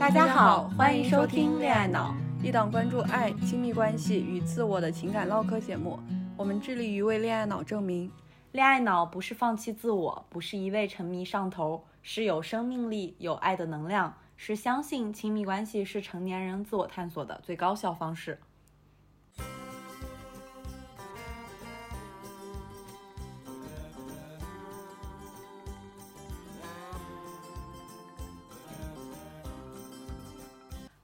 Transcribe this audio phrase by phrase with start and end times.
[0.00, 6.00] 大家好，欢迎收听《恋爱脑》，一档关注爱、亲密关系与自我的情感唠嗑节目。
[6.38, 8.10] 我们致力于为恋爱脑证明，
[8.52, 18.40] 恋爱脑不是放弃自我，不是一味沉迷上头，是有生命力、有爱的能量，是相信亲密关系是成年人自我探索的最高效方式。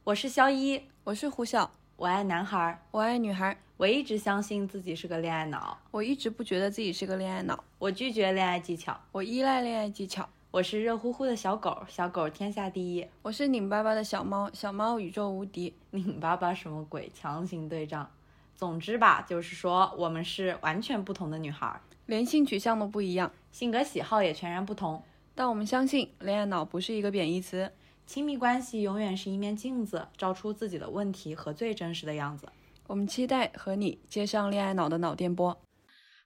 [0.07, 3.59] 我是肖一，我是胡晓，我爱男孩，我爱女孩。
[3.77, 7.65] 我一直相信自己是个恋爱脑，我一直不觉得自己是个恋爱脑。
[7.77, 10.29] 我拒绝恋爱技巧，我依赖恋爱技巧。
[10.53, 13.05] 我是热乎乎的小狗，小狗天下第一。
[13.21, 15.75] 我是拧巴巴的小猫，小猫宇宙无敌。
[15.91, 17.11] 拧巴巴什么鬼？
[17.13, 18.09] 强行对仗。
[18.55, 25.03] 总之吧，就是说我们是完全不同的女孩，连性取向都不一样，性格喜好也全然不同。
[25.35, 27.73] 但我们相信，恋爱脑不是一个贬义词。
[28.07, 32.49] 亲密关系永远是一面镜子，照出自己的问题和最真实的样子。
[32.87, 35.61] 我们期待和你接上恋爱脑的脑电波。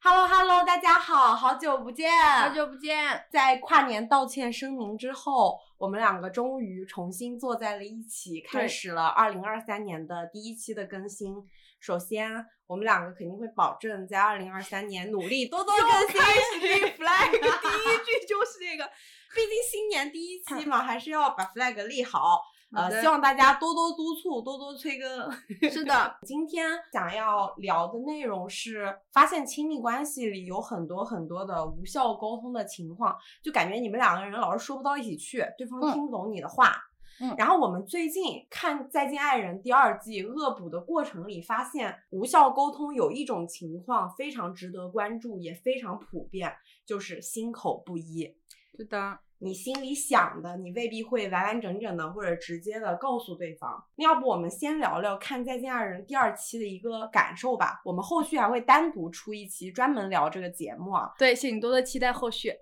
[0.03, 3.25] Hello Hello，大家好，好久不见，好久不见。
[3.31, 11.35] 在跨年道歉声明之后，我们两个终于重新坐在了一起，开始了二零二三年的第一期的更新。
[11.81, 16.21] 首先，我们两个肯定会保证在二零二三年努力多多更新。
[16.99, 18.91] flag，第一句就是这个。
[19.35, 22.43] 毕竟新年第一期嘛，还是要把 flag 立好。
[22.73, 25.71] 呃，希望大家多多督促，多多催更。
[25.71, 36.77] 是的， 今天想要聊的内容是，发现亲密关系里有很多很多的无效沟通的情况，就感觉你们两个人老是说不到一起去，对方听不懂你的话。
[37.21, 37.35] 嗯。
[37.37, 46.55] 然后我们最近看《再见爱人》第二季恶补的过程里，发现无效沟通有一种情况非常值得关注，也非常普遍，
[46.87, 48.37] 就是心口不一。
[48.81, 49.21] 是的。
[49.43, 53.83] 你心里想的，你未必会完完整整的或者直接的告诉对方。
[53.97, 57.81] 那要不我们先聊聊看《再见爱人》第二期的一个感受吧。
[57.83, 61.11] 我们后续还会单独出一期专门聊这个节目啊。
[61.19, 62.53] 对，请多多期待后续。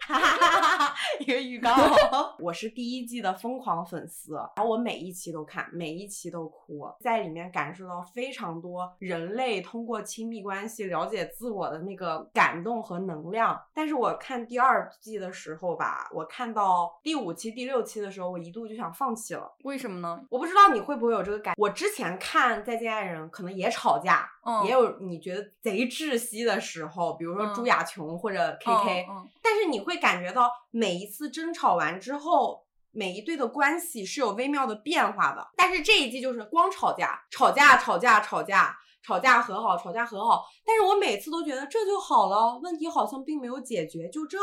[1.18, 1.74] 一个预告。
[2.38, 13.60] 我是第一季的疯狂粉丝，然后我每一期都看，每一期都哭，在里面感受到非常多人类通过亲密关系了解自我的那个感动和能量。
[13.74, 16.67] 但是我看第二季的时候吧，我看到。
[17.02, 19.54] 第五期、第六期的时候，我一度就想放弃了。
[19.64, 20.20] 为什么呢？
[20.30, 21.54] 我不知道你会不会有这个感。
[21.56, 24.28] 我之前看《再见爱人》，可能也吵架，
[24.64, 29.06] 也有你觉得贼窒息的时候，比如说朱亚琼或者 K K。
[29.42, 35.46] 但是你会感觉到每一次争吵完之后，每一对的关系是有微妙的变化的。
[35.56, 40.44] 但是这一季就是光吵架，吵架，吵架，吵架，吵架和好，吵架和好。
[40.64, 44.38] 但是我每次都觉得这就好了，问题好像并没有解决，就这。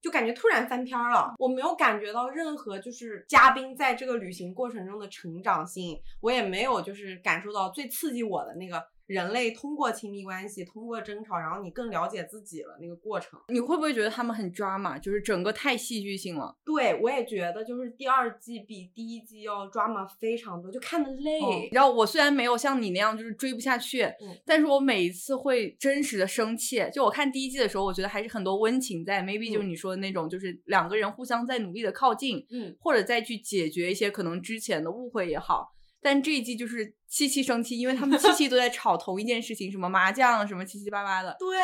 [0.00, 8.82] 就感觉突然翻篇了，我没有感觉到任何就是嘉宾在这个旅行过程中的成长性，我也没有就是感受到最刺激我的那个。
[9.08, 14.98] 人类通过亲密关系，通过争吵，然后你更了解自己了那个过程，你会不会觉得他们很抓马？
[14.98, 16.54] 就是整个太戏剧性了。
[16.62, 21.40] 对，我也觉得，就是第二季比第一季要抓马非常多，就看的累。
[21.72, 24.06] 然后我虽然没有像你那样就是追不下去，
[24.44, 26.78] 但是我每一次会真实的生气。
[26.92, 35.74] 就我看第一季的时候，我觉得还是很多温情在，maybe 就是你说的那种，就是两个人互相在努力的靠近，嗯，或者再去解决一些可能之前的误会也好。
[36.00, 41.58] 但这一季就是七七生气，因为他们七七都在吵同一件事情，什么麻将，什么七七八八的，对，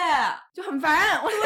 [0.53, 1.37] 就很烦，我气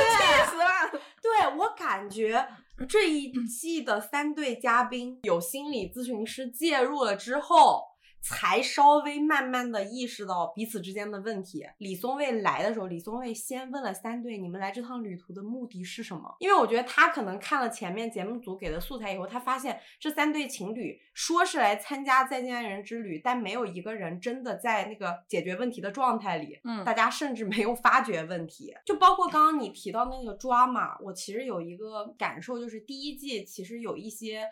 [0.50, 1.00] 死了。
[1.22, 2.46] 对我感觉
[2.88, 7.82] 这一季的三对嘉宾有心理咨询师介入了之后。
[8.20, 11.64] 才稍微慢慢的意识到彼此之间的问题。
[11.78, 26.58] 李松蔚来的时候，李松蔚先问了三对：“你们来这趟旅途的目的是什么？”因为我觉得他可能看了前面节目组给的素材以后，他发现这三对情侣说是来参加再见爱人之旅，但没有一个人真的在那个解决问题的状态里。
[26.64, 28.74] 嗯，大家甚至没有发觉问题。
[28.84, 34.44] 就包括刚刚你提到那个抓马，我其实有一个感受，就是第一季其实有一些。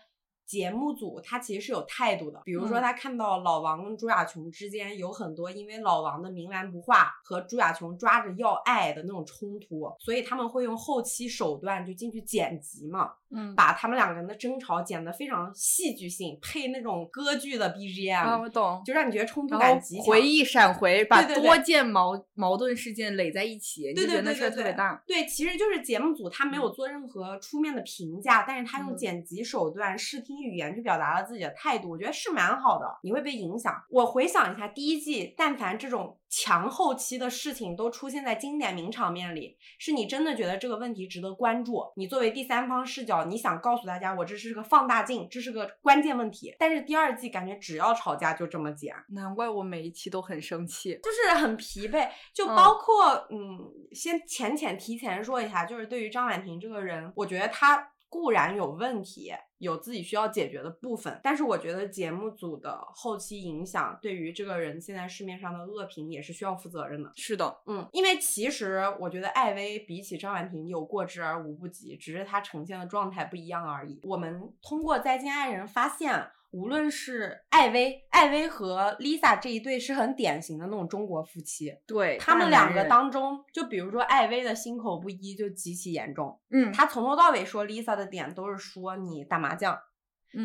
[0.47, 25.03] 节目组他其实是有态度的，比如说他看到老王跟朱亚琼之间有很多因为老王的冥顽不化和朱亚琼抓着要爱的那种冲突，所以他们会用后期手段就进去剪辑嘛，嗯，把他们两个人的争吵剪得非常戏剧性，配那种歌剧的 BGM，啊，我懂，就让你觉得冲突感极强，回忆闪回，把多件矛矛盾事件垒在一起，对对对对对，特别大。
[25.07, 30.27] 对，其实就是节目组他没有做任何出面的评价，但是他用剪辑手段视。
[30.27, 32.99] 听语言去表达了自己的态度，我觉得是蛮好的。
[33.05, 33.73] 你会被影响。
[33.89, 41.83] 我回想一下第一季，但凡这种强后期的事情都出现在经典名场面里，是你真的觉得这个问题值得关注。
[41.97, 46.55] 你作为第三方视角，你想告诉大家，我这是个放大镜，这是个关键问题。
[46.59, 52.09] 但是第二季感觉只要吵架就这么剪，难怪我每一期都很生气，就是很疲惫。
[52.35, 53.59] 就包括嗯，
[53.93, 57.93] 先浅浅提前说一下，就是对于张婉婷这个人，我觉得她。
[58.09, 67.11] 固然有问题，有自己需要解决的部分，但是我觉得节目组的后期影响对于这个人现在市面上的恶评也是需要负责任的。
[67.17, 73.99] 是的，嗯，因为其实我觉得艾薇比起张婉婷有过之而无不及，只是她呈现的状态不一样而已。
[74.03, 76.31] 我们通过再见爱人发现。
[76.57, 89.79] 无论是艾薇、艾薇和 Lisa 这一对是很典型的那种中国夫妻，对他们两个当中，就比如说艾薇的心口不一就极其严重，嗯，他从头到尾说 Lisa 的点都是说你打麻将，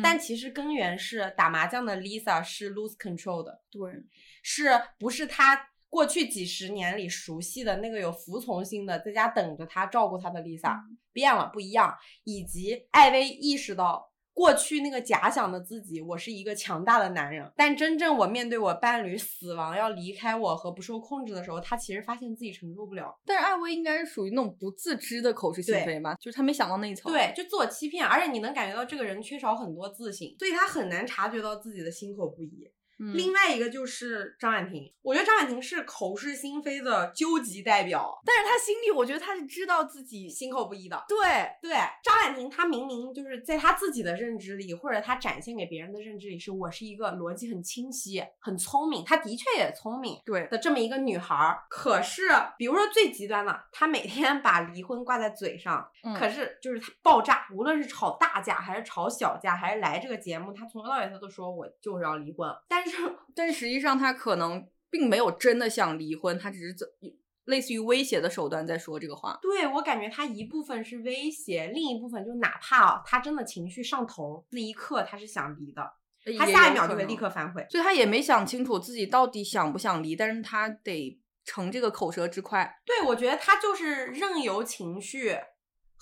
[0.02, 3.90] 但其实根源是打麻将的 Lisa 是 lose control 的，对，
[4.42, 4.68] 是
[4.98, 10.78] 不是他过去几十年里熟悉的那个有服从性的在家等着他照顾他的 Lisa
[11.10, 14.11] 变了，不一样，以及艾薇意识到。
[14.34, 23.14] 过去那个假想的自己，我是一个强大的男人，但真正我面对我伴侣死亡要离开我和不受控制的时候，他其实发现自己承受不了。
[23.26, 27.12] 但是艾薇应该是属于那种不自知的口是心非嘛，就是他没想到那一层。
[27.12, 32.71] 对，就自我欺骗，而且你能感觉到这个人缺少很多自信，所以他很难察觉到自己的心口不一。
[32.98, 41.04] 另外一个就是张婉婷，我觉得张婉婷是口是心非的究极代表，但是她心里我觉得她是知道自己心口不一的。
[41.08, 41.18] 对
[41.60, 51.62] 对，张婉婷她明明就是在她自己的认知里，或者她展现给别人的认知里，是我是一个逻辑很清晰、很聪明，她的确也聪明，对的这么一个女孩儿。
[51.68, 62.96] 可是，比如说最极端的，她每天把离婚挂在嘴上，可是就是她爆炸，无论是吵大架还是吵小架，还是来这个节目，她从头到尾她都说我就是要离婚，但是。
[63.34, 66.86] 但实际上，他可能并没有真的想离婚，他只是这
[67.44, 69.38] 类似于威胁的手段在说这个话。
[69.42, 75.82] 对我感觉他一部分是威胁，另一部分就哪怕他真的情绪上头，那一刻他是想离的，
[76.38, 77.66] 他下一秒就会立刻反悔。
[77.70, 82.80] 所以他也没想清楚自己到底想不想离，但是他得逞这个口舌之快。
[82.84, 85.36] 对，我觉得他就是任由情绪。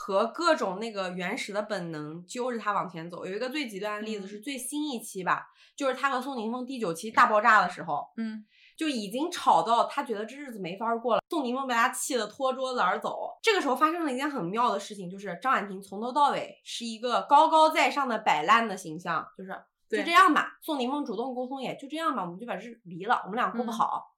[0.03, 3.27] 和各种那个原始的本能揪着他往前走。
[3.27, 8.43] 有一个最极端的例子是最新一期吧，就是他和宋宁峰第九期大爆炸的时候，嗯，
[8.79, 11.23] 就已经吵到他觉得这日子没法过了。
[11.29, 13.39] 宋宁峰被他气得拖桌子而走。
[13.43, 19.51] 这个时候发生了一件很妙的事情，就是张婉婷从头到尾是一个高高在上的摆烂的形象，就是
[19.91, 20.57] 就这样吧。
[20.63, 24.15] 宋宁峰主动沟通也就这样吧，我们就把这离了，我们俩过不好。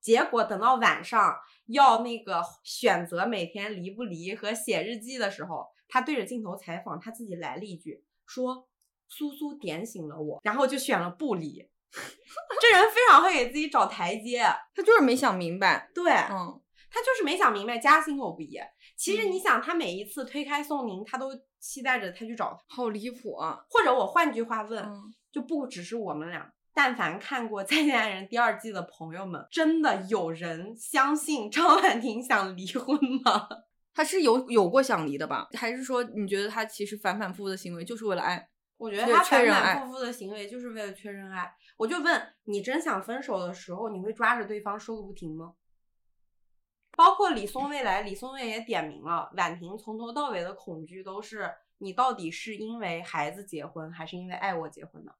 [0.00, 1.36] 结果等到晚上
[1.66, 8.68] 要那个选择每天离不离和写日记的时候，他对着镜头采访，他自己来了一句说
[9.08, 11.68] ：“苏苏点醒了我。”然后就选了不离。
[12.60, 14.42] 这人非常会给自己找台阶，
[14.74, 15.90] 他就是没想明白。
[15.92, 16.60] 对，嗯，
[16.90, 18.58] 他就是没想明白，加心口不一。
[18.96, 23.64] 其实你想，他每一次推开宋宁，他都期待着他去找他，好离谱啊！
[23.68, 24.88] 或者我换句话问，
[25.32, 26.52] 就不只是我们俩。
[26.82, 33.46] 但凡看过《再见爱人》第二季的朋友们，真的有人相信张婉婷想离婚吗？
[33.92, 35.46] 他是有有过想离的吧？
[35.52, 38.48] 还是说你觉得他其实反反复复的行为就是为了爱？
[38.78, 41.54] 我觉得他反反复复的行为就是为了确认爱。
[41.76, 45.52] 我就问你，真想分手的时候，你会抓着对方说个不停吗？
[46.96, 55.14] 包括李松蔚来，李松蔚也点名了，婉婷从头到尾的恐惧都是你到底是因为孩子结婚，还是因为爱我结婚的？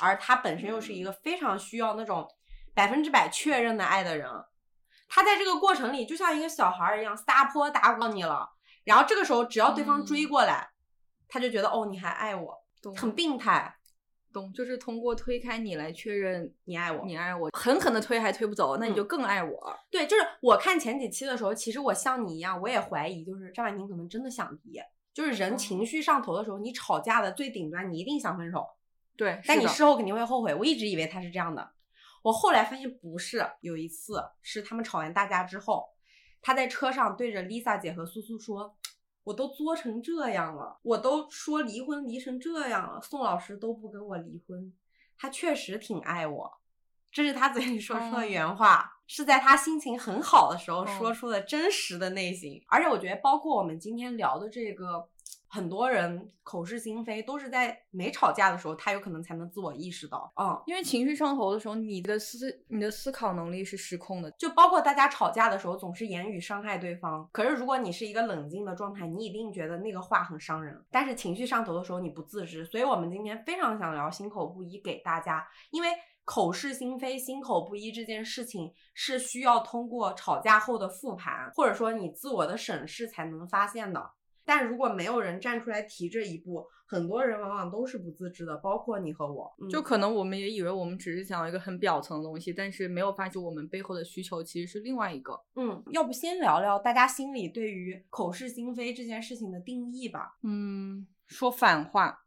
[0.00, 2.28] 而他本身又是一个非常需要那种
[2.74, 4.28] 百分之百确认的爱的人，
[5.08, 8.50] 他在这个过程里就像一个小孩一样撒泼打滚你了，
[8.84, 10.70] 然后这个时候只要对方追过来，
[11.28, 12.58] 他就觉得哦你还爱我，
[12.96, 13.76] 很病态，
[14.32, 14.52] 懂？
[14.52, 19.78] 就是通过推开你来确认你爱我，你爱我，狠狠的推还推不走，那你就更爱我。
[19.90, 24.80] 对，就是我看前几期的时候，其实我像你一样，我也怀疑，就是张婉婷可能真的想离，
[25.12, 28.66] 就是人情绪上头的时候，你吵架的最顶端，你一定想分手。
[29.16, 30.54] 对，但你事后肯定会后悔。
[30.54, 31.70] 我一直以为他是这样的，
[32.22, 33.46] 我后来发现不是。
[33.60, 35.88] 有一次是他们吵完大架之后，
[36.42, 38.76] 他在车上对着 Lisa 姐和苏苏说
[39.22, 44.72] ：“我都作成这样了，我都说离婚离成这样了，宋老师都不跟我离婚，
[45.16, 46.52] 他确实挺爱我。”
[47.12, 52.60] 这是他嘴里说出的原话，是在他心情很好的时候说出的真实的内心。
[52.66, 55.08] 而且我觉得，包括我们今天聊的这个。
[55.54, 60.32] 很多人口是心非，都是在没吵架的时候，他有可能才能自我意识到。
[60.34, 64.28] 嗯，因为情绪上头的时候，你的思你的思考能力是失控的。
[64.32, 67.28] 就包括大家吵架的时候，总是言语伤害对方。
[67.30, 70.84] 可是如果你是一个冷静的状态，你一定觉得那个话很伤人。
[70.90, 72.64] 但是情绪上头的时候，你不自知。
[72.64, 75.88] 所以我们今天非常想聊心口不一给大家，因为
[76.24, 84.10] 口是心非、心口不一这件事情是需要通过吵架后的复盘，或者说你自我的审视才能发现的。
[84.44, 89.52] 但如果没有人站出来提这一步，很多人往往都是不自知的，包括你和我。
[89.70, 95.40] 就可能我们也以为我们只是想要一个很表层的东西，但是没有发现我们背后的需求其实是另外一个。
[95.56, 100.36] 嗯，要不先聊聊大家心里对于口是心非这件事情的定义吧？
[100.42, 102.24] 嗯，说反话，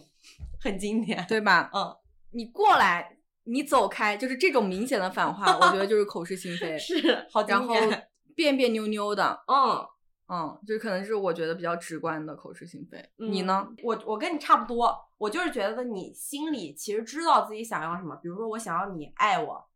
[0.60, 1.70] 很经典，对吧？
[1.74, 1.96] 嗯，
[2.32, 8.06] 你过来，你走开，就是这种明显的反话，我觉得就是口是心非， 是好经典，然后
[8.36, 9.88] 别别扭扭的，嗯。
[10.26, 12.98] 嗯，就可能是我觉得比较直观的口是心非。
[13.16, 13.68] 你呢？
[13.82, 18.16] 我我跟你差不多，我就是觉得你心里其实知道自己想要什么。
[18.16, 19.68] 比如说，我想要你爱我，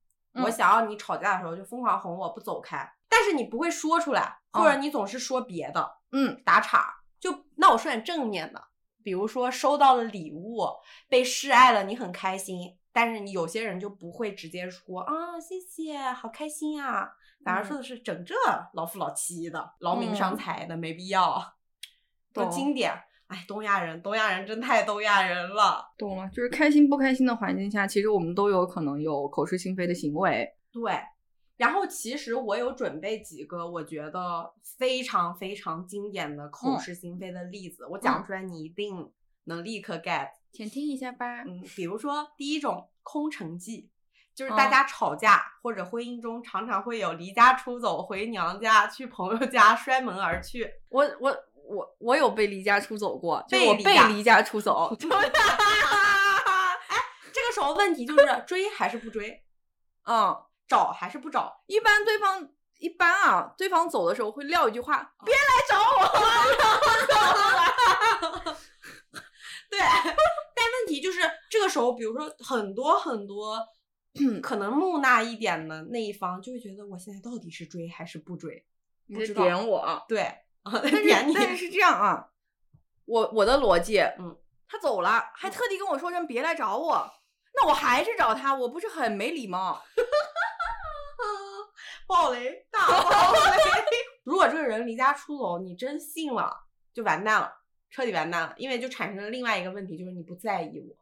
[0.42, 6.94] 我想要你吵架的时候就疯狂哄我不走开，但是你不会说出来，或者你总是说别的，嗯，打岔。
[7.20, 8.62] 就那我说点正面的，
[9.02, 10.62] 比如说收到了礼物，
[11.08, 17.12] 被示爱了，你很开心，但是你有些人就不会直接说啊，谢谢，好开心啊。
[17.44, 18.34] 反而说的是整这
[18.74, 21.54] 老夫老妻的、劳民伤财的，没必要。
[22.34, 22.92] 多经典！
[23.28, 25.92] 哎，东亚人，东亚人真太东亚人了。
[25.98, 30.48] 懂了，就是开心不开心的环境下，其实我们都有可能有口是心非的行为。
[30.70, 30.92] 对。
[31.56, 39.10] 然后，其实我有准备几个我觉得非常非常经典的口是心非的例子，我讲出来你一定
[39.44, 40.28] 能立刻 get。
[40.52, 41.42] 先听一下吧。
[41.42, 43.90] 嗯，比如说第一种空城计。
[44.38, 50.74] 就是大家吵架或者婚姻中常常会有离家出走、回娘家、去朋友家摔门而去。
[50.90, 51.36] 我我
[51.68, 54.94] 我我有被离家出走过，就我被离家出走。
[55.02, 56.96] 哎，
[57.32, 59.42] 这个时候问题就是追还是不追？
[60.04, 60.32] 嗯，
[60.68, 61.64] 找还是不找？
[61.66, 66.06] 一般对方一般啊，对方走的时候会撂一句话：“别来找我。
[69.68, 71.18] ”对，但问题就是
[71.50, 73.58] 这个时候，比如说很多很多。
[74.42, 78.64] 可能木讷一点的那一方就会觉得我现在到底是追还是不追？
[79.06, 80.04] 你在点我？
[80.08, 80.34] 对，
[80.64, 82.28] 但是但是是这样啊，
[83.06, 84.36] 我我的逻辑，嗯，
[84.68, 87.10] 他走了，还特地跟我说声别来找我，
[87.54, 89.82] 那我还是找他，我不是很没礼貌？
[92.06, 93.38] 暴雷，大暴雷！
[94.24, 97.52] 如果这个人离家出走，你真信了，就完蛋了，
[97.90, 100.96] 彻底完蛋了，因为就产生了另外一个问题，就是你不在意我。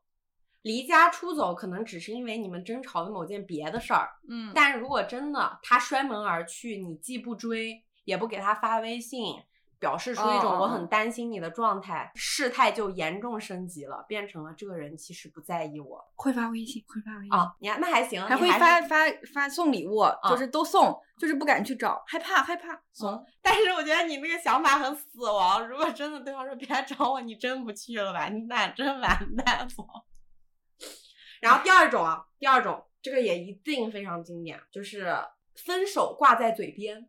[0.67, 9.37] 离家出走可能只是因为你们争吵的某件别的事儿，嗯，但如果真的他摔门而去，你既不追，也不给他发微信，
[9.79, 18.97] 表示出一种我很担心你的状态，事态就严重升级了，变成了这个人其实不在意我，会发微信，会发微信啊，你看那还行，还会发发
[19.33, 23.25] 发送礼物，就是都送，就是不敢去找，害怕害怕怂。
[23.41, 28.27] 但是我觉得你那个想法很死亡，如果真的对方说别来找我，你真不去了，吧？
[28.31, 29.69] 你俩，真完蛋了。
[31.41, 35.17] 然后第二种啊，第二种这个也一定非常经典，就是
[35.55, 37.09] 分手挂在嘴边，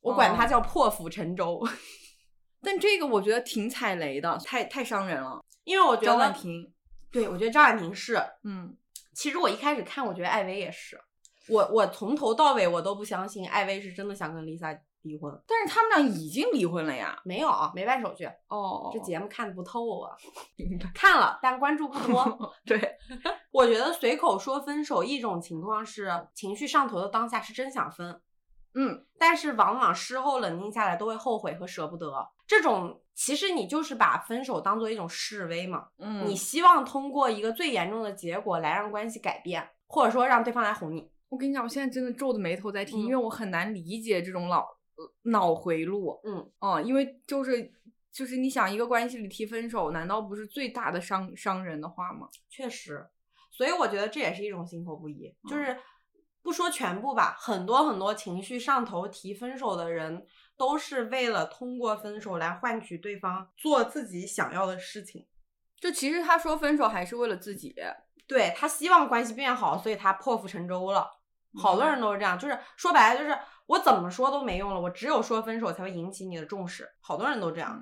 [0.00, 1.62] 我管它叫破釜沉舟。
[2.62, 5.42] 但这个我觉得挺踩雷的，太太伤人了。
[5.64, 6.72] 因为我觉得张婉婷，
[7.10, 8.76] 对我觉得张婉婷是，嗯，
[9.14, 11.00] 其实我一开始看，我觉得艾薇也是，
[11.48, 14.78] 我我从头到尾我都不相信艾薇是真的想跟 Lisa。
[15.02, 17.18] 离婚，但是他们俩已经离婚了呀？
[17.24, 18.28] 没有，没办手续。
[18.48, 20.14] 哦，这节目看的不透啊。
[20.94, 22.52] 看了，但关注不多。
[22.66, 22.78] 对，
[23.50, 28.20] 我觉得随口说分手，一种情况是情绪上头的当下是真想分，
[28.74, 32.12] 嗯，但是往往事后冷静下来都会后悔和舍不得。
[32.46, 41.10] 这种其实你就是把分手当做一种示威嘛，嗯，你希望通过一个最严重的结果来让关系改变，或者说让对方来哄你。
[41.28, 44.66] 我跟你讲，我现在真的皱着眉头在听，因为我很难理解这种老。
[45.22, 47.72] 脑回路，嗯哦，因为就是
[48.12, 52.28] 就是你想一个关系里提分手，难道不是最大的伤伤人的话吗？
[52.48, 53.08] 确实，
[53.50, 55.76] 所以我觉得这也是一种心口不一，就是
[56.42, 60.26] 不说全部吧，很多很多情绪上头提分手的人，
[60.56, 65.26] 都是为了通过分手来换取对方做自己想要的事情。
[65.78, 67.74] 就其实他说分手还是为了自己，
[68.26, 71.10] 对他希望关系变好，所以他破釜沉舟了。
[71.54, 73.38] 好多人都是这样，就是说白了就是。
[73.70, 76.88] 我怎么说都没用了，我只有说分手才会引起你的重视。
[77.00, 77.80] 好多人都这样，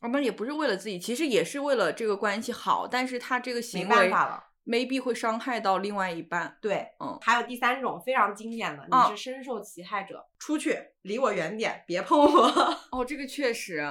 [0.00, 6.56] 我们也不是为了自己，其实也是为了这个关系好，但是他这个行为没办法了，maybe 会伤害到另外一半。
[6.60, 12.46] 对，嗯，还有第三种非常经典的，你是深受其害者，出去离我远点，别碰我。
[12.92, 13.84] 哦，这个确实，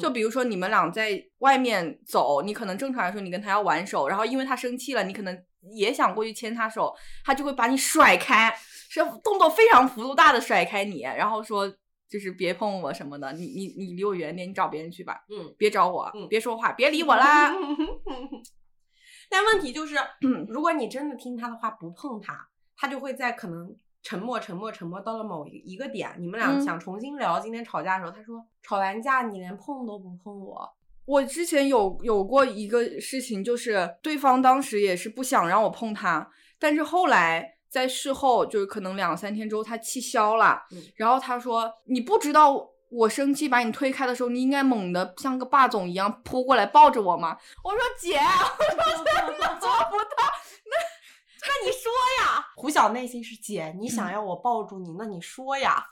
[0.00, 6.94] 就比如说你们俩在外面走，你可能正常来说你跟他要挽手，然后因为他生气了，你可能也想过去牵他手，
[7.24, 8.54] 他就会把你甩开，
[8.88, 11.68] 是动作非常幅度大的甩开你，然后说
[12.08, 17.52] 就是别碰我什么的，你你你离我远点，你找别人去吧，嗯，别找我，嗯别说话，别理我啦。
[19.28, 19.96] 但问题就是，
[20.48, 30.75] 如果你真的听他的话不碰他，他就会在可能沉默、沉默、沉默到了某一一个点，你们俩想重新聊今天吵架的时候，他说吵完架你连碰都不碰我。
[31.06, 40.62] 我之前有有过一个事情，就是对方当时也是不想让我碰他，但是后来在事后就是可能两三天之后他气消了，
[40.96, 42.72] 然后他说你不知道。
[42.88, 47.36] 我生气把你推开的时候，你应该猛的像个霸总一样扑过来抱着我吗？
[47.64, 50.22] 我说姐，我说真的 做不到。
[50.64, 50.76] 那
[51.42, 52.46] 那你说呀？
[52.54, 55.84] 胡晓内心是姐，你想要我抱住你，那你说呀。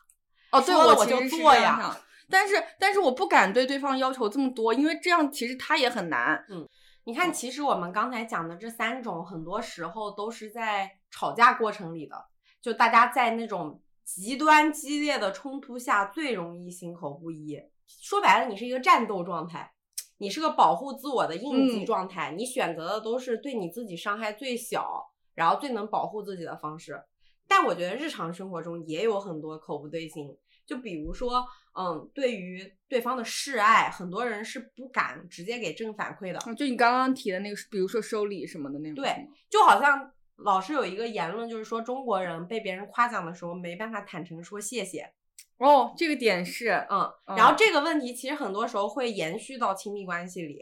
[0.53, 1.95] 哦，对，我我就做呀。
[2.29, 6.45] 但是但是我不敢对对方要求这么多，因为这样其实他也很难。
[6.49, 6.69] 嗯，
[7.05, 12.17] 你看，其实我们刚才讲的这三种，很多时候都是在吵架过程里的，
[12.61, 13.81] 就大家在那种。
[14.07, 17.59] 极端激烈的冲突下最容易心口不一。
[17.87, 19.73] 说白了，你是一个战斗状态，
[20.19, 27.03] 你是个保护自我的应激状态，你选择的都是对你自己伤害最小，然后最能保护自己的方式。
[27.49, 31.45] 但我觉得日常生活中也有很多口不对心，就比如说，
[31.79, 36.39] 嗯，对于对方的示爱，很多人是不敢直接给正反馈的。
[36.55, 38.97] 就你刚刚提的那个，比如说收礼什么的那种。
[38.97, 40.11] 对，就好像。
[40.39, 45.13] 老是有一个言论，就是说中国人被别人夸奖的时候没办法坦诚说谢谢。
[45.59, 50.61] 哦，这个点是，嗯，然后这个问题其实很多时候会延续到亲密关系里。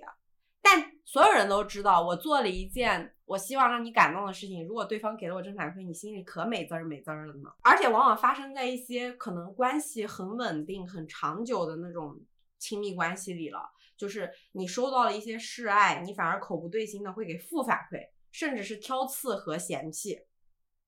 [0.61, 7.51] 但所有人都知道，我做了一件我希望让你感动的事情，如果对方给了我正反馈，你心里可美滋儿美滋儿了呢。
[7.63, 12.21] 而且往往发生在一些可能关系很稳定、很长久的那种
[12.59, 13.71] 亲密关系里了。
[13.97, 18.09] 就是你收到了一些示爱，你反而口不对心的会给负反馈。
[18.33, 20.19] 甚至是挑刺和嫌弃，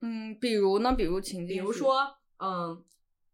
[0.00, 0.94] 嗯，比如呢？
[0.94, 2.83] 比如情，比如说，嗯，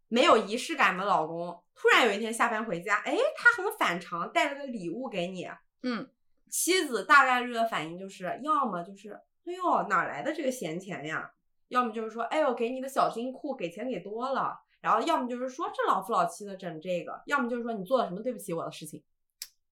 [0.09, 5.47] 没有仪式感的老公，突然有一天下班回家，哎，他很反常，带了个礼物给你，
[5.83, 6.09] 嗯，
[6.51, 9.13] 妻子大概率的反应就是，要么就是，
[9.45, 11.31] 哎呦，哪来的这个闲钱呀？
[11.69, 19.01] 要么就是说，哎呦，给你的小金库给钱给多了，然后要么就是说，这老夫老妻的整这个，要么就是说，你做了什么对不起我的事情。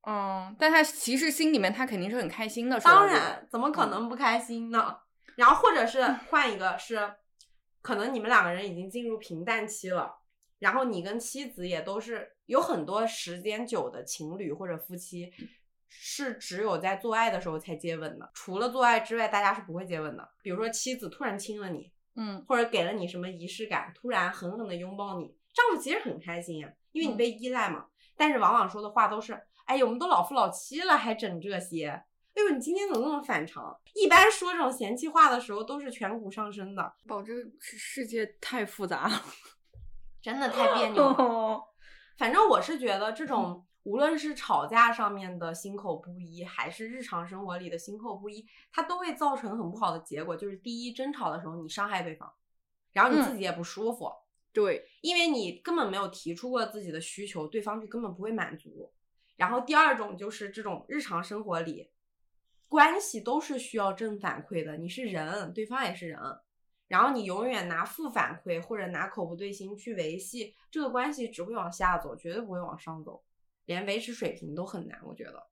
[0.08, 2.80] 嗯，但他其实心里面他肯定是很开心的。
[2.80, 4.98] 当然，怎么可能不开心呢？
[5.36, 7.16] 然后或者是换一个，是
[7.82, 10.20] 可能你们两个人已经进入平淡期了，
[10.60, 15.34] 然后你跟妻子也都是有很多时间久的情侣或者夫妻，
[15.90, 18.30] 是只有在做爱的时候才接吻的。
[18.34, 20.30] 除了做爱之外，大家是不会接吻的。
[20.42, 27.88] 比如说妻子突然亲了你，嗯，或者给了你什么仪式感，突然狠狠的拥抱你，丈夫其实很开心呀，因为你被依赖嘛。
[28.16, 29.42] 但是往往说的话都是。
[29.66, 31.90] 哎呦，我们都老夫老妻了，还整这些？
[32.34, 33.80] 哎呦，你今天怎么那么反常？
[33.94, 36.92] 一般说这种嫌弃话的时候，都是颧骨上升的。
[37.08, 39.22] 宝，这世界太复杂了，
[40.24, 41.62] 真的太别扭了。
[42.18, 50.38] 反正我是觉得，这种无论是吵架上面的心口不一，还是日常生活里的心口不一，它都会造成很不好的结果。
[50.38, 52.32] 就是第一，争吵的时候你伤害对方，
[52.92, 54.08] 然后你自己也不舒服。
[54.54, 58.94] 对，因为你根本没有提出过自己的需求，对方就根本不会满足。
[59.38, 61.90] 然后第二种就是这种日常生活里，
[62.68, 64.78] 关系都是需要正反馈的。
[64.78, 66.20] 你是人，对方也是人，
[66.88, 73.24] 然后你永远拿负反馈或者拿口不对心去维系这个关系，只会往下走，绝对不会往上走，
[73.70, 75.00] 连维持水平都很难。
[75.06, 75.49] 我觉得。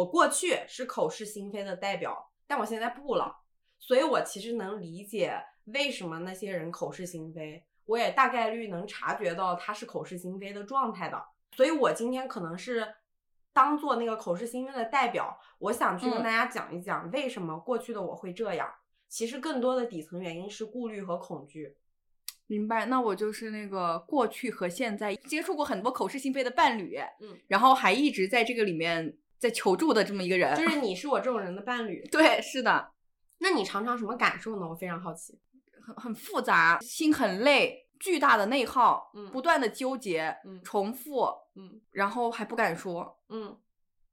[0.00, 3.42] 我过去是口是心非的代表，但我现在不了，
[3.78, 11.22] 所以我其实能理解为什么那些人口是心非，我也大概率能察觉到他是口是心非的状态的，
[11.54, 12.94] 所以我今天可能是
[13.52, 18.72] 当做那个口是心非的代表，我想去跟大家讲一讲为什么过去的我会这样，
[19.06, 21.76] 其实更多的底层原因是顾虑和恐惧。
[22.46, 29.18] 明白，那我就是那个过去和现在接触过很多口是心非的伴侣，嗯，然后还一直在这个里面。
[29.40, 32.06] 在求助的这么一个人，就是你是我这种人的伴侣。
[32.12, 32.92] 对，是的，
[33.38, 34.68] 那你常常什么感受呢？
[34.68, 35.36] 我非常好奇。
[35.82, 41.24] 很很复杂，心很累，巨大的内耗，嗯，不断的纠结，嗯，重复，
[41.56, 43.56] 嗯，然后还不敢说，嗯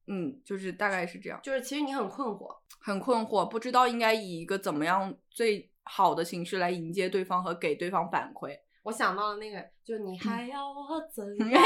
[0.08, 2.48] 嗯，就是大概是这样，就是其实你很困惑，
[2.80, 8.58] 很困惑，不知道应该以一个怎么样最好的形式来迎接对方和给对方反馈。
[8.84, 11.62] 我想到了那个，就你还要我怎 样？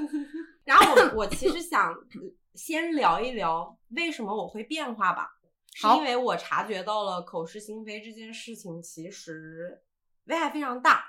[0.64, 1.94] 然后我我其实想
[2.54, 5.30] 先聊一聊为什么我会变化吧。
[5.76, 9.82] 是因为我察觉到了口是心非这件事情其实
[10.26, 11.04] 危害非常大，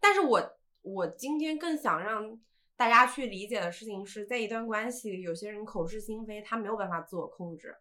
[0.00, 2.36] 但是我我今天更想让
[2.76, 7.76] 大家去理解的事情是在一段关系里，有些人口是心非，他没有办法自我控制，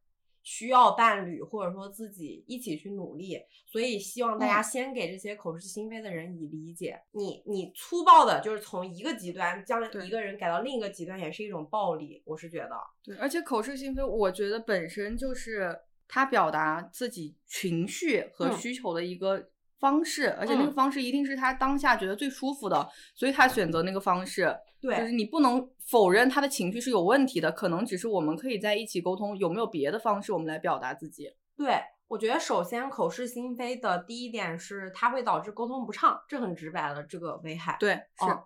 [0.49, 6.97] 需要伴侣或者说自己一起去努力，所以希望大家先给这些口是心非的人以理解。
[7.11, 12.71] 你你粗暴的就是从一个极端将一个人改到另一个极端，也是一种暴力，我是觉得。
[13.03, 15.77] 对，而且口是心非，我觉得本身就是。
[16.09, 19.49] 他表达自己情绪和需求的一个
[19.79, 24.55] 方式，而且那个方式一定是他当下觉得最舒服的，所以他选择那个方式。
[24.79, 31.31] 对，就是你不能否认他的情绪是有问题的，可能只是我们可以在一起沟通，有没有别的方式我们来表达自己？
[31.55, 37.75] 对，我觉得首先口是心非的第一点是它会导致沟通不畅，这很直白的这个危害。
[37.79, 38.37] 对，是，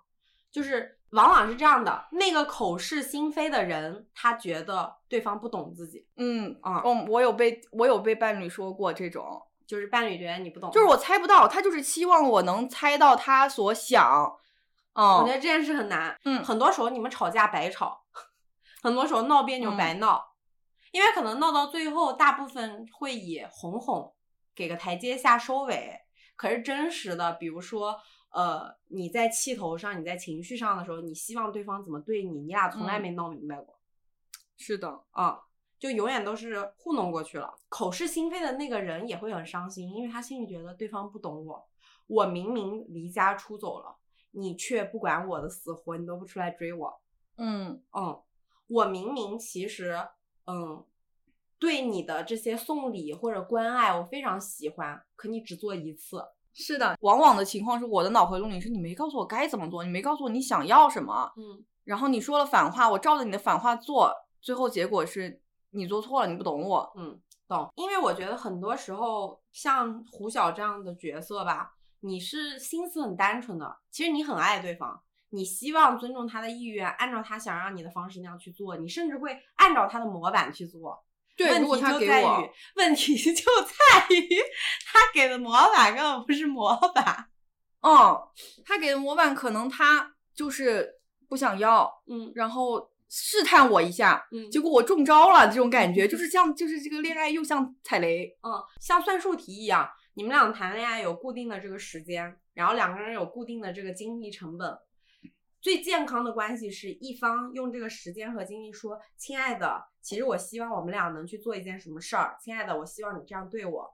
[0.52, 0.98] 就是。
[1.12, 6.08] 往往是这样的，那个口是心非的人，他觉得对方不懂自己。
[6.15, 9.26] 嗯啊，哦，我有被我有被伴侣说过这种，
[9.71, 14.38] 就是伴侣觉得你不懂，就是我猜不到，他就是期望我能猜到他所想。
[14.91, 16.19] 嗯，我觉得这件事很难。
[16.25, 18.03] 嗯，很多时候你们吵架白吵，
[18.84, 20.36] 很多时候闹别扭白闹，
[20.91, 24.13] 因为可能闹到最后，大部分会以哄哄，
[24.53, 26.01] 给个台阶下收尾。
[26.36, 27.97] 可是真实的，比如说。
[28.34, 33.77] 呃，你在气头上，你在情绪上的时候，你希望对方怎么对你，你俩从来没闹明白过。
[34.57, 35.38] 是的，啊，
[35.82, 37.56] 就永远都是糊弄过去了。
[37.67, 41.67] 口是心非的那个人也会很伤心，因为他心里觉得对方不懂我。
[42.06, 43.96] 我明明离家出走了，
[44.30, 47.02] 你却不管我的死活，你都不出来追我。
[47.38, 48.22] 嗯嗯，
[48.67, 49.98] 我明明其实
[50.46, 50.86] 嗯，
[51.58, 56.24] 对你的这些送礼或者关爱，我非常喜欢，可你只做一次。
[56.54, 67.71] 是的，往往的情况是我的脑回路里是你没告诉我该怎么做，你没告诉我你想要什么，嗯，然后你说了反话，我照着你的反话做，最后结果是你做错了，你不懂我，嗯，懂。
[67.75, 81.03] 因为我觉得很多时候像胡晓这样的角色吧，你是心思很单纯的，其实你很爱对方，你希望尊重他的意愿，按照他想让你的方式那样去做，你甚至会按照他的模板去做。
[81.38, 84.27] 对，问题就在于，问题就在于
[84.86, 87.29] 他给的模板根本不是模板。
[87.79, 88.21] 嗯，
[88.65, 104.78] 他给的模板可能他就是不想要，嗯，然后试探我一下，嗯，结果我中招了，这种感觉就是像，就是这个恋爱又像踩雷，嗯，像算术题一样，你们俩谈恋爱有固定的这个时间，然后两个人有固定的这个精力成本。
[105.60, 112.36] 最健康的关系是一方用这个时间和精力说：“亲爱的，其实我希望我们俩能去做一件什么事儿。
[112.41, 113.93] 亲爱的，我希望你这样对我。”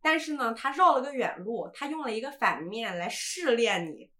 [0.00, 4.10] 但是呢，他绕了个远路，他用了一个反面来试炼你。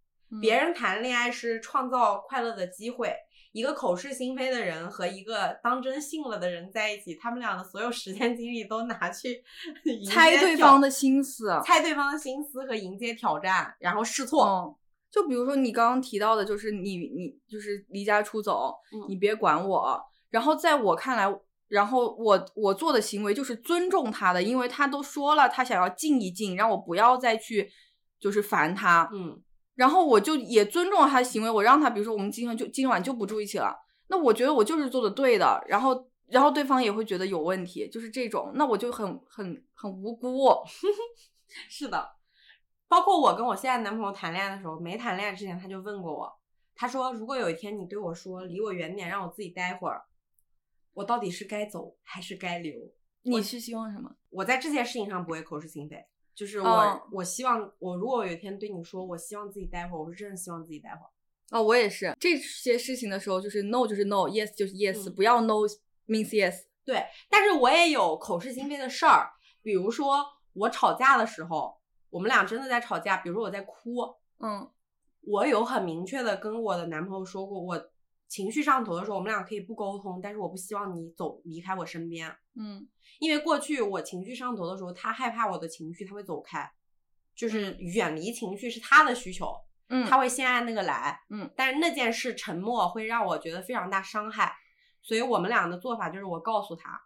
[0.40, 3.14] 别人谈恋爱是创造快乐的机会，
[3.52, 9.42] 一个口是心非的人和一个当真信了的人在一起，他们俩的所有时间精力都拿去
[10.06, 14.78] 猜对方的心思，猜对方的心思和迎接挑战，然后试错。
[15.10, 18.74] 就比如说你刚刚提到的，就是你你就是离家出走，
[19.08, 19.98] 你别管我。
[20.28, 21.26] 然后在我看来，
[21.68, 27.70] 然后我我做的行为就是尊重他的，因为他都说了他想要静一静，让我不要再去
[28.20, 29.08] 就是烦他。
[29.10, 29.40] 嗯，
[29.78, 33.72] 然后我就也尊重他的行为，我让他比如说我们今天就今晚就不住一起了。
[34.08, 40.48] 那我觉得我就是做的对的，然后然后对方也会觉得有问题，就是这种，那我就很很很无辜。
[41.70, 42.10] 是的。
[42.88, 46.28] 包括我跟我现在男朋友谈恋爱的时候，没谈恋爱之前他就问过我，
[46.74, 50.02] 他说如果有一天你对我说离我远点，让我自己待会儿，
[50.94, 52.74] 我到底是该走还是该留？
[53.22, 54.10] 你是希望什么？
[54.30, 56.04] 我在这件事情上不会口是心非，
[56.38, 61.10] 就是我我希望我如果有一天对你说我希望自己待会儿，我是真的希望自己待会儿。
[61.50, 65.66] 哦，我也是这些事情的时候，就是 no 就是 no，yes 就是 yes，不要 no
[66.06, 66.66] means yes。
[66.84, 69.30] 对，但是我也有口是心非的事儿，
[69.62, 71.76] 比如说我吵架的时候。
[72.10, 73.96] 我们俩真的在吵架，比如说我在哭，
[74.38, 74.66] 嗯，
[75.20, 77.90] 我有很明确的跟我的男朋友说过，我
[78.26, 82.88] 情绪上头的时候，我们俩可以不沟通，但是我不希望你走离开我身边，嗯，
[83.20, 86.70] 因为过去我情绪上头的时候，他害怕我的情绪，他会走开，
[87.34, 89.54] 就是远离情绪是他的需求，
[89.88, 94.54] 嗯，他会先按那个来，嗯，但是那件事沉默会让我觉得非常大伤害，
[95.00, 97.00] 所以我们俩的做法就是我告诉他，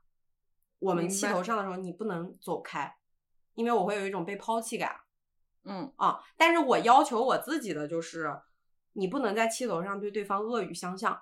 [0.79, 2.97] 我们气头上的时候你不能走开。
[3.55, 4.97] 因为我会有一种被抛弃感。
[5.65, 8.35] 嗯啊，但是我要求我自己的就是，
[8.95, 11.21] 你不能在气头上对对方恶语相向。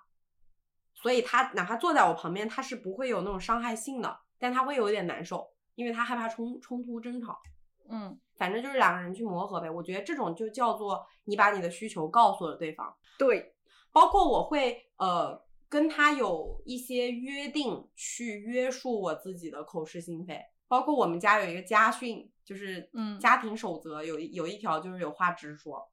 [1.02, 7.40] 所以他哪怕坐在我旁边，他是不会有那种伤害性的，但他会有一点难受，因为他害怕冲冲突争吵。
[7.88, 9.68] 嗯，反正就是两个人去磨合呗。
[9.68, 12.94] 我觉得这种就叫做你把你的需求告诉了对方。
[13.18, 13.54] 对，
[13.90, 20.40] 包括我会呃跟他有一些约定，去约束我自己的口是心非。
[20.68, 25.90] 包括我们家有一个家训，就是嗯家庭守则有有一条就是有话直说。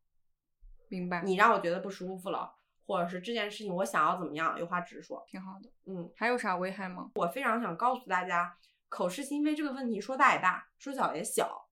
[0.89, 1.23] 明白。
[1.23, 2.56] 你让我觉得不舒服了。
[2.87, 5.69] 或者是这件事情我想要怎么样，有话直说，挺好的。
[5.85, 7.11] 嗯，还有啥危害吗？
[7.15, 11.69] 我非常想告诉大家，口是心非这个问题说大也大，说小也小。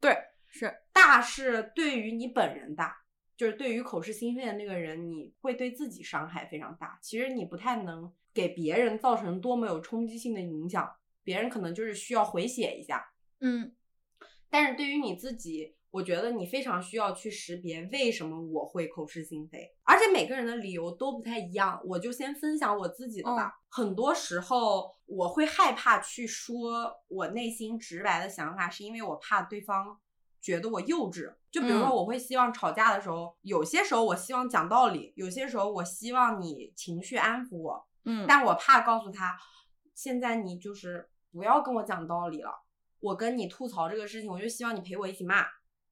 [0.00, 0.16] 对，
[0.48, 2.96] 是大是对于你本人大，
[3.36, 6.98] 就是对于口是心非的那个人，你会对自己伤害非常大。
[7.02, 10.90] 其实你不太能给别人造成多么有冲击性的影响，
[11.22, 13.12] 别人可能就是需要回血一下。
[13.40, 13.76] 嗯，
[14.48, 15.76] 但是对于你自己。
[15.94, 21.80] 我觉得你非常需要去识别为什么我会口是心非，而且每个人的理由都不太一样。
[21.84, 23.54] 我就先分享我自己的吧。
[23.68, 29.96] 很多时候我会害怕去说我内心直白的想法，是因为我怕对方
[30.40, 31.32] 觉得我幼稚。
[31.48, 37.86] 就比如说，我会希望吵架的时候，有些时候我希望讲道理，有些时候我希望你情绪安抚我。
[38.04, 39.38] 嗯，但我怕告诉他，
[39.94, 42.50] 现在你就是不要跟我讲道理了。
[42.98, 45.46] 我跟你吐槽这个事情，我就希望你陪我一起骂。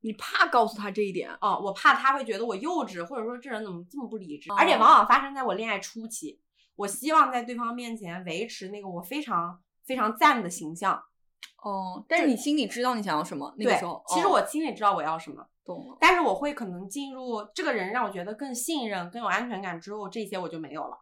[0.04, 1.56] 你怕告诉他这一点啊？
[1.56, 4.50] 我怕他会觉得我幼稚，或者说这人怎么这么不理智？
[4.58, 6.40] 而且往往发生在我恋爱初期。
[6.74, 11.00] 我希望在对方面前维持那个我非常非常赞的形象。
[11.62, 13.54] 哦，但是你心里知道你想要什么？
[13.56, 15.96] 那个时候，其实我心里知道我要什么，懂了。
[16.00, 20.98] 但是我会可能进入这个人让我觉得更信任、更有安全感之后，这些我就没有了。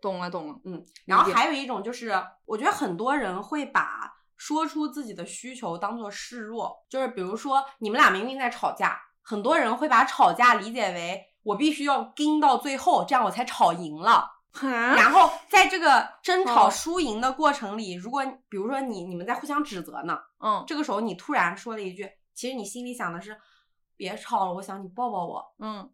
[0.00, 0.60] 懂了，懂了。
[0.64, 2.12] 嗯，然后还有一种就是，
[2.44, 4.13] 我觉得很多人会把。
[4.36, 14.30] 说出自己的需求当做示弱，就是比如说你们俩明明在吵架，很多人会把吵架理解为我必须要盯到最后，这样我才吵赢了。
[14.62, 23.36] 然后在这个争吵输赢的过程里，如果比如说你你们在互相指责呢，嗯，这个时候你突然说了一句，其实你心里想的是
[23.96, 25.44] 别吵了，我想你抱抱我。
[25.58, 25.90] 嗯，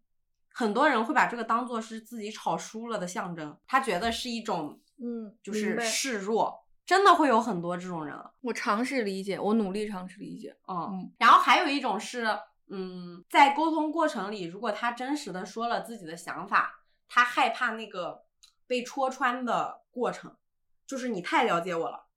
[0.52, 6.66] 很多人会把这个当做是自己吵输了的象征，他觉得是一种嗯，就是示弱。
[6.90, 12.26] 真的会有很多这种人，我尝试理解，我努力尝试理解，嗯，然后还有一种是，
[12.66, 18.24] 嗯，在沟通过程里，如果他真实的说了自己的想法，他害怕那个
[18.66, 20.36] 被戳穿的过程，
[20.84, 22.08] 就是你太了解我了，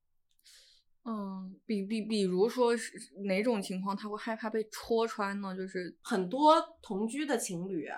[1.04, 5.54] 嗯，比比比如说是哪种情况他会害怕被戳穿呢？
[5.54, 7.88] 就是很多同居的情侣，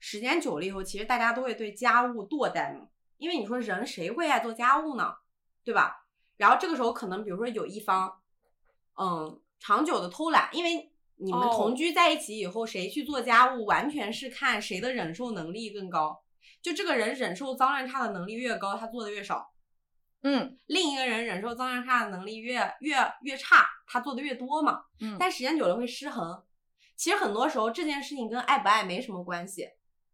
[0.00, 5.18] 时间久了以后，其实大家都会对家务惰怠，因为你说人谁会爱做家务呢？
[5.62, 6.05] 对吧？
[6.36, 8.12] 然后这个时候可能，比如说有一方，
[8.98, 16.22] 嗯，长久的偷懒，因为你们同居在一起以后，谁去做家务，完全是看谁的忍受能力更高。
[16.60, 19.52] 就这个人忍受脏乱差的能力越高，他做的越少。
[20.22, 24.82] 嗯，另一个人忍受脏乱差的能力越越越差，他做的越多嘛。
[25.00, 26.42] 嗯，但时间久了会失衡。
[26.96, 29.68] 其实很多时候这件事情跟爱不爱没什么关系。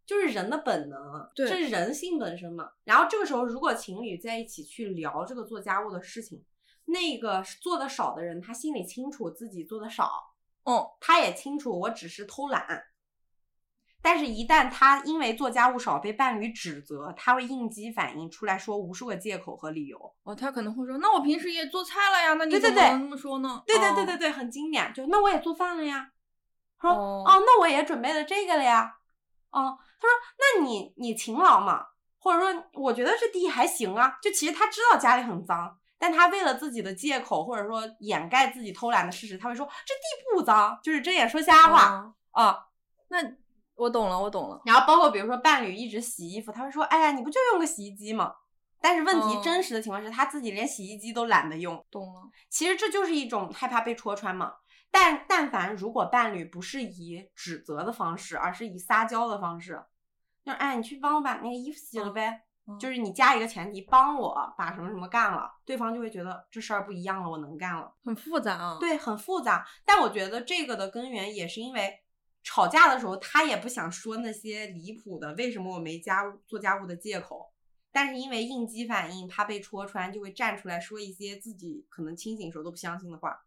[0.05, 2.69] 就是人的本能，这是人性本身嘛。
[2.83, 6.43] 然后这个时候，如果情侣在一起去聊这个做家务的事情，
[6.85, 10.35] 那个做的少的人，他心里清楚自己做的少，
[10.65, 12.83] 嗯，他也清楚我只是偷懒。
[14.01, 20.13] 但是，一旦他因为做家务少被伴侣指责，他会应激反应出来说无数个借口和理由。
[20.23, 24.93] 哦，他可能会说：“那我平时也做菜了呀，那你怎么能这么说呢？”对对对对对，很经典。
[24.93, 26.11] 就那我也做饭了呀。
[26.81, 28.97] 说哦，那我也准备了这个了呀。
[29.53, 31.85] 哦，他说：“那你你勤劳嘛，
[32.17, 34.17] 或者说我觉得这地还行啊。
[34.21, 42.65] 就其实他知道家里很脏，但他为了自己的借口或者说掩盖自己偷懒的事实，他会说这地不脏，就是睁眼说瞎话啊。
[43.09, 43.19] 那
[43.75, 44.59] 我懂了，我懂了。
[44.65, 48.33] 然后包括比如说伴侣一直洗衣服，他会说：哎呀，你不就用个洗衣机吗？
[48.81, 51.85] 但是问题真实的情况是他自己连洗衣机都懒得用。
[51.91, 52.21] 懂了。
[52.49, 54.55] 其实这就是一种害怕被戳穿嘛。”
[54.95, 59.83] 但但凡如果伴侣不是以指责的方式，而是以撒娇的方式，
[60.45, 62.43] 就是哎，你去帮我把那个衣服洗了呗，
[62.79, 68.77] 就是你加一个前提，帮我把什么什么干了，对方就会觉得这事儿不一样了，我能干了，很复杂啊。
[68.79, 69.67] 对，很复杂。
[69.83, 72.01] 但我觉得这个的根源也是因为
[72.43, 77.51] 吵架的时候，他也不想说那些离谱的为什么我没家务做家务的借口，
[77.91, 83.43] 但是因为应激反应，怕被戳穿，就会站出来说一些自己可能清醒时候都不相信的话。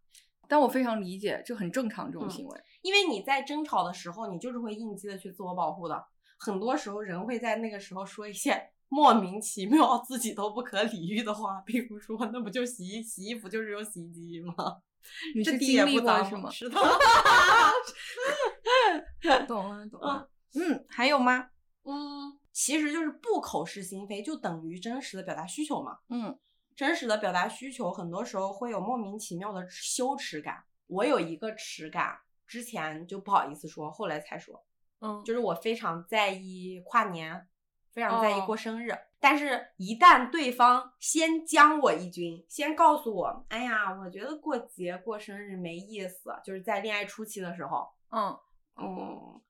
[0.48, 6.04] 但我非常理解，这很正常这种行为，因为你在争吵的时候，你就是会应激的去自我保护的。
[6.38, 14.54] 很多时候，人会在那个时候说一些 莫名其妙、自己都不可理喻的话，比如说，那不就洗洗衣服就是用洗衣机吗？
[15.34, 16.50] 你是经历过是吗？
[16.50, 16.76] 是的。
[19.46, 20.28] 懂了，懂了。
[20.54, 21.48] 嗯，还有吗？
[21.84, 25.98] 嗯，其实就是不口是心非，就等于真实的表达需求嘛。
[26.08, 26.36] 嗯，
[26.76, 30.62] 真实的表达需求，很多时候会有莫名其妙的羞耻感。
[30.86, 34.62] 我有一个耻感，之前就不好意思说，后来才说。
[35.00, 37.48] 嗯，就是我非常在意跨年，
[37.92, 38.96] 非常在意过生日。
[39.18, 48.38] 但是，一旦对方先将我一军，先告诉我，哎呀，我觉得过节过生日没意思，就是在恋爱初期的时候，嗯
[48.76, 49.40] 嗯。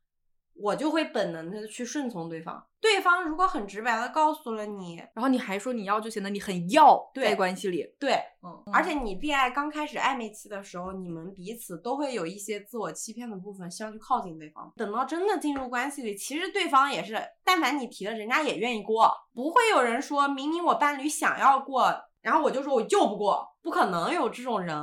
[0.59, 2.65] 我就会本能的去顺从对方。
[2.81, 7.85] 对方如果很直白的告诉了你，然后你还说你要，就显得你很要在关系里。
[7.99, 8.63] 对，嗯。
[8.73, 14.73] 而且你恋爱刚开始暧昧期的时候，你们彼此都会有一些自我欺骗的部分，希望去靠近对方。
[14.77, 19.13] 等到真的进入关系里，其实对方也是，但凡你提了，人家也愿意过。
[19.35, 21.93] 不会有人说明明我伴侣想要过，
[22.23, 24.77] 然后我就说我就不过，不可能有这种人。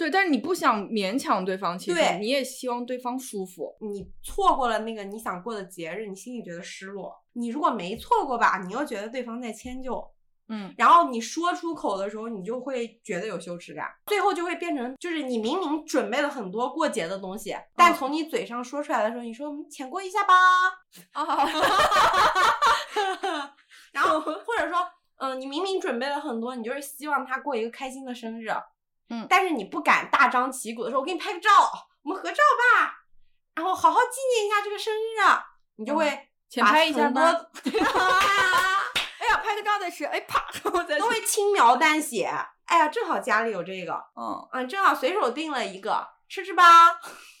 [0.00, 3.76] 对，但是你不想勉强对方，其实你也希望对方舒服。
[3.80, 7.14] 你错过了那个你想过的节日，你心里觉得失落。
[7.34, 10.02] 你如果没错过吧，你又觉得对方在迁就，
[10.48, 20.34] 嗯，然后你说出口的时候，你就会觉得有羞耻感，最后就会变成，就是你明明准备了很多过节的东西，但从你嘴上说出来的时候，你说我们浅过一下吧，
[21.12, 21.46] 啊，
[23.92, 24.78] 然后或者说，
[25.18, 28.48] 嗯，你明明准备了很多，你就是希望他过一个开心的生日。
[29.10, 31.50] 嗯，但是你不敢大张旗鼓的说，我给你拍个照，
[32.02, 32.36] 我们合照
[32.80, 33.04] 吧，
[33.54, 34.98] 然后好好纪念一下这个生日，
[35.76, 37.30] 你就会浅拍一下多， 哎
[39.28, 42.24] 呀，拍个照再吃，哎啪，都会轻描淡写，
[42.64, 44.48] 哎呀，正好家里有这个，嗯。
[44.52, 46.62] 嗯，正好随手订了一个，吃吃吧。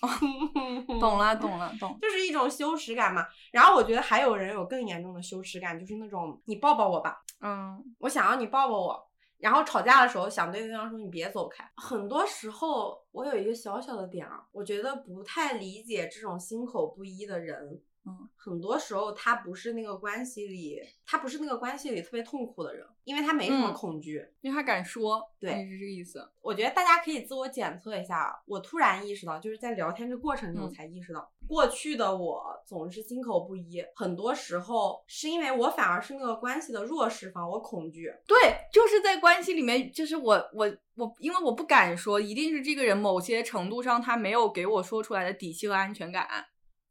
[0.98, 3.26] 懂了，懂了，懂，就是一种羞耻感嘛。
[3.52, 9.09] 然后我觉得还有人有更严重的羞耻感，就是那种你抱抱我吧，嗯，我想要你抱抱我。
[9.40, 11.68] 然后吵架的时候想对对方说你别走开。
[11.76, 17.82] 很多时候我有一个小小的点啊，我觉得不太理解这种心口不一的人。
[18.20, 25.22] 嗯，很多时候他不是那个关系里，他不是那个关系里特别痛苦的人，因为他没什么恐惧，因为他敢说。
[25.38, 26.28] 对，是这个意思。
[26.42, 28.42] 我觉得大家可以自我检测一下。
[28.46, 38.12] 我突然意识到，就是在聊天这过程中才意识到，过去的我总是心口不一，很多时候是因为我反而是那个关系的弱势方，我恐惧。
[38.26, 38.36] 对，
[38.72, 46.26] 就是在关系里面，就是我我我，因为我不敢说，一定是这个人某些程度上他没有给我说出来的底气和安全感。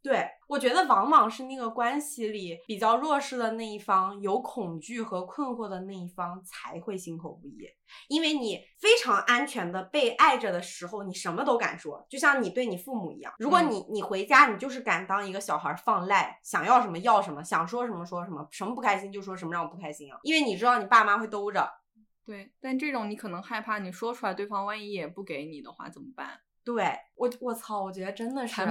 [0.02, 7.70] 对，我觉得往往是那个关系里比较弱势的那一方，有恐惧和困惑的那一方才会心口不一。
[8.08, 13.34] 因为你非常安全的被爱着的时候，你什么都敢说，就像你对你父母一样。
[13.40, 20.18] 如果你你回家，你就是敢当一个小孩放赖，想要什么要什么，想说什么说什么，什么不开心就说什么让我不开心啊。
[20.24, 21.70] 因为你知道你爸妈会兜着。
[22.26, 26.40] 对，但这种你可能害怕，你说出来对方万一也不给你的话怎么办？
[26.74, 27.82] 对我，我操！
[27.82, 28.62] 我觉得真的是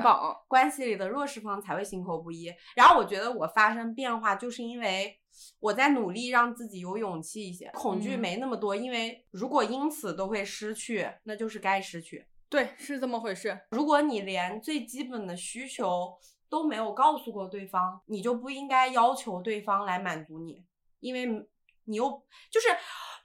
[0.47, 2.49] 关系里的弱势方才会心口不一。
[2.77, 5.19] 然后我觉得我发生变化，就是因为
[5.59, 8.77] 我在努力让自己有勇气一些，恐惧没那么多。
[8.77, 12.25] 因为如果因此都会失去，那就是该失去。
[12.49, 13.59] 对，是这么回事。
[13.71, 16.17] 如果你连最基本的需求
[16.49, 20.65] 都没有告诉过对方，你就不应该要求对方来满足你，
[21.01, 21.27] 因为
[21.85, 22.09] 你又
[22.51, 22.69] 就是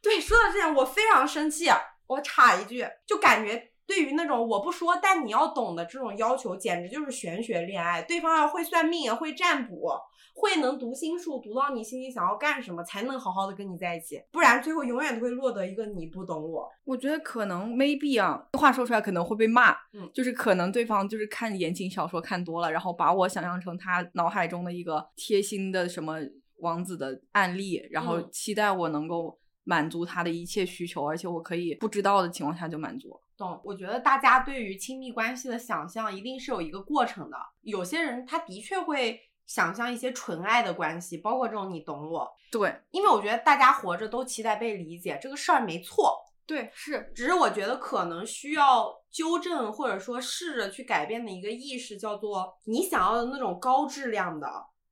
[0.01, 0.19] 对。
[0.19, 1.67] 说到这点，我非常生气。
[2.05, 3.72] 我插一句，就感觉。
[3.85, 8.01] 对于那种我不说，但你要懂的这种要求，简直就是玄学恋爱。
[8.01, 9.91] 对方要会算命，会占卜，
[10.33, 14.21] 会能读心术，读到你心里想要干什么，才能好好的跟你在一起。
[14.31, 16.69] 不然最后永远都会落得一个你不懂我。
[16.85, 19.71] 我觉得可能 maybe 啊，话说出来可能会被骂。
[19.93, 26.15] 嗯，就是可能对方就是看言情小说看多了，然后把我想象成他脑海中的一个贴心的什么
[26.59, 33.19] 王子的案例，然后期待我能够满足他的一切需求，而且我可以不知道的情况下就满足。
[33.36, 37.38] 懂，我觉得大家对于亲密关系的想象一定是有一个过程的。
[37.62, 42.32] 有些人他的确会想象一些纯爱的关系，包括这种你懂我。
[42.52, 46.15] 对，因为我觉得大家活着都期待被理解，这个事儿没错。
[46.45, 54.47] 对，是，只是我觉得可能需要纠正或者说试着去改变的一个意识，叫做你想要的那种高质量的，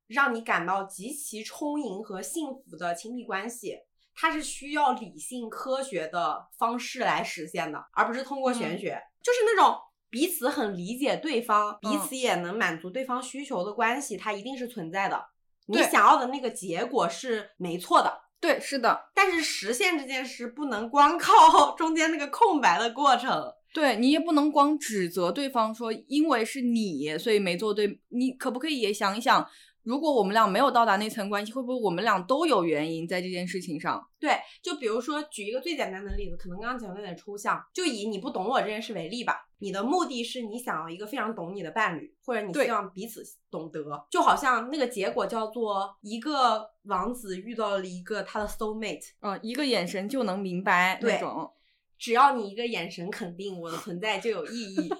[0.08, 3.78] 让你感到极其充盈和幸福的亲密关系。
[4.22, 9.02] 它是需要理性科学的方式来实现的，而不是通过玄学。
[9.20, 9.76] 就是那种
[10.08, 15.20] 彼此很理解对方，彼此也能满足对方需求的关系，它一定是存在的。
[15.66, 19.10] 你想要的那个结果是没错的，对，是的。
[19.12, 23.52] 但是实现这件事不能光靠 中间那个空白的过程。
[23.74, 29.44] 对你也不能光指责对方说因为是你所以没做对，你可不可以也想一想？
[29.82, 34.06] 如果我们俩没有到达那层关系，会不会我们俩都有原因在这件事情上？
[34.18, 39.48] 对，就比如说举一个最简单的例子，可能刚刚讲的有点抽象，就以你不懂我这件事为例吧。
[39.58, 43.80] 你的目的是你想要一个非常懂你的伴侣，或者你希望彼此懂得，
[44.10, 51.52] 就好像那个结果叫做一个王子遇到了一个他的 soul mate，嗯，一个眼神就能明白那种，
[51.96, 54.98] 只要你一个眼神肯定我的存在就有意义，嗯。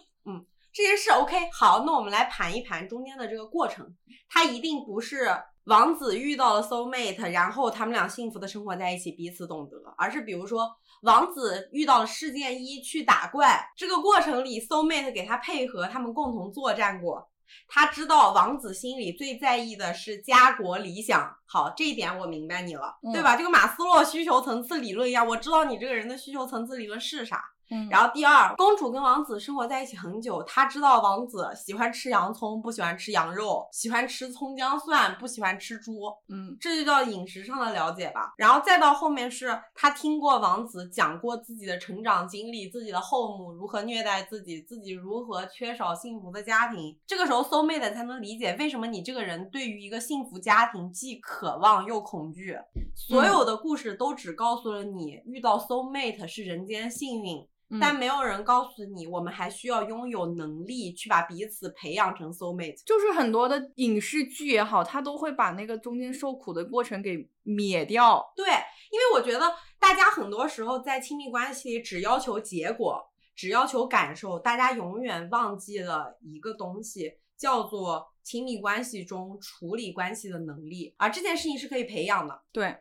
[0.72, 3.94] 这件事 OK 好，那我们来盘一盘中间的这个过程。
[4.28, 5.28] 他一定不是
[5.64, 10.66] 王子遇到了 soul mate，然后他们俩幸福的生活在一起，彼此懂得，而是比如说
[11.02, 17.28] 王子遇到了事件一去打怪，这个过程里 soul mate 给他配合，他们共同作战过。
[17.68, 21.30] 他知道王子心里最在意的是家国理想。
[21.44, 23.36] 好，这一点我明白你了，对吧？
[23.36, 27.44] 这个马斯洛需求层次理论一样，我知道你这个人的需求层次理论是啥。
[27.90, 35.92] 然后第二，公主跟王子生活在一起很久，她知道王子喜欢吃洋葱，不喜欢吃羊肉，喜欢吃葱姜蒜，不喜欢吃猪。
[36.28, 38.34] 嗯，这就叫饮食上的了解吧。
[38.36, 46.98] 然后再到后面是她听过王子讲过自己的成长经历，自己的后母如何虐待自己，自己如何缺少幸福的家庭。
[47.06, 52.58] 这个时候，soul mate 才能理解为什么你这个人对于一个幸福家庭既渴望又恐惧。
[52.94, 57.48] 所有的故事都只告诉了你，遇到 soul mate 是人间幸运。
[57.80, 62.82] 但没有人告诉你，我们还需要拥有能力去把彼此培养成 soul mate。
[62.84, 68.32] 就是很多的影视剧也好，他都会把那个中间受苦的过程给灭掉。
[68.36, 73.02] 对，因为我觉得大家很多时候在亲密关系里只要求结果，
[73.34, 80.94] 只要求感受，大家永远忘记了一个东西，叫做亲密关系中处理关系的能力。
[80.98, 82.42] 而这件事情是可以培养的。
[82.52, 82.76] 对。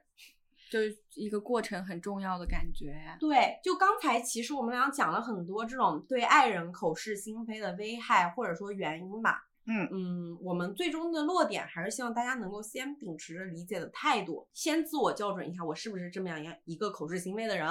[0.72, 2.96] 就是一个过程很重要的感觉。
[3.20, 9.44] 对，就刚才其实我们俩讲了很多这种对爱人口是心非的危害或者说原因吧。
[9.66, 17.70] 嗯嗯，我们最终的落点还是希望大家能够先秉持着理解的态度，先自我校准一下，我是不是这么样一个口是心非的人。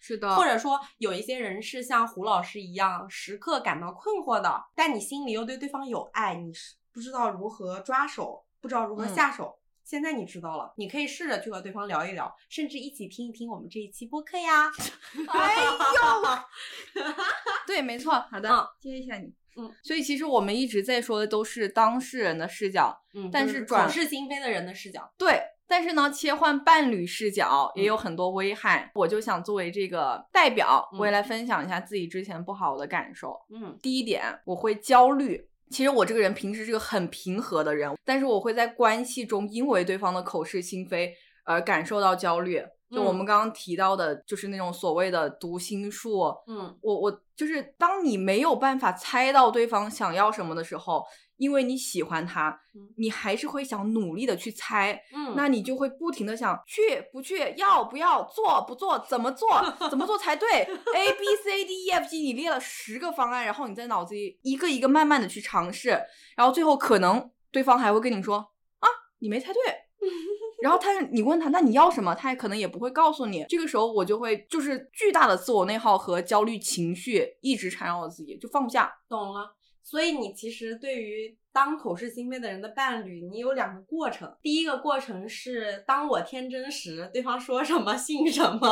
[0.00, 0.34] 是的。
[0.34, 9.58] 或者说有一些人是像胡老师一样，时刻感到困惑的，但你心里又对对方有爱，你是不知道如何抓手，不知道如何下手。
[9.88, 14.70] 现在你知道了，你可以试着去和对方聊一聊，甚至一起听一听我们这一期播客呀。
[15.28, 17.02] 哎呦，
[17.66, 19.32] 对，没错，好的，接一下你。
[19.56, 25.10] 嗯，所以其实我们一直在说的都是当事人的视角，嗯，但是转是心非的人的视角。
[25.16, 28.92] 对，但是呢，切换伴侣视角也有很多危害。
[28.94, 33.40] 我就想作为这个代表，我也来分享一下自己之前不好的感受。
[33.48, 35.47] 嗯，第一点，我会焦虑。
[35.70, 41.14] 其实我这个人平时是个很平和的人，但是我会在关系中因为对方的口是心非
[41.44, 42.62] 而感受到焦虑。
[42.90, 46.34] 就我们刚刚提到的，就是那种所谓的读心术。
[46.46, 51.04] 嗯，我我就是当你没有办法猜到对方想要什么的时候。
[51.38, 52.60] 因为你喜欢他，
[52.96, 59.48] 你还是会想努力的去猜，嗯，那你就会不停的想去不去，要不要做不做，怎么做，
[59.88, 65.90] 怎么做才对？A B C D E F G，你列了十个方案，然后你在脑子里一个一个慢慢的去尝试，
[66.36, 68.36] 然后最后可能对方还会跟你说
[68.80, 68.88] 啊，
[69.20, 69.60] 你没猜对，
[70.60, 73.46] 然后他你问他那你要什么，他也可能也不会告诉你。
[73.48, 78.92] 这个时候我就会就是巨大的自我内耗和焦虑情绪一直缠绕我自己，就放不下。
[79.08, 79.54] 懂了。
[79.88, 84.30] 所以你其实对于当口是心非的人的伴侣，你有两个过程。
[84.42, 88.68] 第一个过程是当我天真时，对方说什么信什么，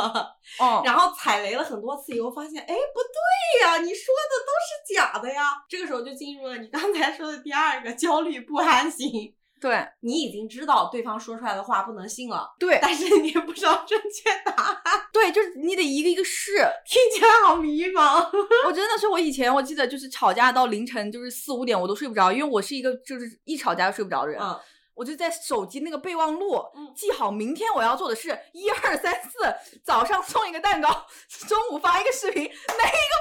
[0.59, 5.41] 哦，然后踩雷了很多次以后，发现哎不对呀，你说的都是假的呀。
[5.67, 9.33] 这个时候就进入了你刚才说的第二个焦虑不安型。
[9.59, 16.51] 对你已经知道对方说出来的话不能信了，对，但是你不知道正确答案， 对，就是你得一个一个试，
[16.85, 18.27] 听起来好迷茫。
[18.67, 24.41] 我真的是，我以前我记得就是吵架到凌晨就是四五点我都睡不着，因为我是一个就是一吵架就睡不着的人。
[24.41, 24.59] 嗯。
[24.97, 26.59] 我就在手机那个备忘录
[26.95, 29.29] 记好，明天我要做的是一二三四，
[29.85, 30.89] 早上送一个蛋糕，
[31.47, 32.55] 中午发一个视频，哪一个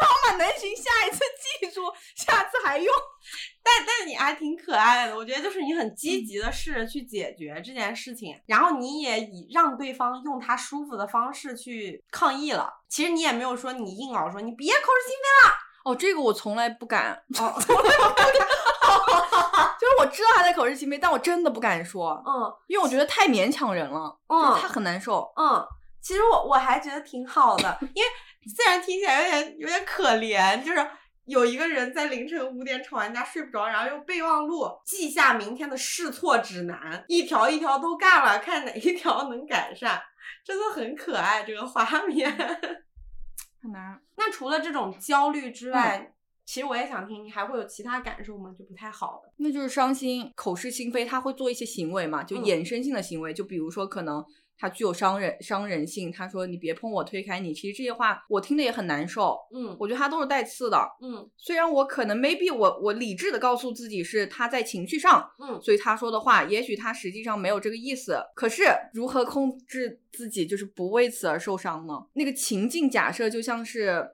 [0.00, 0.74] 方法能行？
[0.74, 1.18] 下一次
[1.60, 1.82] 记住，
[2.16, 2.90] 下次还用。
[3.62, 12.72] 但但你还挺可爱的，我觉得就是你很积极的试着去解决这件事情，然后你也以让对方用他舒服的方式去抗议了。
[12.88, 15.54] 其实你也没有说你硬熬说你别口是心非了。
[15.84, 17.22] 哦，这个我从来不敢。
[17.38, 17.54] 哦。
[19.78, 25.66] 就是我知道他在口是心非，但我真的不敢说，嗯，因为我觉得太勉强人了，嗯，他很难受，嗯，
[26.00, 28.08] 其实我我还觉得挺好的，因为
[28.54, 30.90] 虽然听起来有点有点可怜，就是
[31.24, 40.02] 有一个人在凌晨五点吵完架睡不着，然后用备忘录记下明天的试错指南，一条一条都干了，看哪一条能改善，
[40.44, 42.30] 真的很可爱这个画面，
[43.62, 44.00] 很难。
[44.16, 46.12] 那除了这种焦虑之外。
[46.46, 48.54] 其实我也想听，你还会有其他感受吗？
[48.56, 54.24] 就不太好的，那就是伤心、口是心非，他会做一些行为嘛，就衍生性的行为，就比如说可能。
[54.58, 57.52] 他具有伤人伤人性，他说你别碰我，推开你。
[57.52, 61.28] 其实这些话我听的也很难受，嗯，我觉得他都是带刺的，嗯。
[61.36, 68.16] 虽然我可能 maybe 我我理智的告诉自己是他在情绪上，嗯，所以他说的话，也许他实际上没有这个意思。
[68.34, 68.62] 可是
[68.94, 71.92] 如何控制自己，就是不为此而受伤呢？
[72.14, 74.08] 那个情境假设就像是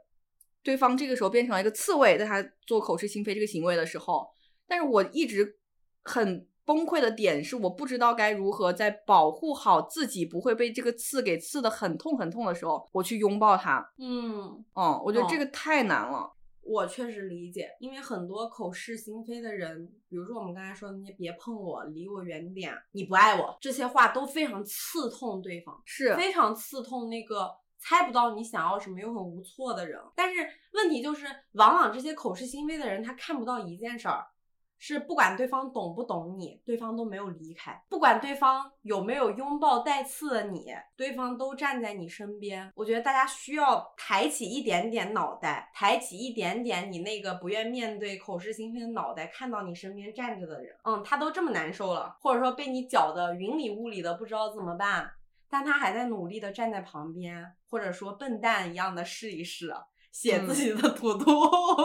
[0.62, 4.28] 对方这个时候变成了一个刺猬，在他做口是心非这个行为的时候，
[4.66, 5.58] 但是我一直
[6.02, 6.46] 很。
[6.64, 13.84] 崩溃的点是我不知道该如何在保护好自己不会被这个刺给刺的很痛很痛的时候，我去拥抱他。
[13.98, 16.32] 嗯嗯，我觉得这个太难了。
[16.60, 27.50] 我确实理解，因为很多口是心非的人，比如说我们刚才说的那些“别碰我，离我远点”，你不爱我，这些话都非常刺痛对方，是非常刺痛那个
[27.82, 30.00] 猜不到你想要什么又很无措的人。
[30.14, 34.26] 但是问题就是，往往这些口是心非的人，他看不到一件事儿。
[34.84, 42.68] 是不管对方懂不懂你，对方都没有离开；不管对方有没有拥抱带刺的你，对方都站在你身边。
[42.74, 55.08] 我觉得大家需要抬起一点点脑袋，抬起一点点你那个不愿面对、口是心非的脑袋，看到你身边站着的人，嗯，他都这么难受了，或者说被你搅得云里雾里的，不知道怎么办，
[55.52, 59.72] 但他还在努力的站在旁边，或者说笨蛋一样的试一试，
[60.10, 61.30] 写自己的图图。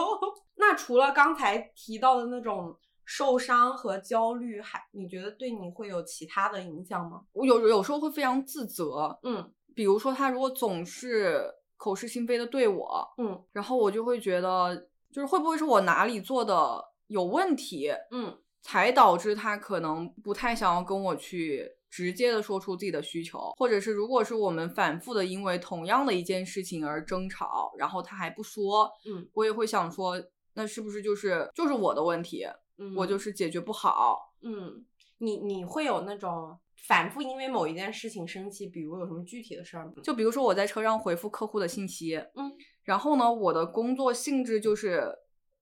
[0.56, 2.78] 那除了刚才提到的那种。
[3.10, 7.22] 受伤和焦虑，还你觉得对你会有其他的影响吗？
[7.32, 11.42] 我有有时候会非常自责，嗯，比如说他如果总是
[11.78, 14.76] 口是心非的对我，嗯，然后我就会觉得，
[15.10, 30.22] 就是会不会是我哪里做的有问题，嗯，才导致他可能不太想要跟我去直接的说出自己的需求，或者是如果是我们反复的因为同样的一件事情而争吵，然后他还不说，嗯，我也会想说，
[30.54, 32.46] 那是不是就是就是我的问题？
[32.80, 34.86] 嗯我就是解决不好，嗯，
[35.18, 39.94] 你你会有那种反复因为某一件事情生气，比如有什么具体的事儿吗？
[40.04, 42.52] 就比如说我在车上回复客户的信息，嗯，
[42.84, 45.12] 然后呢，我的工作性质就是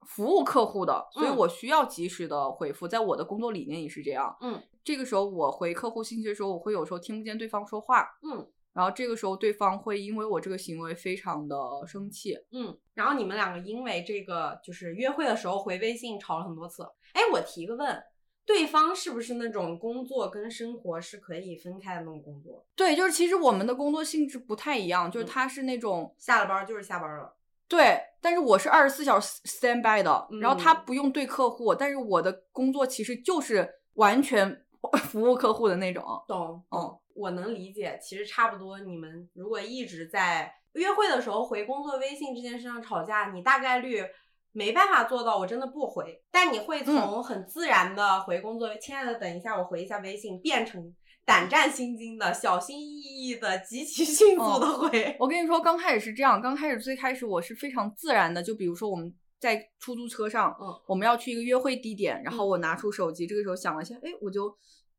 [0.07, 8.49] 服务客户的，所以我需要及时的回复，在我的工作理念也是这样，嗯，这个时候我回客户信息的时候，我会有时候听不见对方说话，嗯。
[8.73, 11.57] 然后这个时候，对方会因为我这个行为非常的
[11.87, 16.83] 生气，嗯，然后你们两个因为这个就是约会的时候回微信吵了很多次。
[17.15, 17.99] 哎，我提个问，
[18.45, 22.67] 对方是不是那种工作跟生活是可以分开的那种工作？
[22.77, 27.35] 对，就是其实我们的工作性质不太一样，就是他是那种下了班就是下班了，
[27.67, 34.66] 对，但是我是二十四小时 stand by 的，然后他不用对客户，但是我的工作其实就是完全
[35.11, 36.99] 服务客户的那种，懂，嗯。
[37.19, 38.79] 我能理解，其实差不多。
[38.81, 44.05] 你们如果一直在约会的时候回工作微信这件事上吵架，你大概率
[44.53, 55.17] 没办法做到我真的不回，但你会从很自然的回工作，亲爱的，等一下我回一下微信，变成胆战心惊的、小心翼翼的、极其迅速的回。
[55.19, 59.11] 我跟你说，刚开始是这样，刚开始最开始我是非常自然的，就比如说我们
[59.41, 64.55] 在出租车上，嗯，我们要去一个约会地点，然后我拿出手机，这个时候想了一下，哎，我就。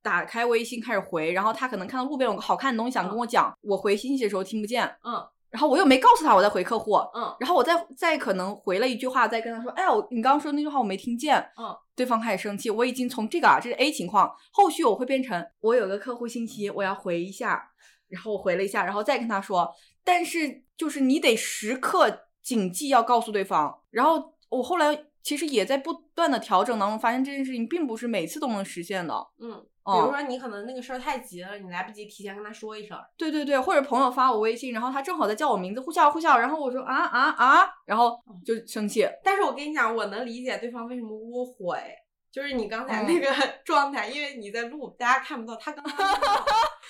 [0.07, 17.69] 打开微信开始回，然后他可能看到路边有个好看的东西想跟我讲，我回信息的时候听不见，嗯，然后我又没告诉他我在回客户，嗯，然后我再再可能回了一句话，再跟他说，哎，我你刚刚说那句话我没听见，嗯，对方开始生气，我已经从这个啊，这是 A 情况，后续我会变成我有个客户信息我要回一下，
[18.07, 19.69] 然后我回了一下，然后再跟他说，
[20.05, 29.61] 但是就是你得时刻谨记要告诉对方，然后我后来其实也在不断的调整当中，发现这件事情并不是每次都能实现的，嗯。
[29.83, 32.97] 比如说你可能那个事儿太急了，你来不及提前跟他说一声。
[33.17, 39.05] 对对对，或者朋友发我微信，然后他正好在叫我名字，呼啸呼啸，然后我说啊啊啊，然后就生气。
[39.21, 41.93] 但是我跟你讲，我能理解对方为什么窝火，哎，
[42.31, 43.27] 就是你刚才那个
[43.65, 46.17] 状态，因为你在录，大家看不到他刚刚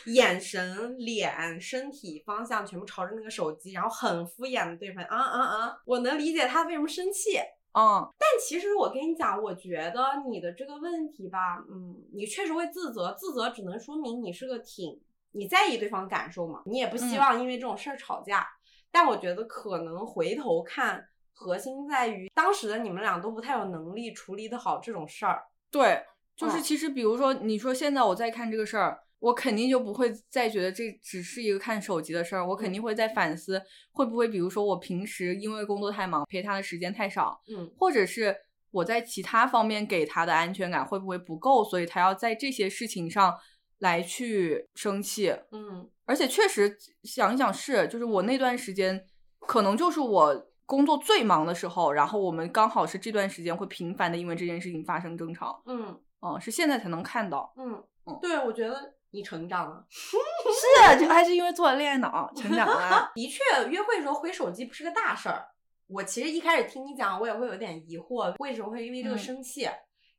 [0.13, 7.37] 眼神、脸、身体方向全部朝着那个手机，然后很敷衍的对方，啊啊啊，我能理解他为什么生气。
[7.77, 14.99] 嗯，但其实我跟你讲，我觉得你的这个问题吧，嗯，你确实会自责，自责只能说明你是个挺
[15.33, 18.47] 你在意对方感受嘛，你也不希望因为这种事儿吵架。
[18.89, 25.43] 但我觉得可能回头看，核心在于当时的你们俩都不太有能力处理的好这种事儿。
[25.69, 26.03] 对，
[26.35, 29.03] 就是其实比如说，你说现在我在看这个事儿。
[29.19, 33.59] 我肯定就不会再觉得这只是一个看手机的事儿，我肯定会在反思
[33.91, 38.35] 会不会，比如说我平时因为工作太忙，陪他的时间太少，嗯，或者是
[38.69, 43.35] 我在其他方面给他的安全感会不会不够，所以他要在这些事情上
[43.79, 49.03] 来去生气，嗯，而且确实想一想是，就是我那段时间
[49.39, 55.63] 可能就是我工作最忙的时候，然后我们刚好是这段时间会频繁的因为这件事情发生争吵。
[55.65, 57.51] 嗯，哦，是现在才能看到。
[57.57, 57.83] 嗯。
[58.09, 63.11] 嗯，对，我觉得你成长了， 是，就还是因为做了恋爱脑成长了。
[63.15, 65.47] 的确，约会时候回手机不是个大事儿。
[65.87, 69.67] 我其实一开始听你讲，我也会有点疑惑，为什么会因为这个生气？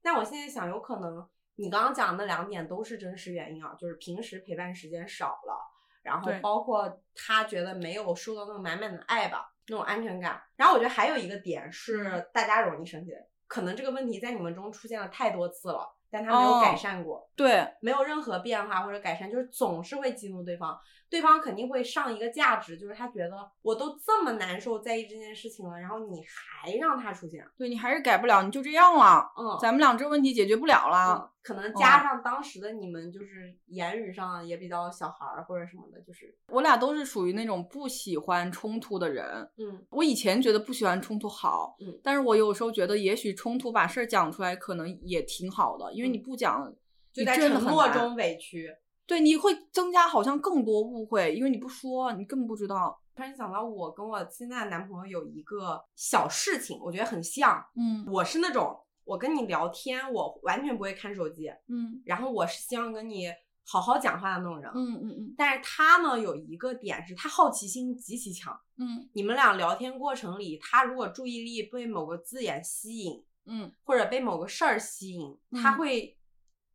[0.03, 1.25] 但我现在想，有可能
[1.57, 5.57] 你刚刚讲的那两点都是真实原因啊，就是平时陪伴时间少了，
[6.03, 10.43] 然后包括他觉得没有受到那种满满的爱吧，那种安全感。
[10.57, 13.13] 然后我觉得还有一个点是大家容易生气，
[13.47, 20.79] 可能这个问题在你们中出现了太多次了，但他没有改善过，对，没有任何变化或者改善，就是总是会激怒对方。
[21.11, 31.33] 对方肯定会上一个价值，就是他觉得我都这么难受在意这件事情了，然后你还让他出现，对你还是改不了，你就这样了，嗯，咱们俩这问题解决不了了。
[31.43, 46.71] 可能加上当时的你们就是言语上也比较小孩儿或者什么的，就是我俩都是属于那种不喜欢冲突的人，嗯，我以前觉得不喜欢冲突好，嗯，但是我有时候觉得也许冲突把事儿讲出来可能也挺好的，因为你不讲
[47.15, 48.77] 就在沉默中委屈。
[49.09, 53.01] 对，你会增加好像更多误会，因为你不说，你根本不知道。
[53.17, 57.65] 突然想到，我跟我现在的男朋友有一个小事情，我觉得很像。
[57.75, 61.49] 嗯，我是那种我跟你聊天，我完全不会看手机。
[61.69, 63.33] 嗯，然后我是希望跟你
[63.67, 64.71] 好好讲话的那种人。
[64.75, 65.35] 嗯嗯嗯。
[65.39, 68.55] 但是他呢，有一个点是他好奇心极其强。
[68.77, 76.17] 嗯，你们俩聊天过程里，他如果注意力被某个字眼吸引，嗯，或者被某个事儿吸引，他会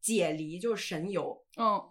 [0.02, 1.42] 解离，就是神游。
[1.58, 1.82] 嗯。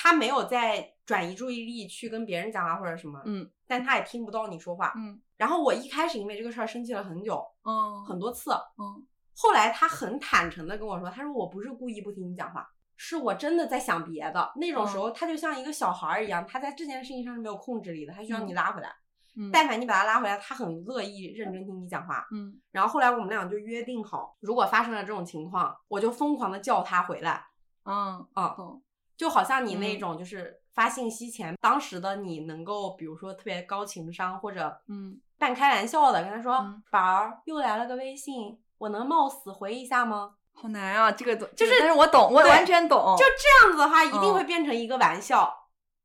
[0.00, 5.20] 他没有在转移注意力去跟别人讲话或者什么，嗯，但他也听不到你说话，嗯。
[5.36, 9.04] 然后我一开始因为这个事儿生气了很久，嗯，很多次，嗯。
[9.36, 12.64] 后来他很坦诚的跟我说，他说我不是故意不听你讲话，
[12.96, 14.52] 是我真的在想别的。
[14.54, 18.88] 那种时候他就像一个小孩儿一样，他在这件事情上是没有控制力的，他需要你拉回来。
[19.36, 19.50] 嗯。
[19.52, 22.24] 但凡你把他拉回来，他很乐意认真听你讲话。
[22.32, 22.60] 嗯。
[22.70, 27.44] 然后后来我们俩就约定好，如果发生了这种情况，我就疯狂的叫他回来。
[27.84, 28.80] 嗯嗯。
[29.18, 40.34] 就好像你那种就是发信息前，当时的你能够，比如说特别高情商或者嗯半开玩笑的跟他说，宝儿又来了个微信，我能冒死回一下吗？
[40.52, 43.16] 好难啊，这个就是，但是我懂，我完全懂。
[43.18, 45.52] 就这样子的话，一定会变成一个玩笑，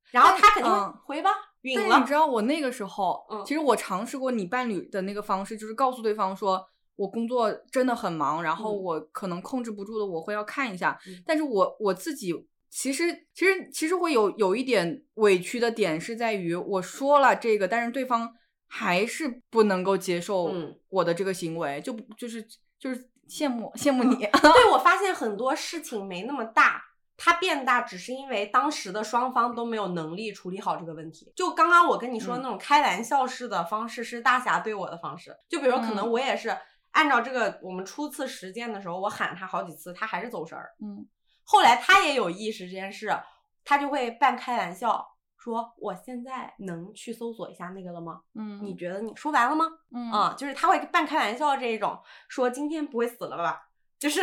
[0.10, 1.30] 然后他肯定回吧，
[1.62, 2.00] 允了。
[2.00, 12.34] 你知道我那个时候，其实我尝试过你伴侣的那个方式，就是告诉对方说我工作真的很忙，然后我可能控制不住的，我会要看一下，但是我我自己。
[12.76, 18.34] 其实，其实，其实会有有一点委屈的点是在于，我说了这个，但是对方
[18.68, 20.52] 还是不能够接受
[20.90, 22.44] 我的这个行为，就就是
[22.80, 24.16] 就是羡慕羡慕你。
[24.42, 26.84] 对我 发现很多事情没那么大，
[27.16, 31.32] 它变大只是因为当时的双方都没有能力处理好这个问题。
[31.36, 36.58] 就刚刚我跟你说那种开玩笑式的方式是大侠对我的方式，就比如可能我也是
[36.94, 40.72] 按照这个我们初次实践的时候，我喊他好几次，他还是走神儿。
[40.82, 41.06] 嗯。
[41.44, 43.16] 后来他也有意识这件事，
[43.64, 45.06] 他就会半开玩笑
[45.38, 49.66] 说：“我现在能去搜索一下那个了吗？”嗯，你觉得你说完了吗？
[49.92, 53.70] 嗯，啊，就是他会半开玩笑这一种说：“今天不会死了吧？”
[54.00, 54.22] 就是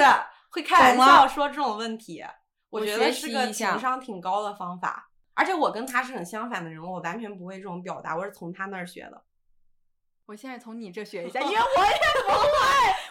[0.50, 2.24] 会开玩笑说这种问题。
[2.70, 9.22] 我觉得是个情商挺高的方法，而且我跟他是很相反的人，我完全不会这种表达，我是从他那儿学的。
[10.30, 11.90] 我现在从你这学一下， 因为我也
[12.24, 12.38] 不会。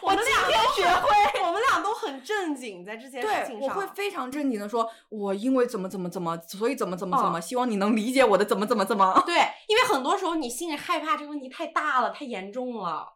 [0.00, 9.22] 我今天学会， 我们俩都很正经，在这些事情上，我会非常正经的说，我因为怎么怎么怎么，所以怎么怎么怎么，希望你能理解我的怎么怎么怎么。
[9.26, 9.36] 对，
[9.68, 13.12] 因为很多时候你心里害怕这个问题太大了，太严重了，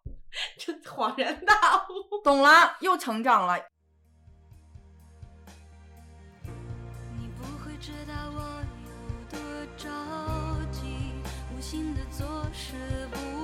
[0.58, 2.20] 这恍然大悟。
[2.22, 3.58] 懂了，又成长了。
[7.18, 8.40] 你不会知道我
[8.84, 9.38] 有多
[9.78, 9.88] 着
[10.70, 10.82] 急，
[11.56, 13.43] 无心的做事不。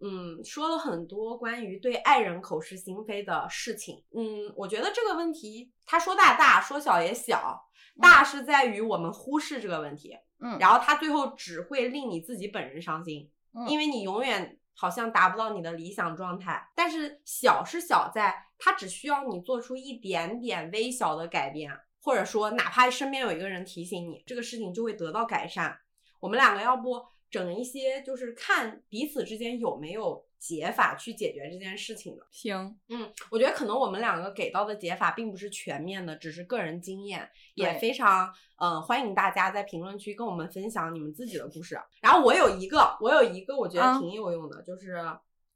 [0.00, 7.68] 嗯说了很多关于对爱人口是心非的事情，嗯，我觉得这个问题他说大大，说小也小，
[8.00, 13.30] 大是在于我们忽视这个问题，嗯，然后他最后只会令你自己本人伤心，
[13.68, 16.70] 因为你永远好像达不到你的理想状态。
[16.76, 25.76] 但是小是小在，它只需要你做出一点点微小的改变，或者说哪怕身边有一个人提醒你，这个事情就会得到改善。
[26.20, 30.26] 我们两个要不整一些，就是看彼此之间有没有。
[30.40, 32.24] 解法去解决这件事情的。
[32.30, 41.76] 行，嗯，我觉得可能我们两个给到的解法并不是全面的，只是个人经验，也非常嗯欢迎大家在评论区跟我们分享你们自己的故事。
[42.00, 45.04] 然后我有一个，我有一个我觉得挺有用的，就是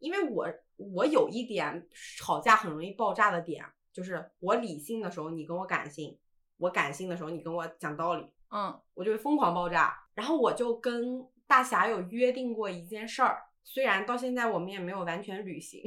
[0.01, 1.87] 因为我我有一点
[2.19, 6.19] 吵架很容易爆炸的点，就是我理性的时候你跟我感性，
[6.57, 9.97] 我感性的时候你跟我讲道理，嗯，我就会疯狂爆炸。
[10.15, 13.43] 然后我就跟大侠有约定过一件事儿。
[13.63, 15.85] 虽然到现在我们也没有完全履行，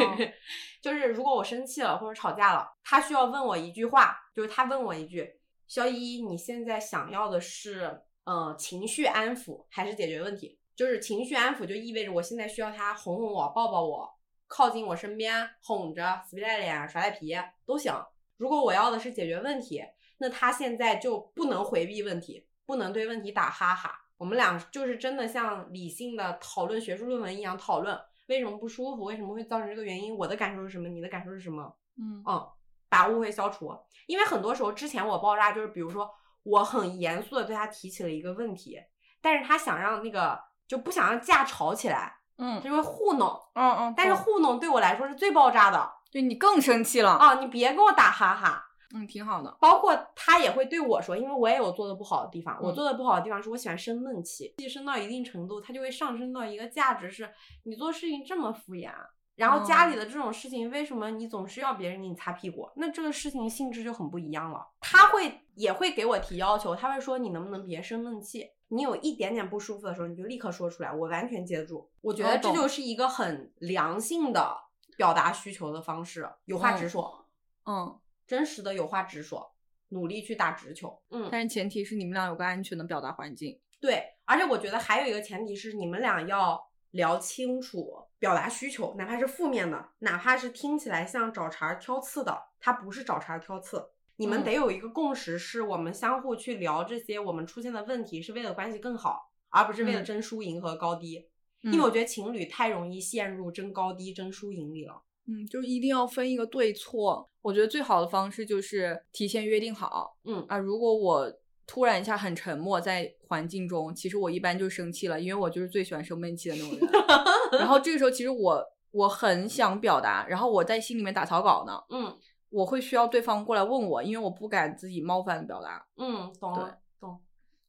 [0.80, 5.38] 就是如果我生气了或者吵架了，他需要问我一句话，就是他问我一句
[5.68, 14.10] ：“肖依依，你现在想要的是，呃，情绪安抚还是解决问题？”就是情绪安抚就意味着我现在需要他哄哄我、抱抱我、
[14.46, 17.36] 靠近我身边，哄着、死皮赖脸、耍赖皮
[17.66, 17.92] 都行。
[18.38, 19.84] 如果我要的是解决问题，
[20.16, 24.05] 那他现在就不能回避问题，不能对问题打哈哈。
[24.16, 27.98] 我们俩就是真的像理性的讨论学术论文一样讨论
[28.28, 31.74] 为什么不舒服，为什么会造成这个原因，我的感受是什么，你的感受是什么？
[31.98, 32.48] 嗯嗯，
[32.88, 33.76] 把误会消除。
[34.06, 36.10] 因为很多时候之前我爆炸就是，比如说
[36.42, 38.78] 我很严肃的对他提起了一个问题，
[39.20, 47.34] 但是他想让那个就不想让架吵起来，嗯，他就会糊弄，嗯嗯，但是糊弄对我来说是最爆炸的，对你更生气了啊！
[47.34, 48.64] 你别跟我打哈哈。
[48.94, 49.56] 嗯，挺好的。
[49.60, 52.58] 包括他也会对我说，因为我也有做的不好的地方。
[52.62, 57.28] 我做的不好的地方是我喜欢生闷气，气生到一定程度，它就会上升到一个价值是：
[57.64, 58.92] 你做事情这么敷衍，
[59.34, 62.70] 然后家里的这种事情，为什么你总是要别人给你擦屁股？
[62.76, 64.66] 那这个事情性质就很不一样了。
[64.80, 68.50] 他会也会给我提要求，他会说你能不能别生闷气？
[68.68, 71.88] 你有一点点不舒服的时候，你就立刻说出来，我完全接得住。
[72.00, 74.56] 我觉得这就是一个很良性的
[74.96, 77.26] 表达需求的方式，有话直说。
[77.64, 77.96] 嗯，
[78.26, 79.52] 真实的有话直说。
[79.90, 83.56] 努力去打直球，嗯，但是前提是你们俩有个安全的表达环境。
[83.80, 86.60] 对，而且我觉得还有一个前提是你们俩要
[86.90, 93.90] 聊清楚表达需求，哪怕是负面的，哪怕是听起来像找茬挑刺的，它不是找茬挑刺。
[94.16, 101.28] 你们得有一个共识，是我们相互去聊这些我们出现的问题，是为了关系更好，而不是为了争输赢和高低。
[101.60, 105.04] 因为我觉得情侣太容易陷入争高低、争输赢里了。
[105.28, 107.28] 嗯，就一定要分一个对错。
[107.46, 110.16] 我觉得最好的方式就是提前约定好。
[110.24, 111.32] 嗯啊，如果我
[111.64, 116.90] 突然一下很沉默在环境中，其实我一般就生气了，因为我就是最喜欢生闷气的那种人。
[117.60, 121.80] 然后这个时候，其实我我很想表达，然后我在心里面打草稿呢。
[121.90, 122.18] 嗯，
[122.50, 125.86] 我会需要对方过来问我，因为我不敢自己冒犯表达。
[125.98, 127.20] 嗯，懂了，懂。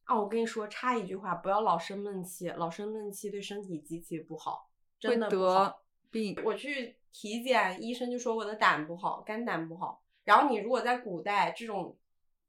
[0.02, 4.68] 啊，我跟你说，插一句话，不要老生闷气，老生闷气对身体极其不好，
[4.98, 5.84] 真的不好。
[6.10, 10.02] 病，我去体检，医生就说我的胆不好，肝胆不好。
[10.24, 11.96] 然后你如果在古代这种，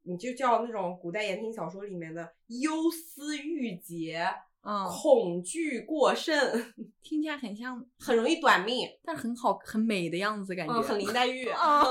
[0.02, 4.26] 你就叫那种古代言情小说里面的忧思郁结，
[4.62, 11.82] 嗯，恐惧过甚， 听起来很像，很容易短命，但很好，很美的样子，感觉很林黛玉啊，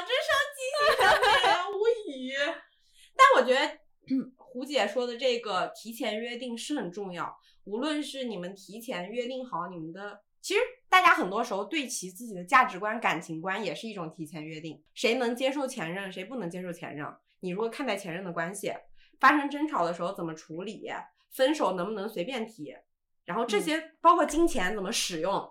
[0.00, 2.32] 真伤心，无语。
[3.16, 3.78] 但我觉得
[4.36, 10.22] 胡姐说的这个提前约定是很重要，无论是你们提前约定好你们的。
[10.40, 10.60] 其实
[10.92, 14.84] 大家很多时候对其自己的价值观、感情观也是一种提前约定。
[14.92, 17.06] 谁能接受前任，谁不能接受前任？
[17.40, 18.74] 你如何看待前任的关系？
[19.18, 20.86] 发生争吵的时候怎么处理？
[21.30, 22.76] 分手能不能随便提？
[23.24, 25.50] 然后这些包括金钱怎么使用，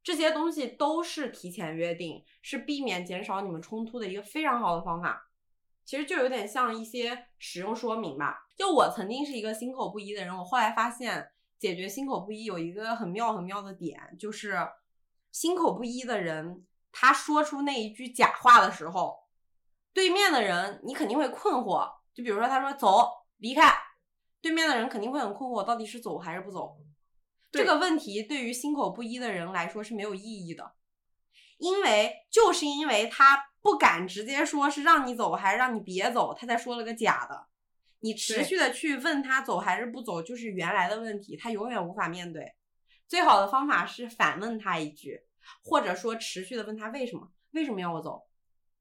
[0.00, 5.28] 这些东西都是提前约定，是避免减少你们冲突的一个非常好的方法。
[5.84, 8.46] 其实就有点像一些使用说明吧。
[8.56, 11.32] 就我曾经是一个心口不一的人，我后来发现。
[11.58, 14.56] 解决心口不一有一个很妙很妙的点，就是
[15.32, 19.18] 心口不一的人，他说出那一句假话的时候，
[19.92, 21.90] 对面的人你肯定会困惑。
[22.14, 23.72] 就比如说他说走离开，
[24.40, 26.78] 对面的人肯定会很困惑，到底是走还是不走？
[27.50, 30.74] 这个问题对于心口不一的人来说是没有意义的，
[31.58, 37.46] 因为就是因为他不敢直接说是让你走还是让你别走，他才说了个假的。
[38.00, 42.54] 你持续的去问他走还是不走，就是原来的问题，他永远无法面对。
[43.06, 45.22] 最好的方法是反问他一句，
[45.64, 48.26] 或者说持续的问他为什么，为什么要我走？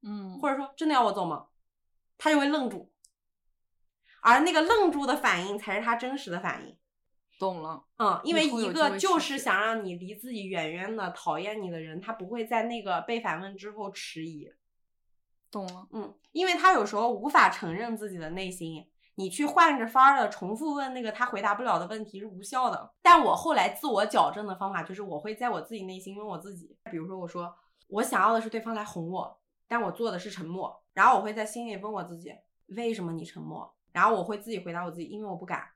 [0.01, 1.47] 嗯，或者说真的要我走吗？
[2.17, 2.91] 他就会愣住，
[4.21, 6.77] 而那个愣住的反应才是他真实的反应。
[7.39, 14.51] 懂了，嗯，因为一个就是想让你离自己远远的讨厌你的人，他不会在那个被反问之后迟疑。
[15.49, 18.89] 懂了，嗯，因为他有时候无法承认自己的内心。
[19.19, 22.93] 你去换着法儿的重复问那个他回答不了的问题是无效的。
[23.01, 27.51] 但我后来自我矫正的方法就是，我会在我自己内心问我自己，比如说我说
[27.87, 32.33] 我想要的是对方来哄我，但我做的是沉默，然后我会在心里问我自己，
[32.67, 33.75] 为什么你沉默？
[33.91, 35.67] 然后我会自己回答我自己，因为我不敢。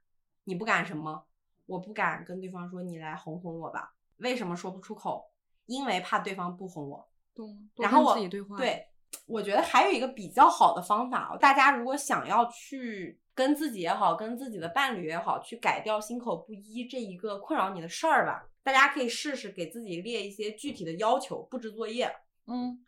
[0.43, 1.23] 你不敢什么？
[1.65, 3.95] 我不敢跟对方说你来哄哄我吧。
[4.17, 5.31] 为什么说不出口？
[5.67, 7.07] 因为怕对方不哄我。
[7.33, 8.17] 懂然后我
[8.57, 8.87] 对，
[9.25, 22.13] 我觉得还有一个比较好的方法，大家如果想要去跟自己也好，跟自己的伴侣也好，去改掉心口不一这一个困扰你的事儿吧，大家可以试试给自己列一些具体的要求，布置作业。
[22.47, 22.85] 嗯，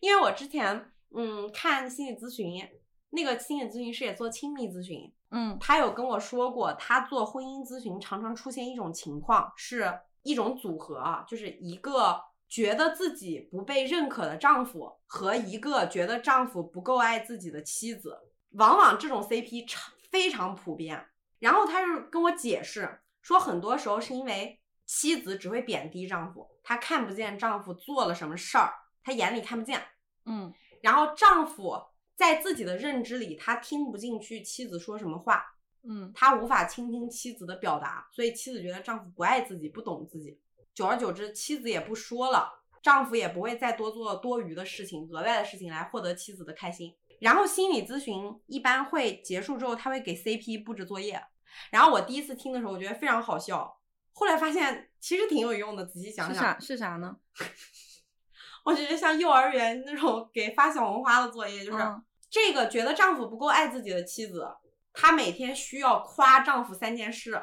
[0.00, 2.68] 因为我之前嗯看心理咨询，
[3.10, 12.20] 那个心理咨询师也做亲密咨询，嗯，他有跟我说过，他做婚姻咨询常常出现一种情况，是一种组合啊，就是一个。
[12.48, 18.16] 觉得自己不被认可的丈夫和一个觉得丈夫不够爱自己的妻子，
[18.56, 21.06] 往往这种 CP 常非常普遍。
[21.38, 29.82] 然后他就跟我解释说，很多时候是因为妻子只会贬低丈夫，她看不见丈夫做了什么事儿，她眼里看不见。
[30.24, 31.80] 嗯，然后丈夫
[32.14, 35.44] 在自己的认知里，他听不进去妻子说什么话。
[35.88, 40.40] 嗯，他无法倾听妻子的表达，所以妻子觉得丈夫不爱自己，不懂自己。
[40.74, 42.50] 久而久之，妻子也不说了，
[42.82, 46.96] 丈夫也不会再多做多余的事情、额外的事情来获得妻子的开心。
[47.20, 51.22] 然后心理咨询一般会结束之后，他会给 CP 布置作业。
[51.70, 53.78] 然后我第一次听的时候，我觉得非常好笑，
[54.12, 55.84] 后来发现其实挺有用的。
[55.86, 56.74] 仔细想想，是啥？
[56.74, 57.16] 是啥呢？
[58.64, 61.84] 我觉得像幼儿园那种给发小红花的作业，就是
[62.28, 64.46] 这个觉得丈夫不够爱自己的妻子，
[64.92, 67.42] 她每天需要夸丈夫三件事。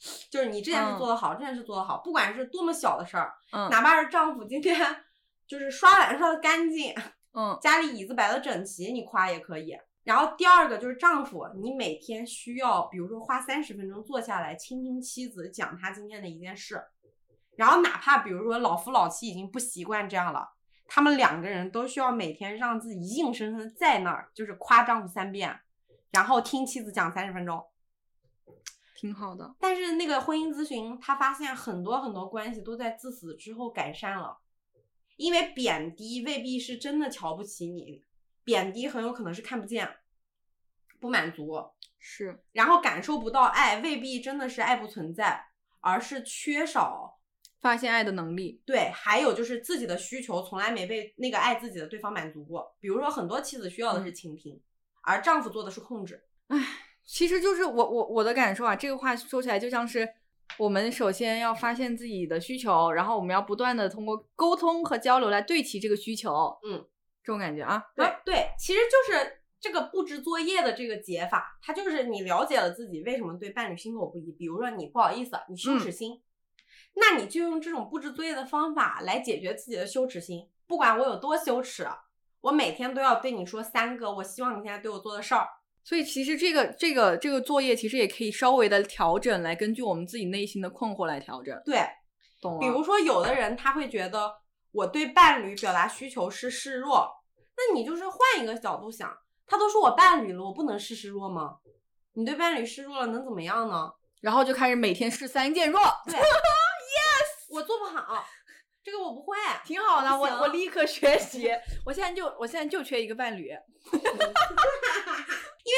[0.30, 3.34] 就是你这件事做得好，这件事做得好，不管是多么小的事儿，
[3.68, 5.04] 哪怕是丈夫今天
[5.46, 6.94] 就是刷碗刷的干净，
[7.32, 9.76] 嗯，家里椅子摆的整齐，你夸也可以。
[10.02, 16.82] 然后第二个就是丈夫，你每天需要，比如说花三十分钟坐下来倾听妻子讲她今天的一件事，
[17.56, 20.50] 然后哪怕比如说老夫老妻已经不习惯这样了，
[20.86, 25.60] 他们两个人都需要每天让自己硬生生在那儿，就是夸丈夫三遍，
[26.10, 27.64] 然后听妻子讲三十分钟。
[28.96, 34.38] 挺好的，但是那个婚姻咨询，他发现很多很多关系都在自此之后改善了，
[35.20, 38.02] 因为贬低未必是真的瞧不起你，
[38.42, 39.86] 贬低很有可能是看不见，
[40.98, 41.62] 不满足
[41.98, 45.44] 是，然后感受不到爱，未必真的是爱不存在，
[45.80, 47.20] 而是缺少
[47.60, 48.62] 发现爱的能力。
[48.64, 54.58] 对，还有就是自己的需求从来没被那个爱自己的对方满足过，比如说很多妻子需要的是倾听，
[55.02, 56.86] 而丈夫做的是控制，唉。
[57.04, 60.08] 其实就是我我我的感受啊，这个话说起来就像是
[60.58, 66.84] 我们首先要发现自己的需求，然后我们要不断的通过沟通和交流来对齐这个需求，嗯，
[67.22, 76.22] 这种感觉啊，对对，其实就是这个布置作业的这个解法，它就是你了解了自己为什么对伴侣心口不一，比如说你不好意思，你羞耻心，
[76.94, 81.86] 那你就用这种布置作业的方法来解决自己的羞耻心，不管我有多羞耻，
[82.42, 85.48] 我每天都要对你说三个我希望你现在对我做的事儿。
[85.82, 91.60] 所以其实这个这个这个作业其实也可以稍微的调整，来根据我们自己内心的困惑来调整。
[91.64, 91.80] 对，
[92.40, 92.60] 懂了。
[92.60, 94.32] 比如说，有的人他会觉得
[94.72, 97.10] 我对伴侣表达需求是示弱，
[97.56, 99.12] 那你就是换一个角度想，
[99.46, 101.56] 他都是我伴侣了，我不能示示弱吗？
[102.12, 103.90] 你对伴侣示弱了能怎么样呢？
[104.20, 105.80] 然后就开始每天示三件弱。
[106.04, 108.24] 对， Yes，我做不好，
[108.84, 111.50] 这个我不会， 挺好的，我我立刻学习。
[111.86, 113.50] 我现在就我现在就缺一个伴侣。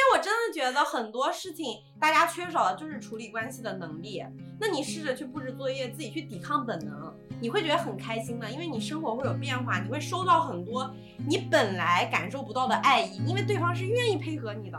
[0.02, 1.66] 为我真的觉得很多事情
[2.00, 4.22] 大家缺少的就是处理关系的能力。
[4.60, 10.92] 那你试着去布置作业，自己去抵抗本能，你会觉得很开心的，因为你生活会有变化，你会收到很多
[11.28, 14.78] 你本来感受不到的爱意，因为对方是愿意配合你的。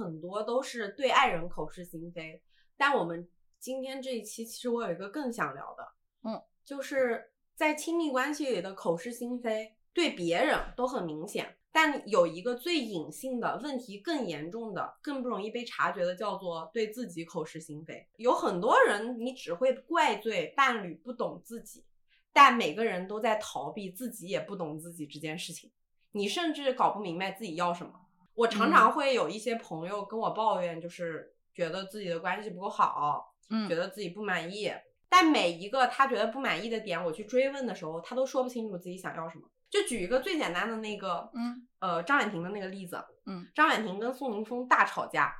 [0.00, 2.42] 很多，都是对爱人口是心非。
[2.76, 3.28] 但我们
[3.58, 5.86] 今天这一期，其实我有一个更想聊的，
[6.24, 18.08] 嗯，就是在亲密关系里的口是心非，对别人都很明显，但有一个最隐性的问题，更严重的、更不容易被察觉的，叫做对自己口是心非。
[18.16, 21.84] 有很多人，你只会怪罪伴侣不懂自己，
[22.32, 25.70] 但每个人都在逃避自己也不懂自己这件事情。
[26.12, 27.92] 你甚至搞不明白自己要什么。
[28.34, 34.72] 我常常会有一些朋友跟我抱怨，就是觉得自己的关系不够好，嗯觉得自己不满意。
[35.08, 39.48] 但每一个他觉得不满意的点，我去追问的时候，他都说不清楚自己想要什么。
[39.68, 45.34] 就举一个最简单的那个，嗯呃，张婉婷的那个例子，嗯，张婉婷跟宋宁峰大吵架，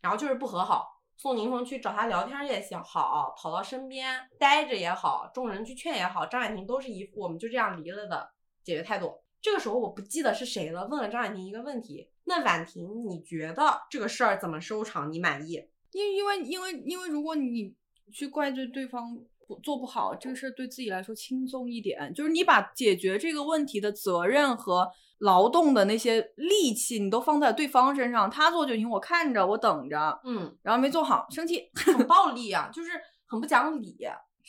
[0.00, 0.94] 然后就是不和好。
[1.16, 8.30] 宋宁峰去找他聊天也行好，跑到身边待着也好，众人去劝也好，张婉婷都是一副我们就这样离了的
[8.62, 9.20] 解决态度。
[9.40, 15.12] 这个时候我不记得是谁了，问了张婉婷一个问题：那婉婷，你觉得这个事儿怎么收场？
[15.12, 15.62] 你满意？
[15.92, 17.74] 因因为因为因为如果你
[18.12, 19.16] 去怪罪对方
[19.46, 32.90] 不做不好，这个事儿对自己来说轻松一点，就是你把解决这个问题的责任和劳动的那些力气，你都放在对方身上，他做就行，我看着，我等着，嗯，然后没做好，生气，很暴力啊，就是
[33.26, 33.96] 很不讲理。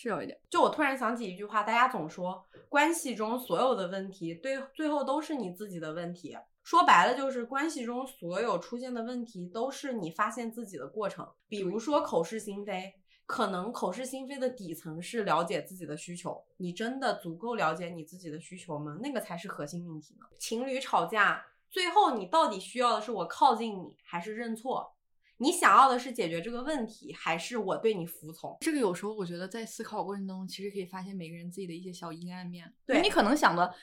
[0.01, 6.37] 是有一点，就我突然想起一句话，大家总说关系中所有的问题，对最后都是你自己的问题。
[6.63, 11.27] 说白了就是关系中所有出现的问题都是你发现自己的过程。
[11.49, 12.93] 比如说口是心非，
[13.25, 16.41] 可能口是心非的底层是了解自己的需求。
[16.55, 18.97] 你真的足够了解你自己的需求吗？
[19.01, 20.25] 那个才是核心命题呢。
[20.39, 24.95] 情侣吵架，最后你到底需要的是我靠近你，还是认错？
[25.41, 28.57] 你想要的是解决这个问题，还是我对你服从？
[28.61, 32.71] 这个有时候我觉得在思考过程当中，其实可以发现每个人自己的一些小阴暗面。
[32.85, 33.73] 对你可能想的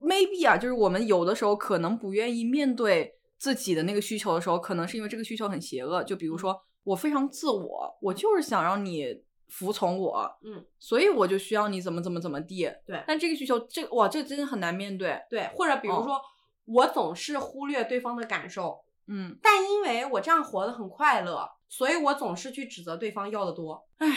[0.00, 6.02] maybe 啊，就是我们有的时候可能不愿意面对自己的那个需求的时候，可能是因为这个需求很邪恶。
[6.02, 12.68] 就比如说，我非常自我，我就是想让你服从我，嗯，所以我就需要你怎么怎么怎么地。
[12.84, 15.22] 对但这个需求，这个哇，这个真的很难面对。
[15.30, 16.20] 对，或者比如哦说，
[16.64, 23.86] 我总是忽略对方的感受，嗯，但因为我这样活得很快乐，所以我总是去指责对方要的多。
[23.98, 24.08] 唉，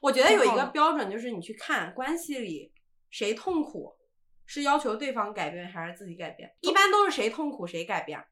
[0.00, 2.72] 我觉得有一个标准就是你去看关系里
[3.10, 3.96] 谁痛苦，
[4.44, 6.54] 是要求对方改变还是自己改变？
[6.60, 8.22] 一般都是谁痛苦谁改变。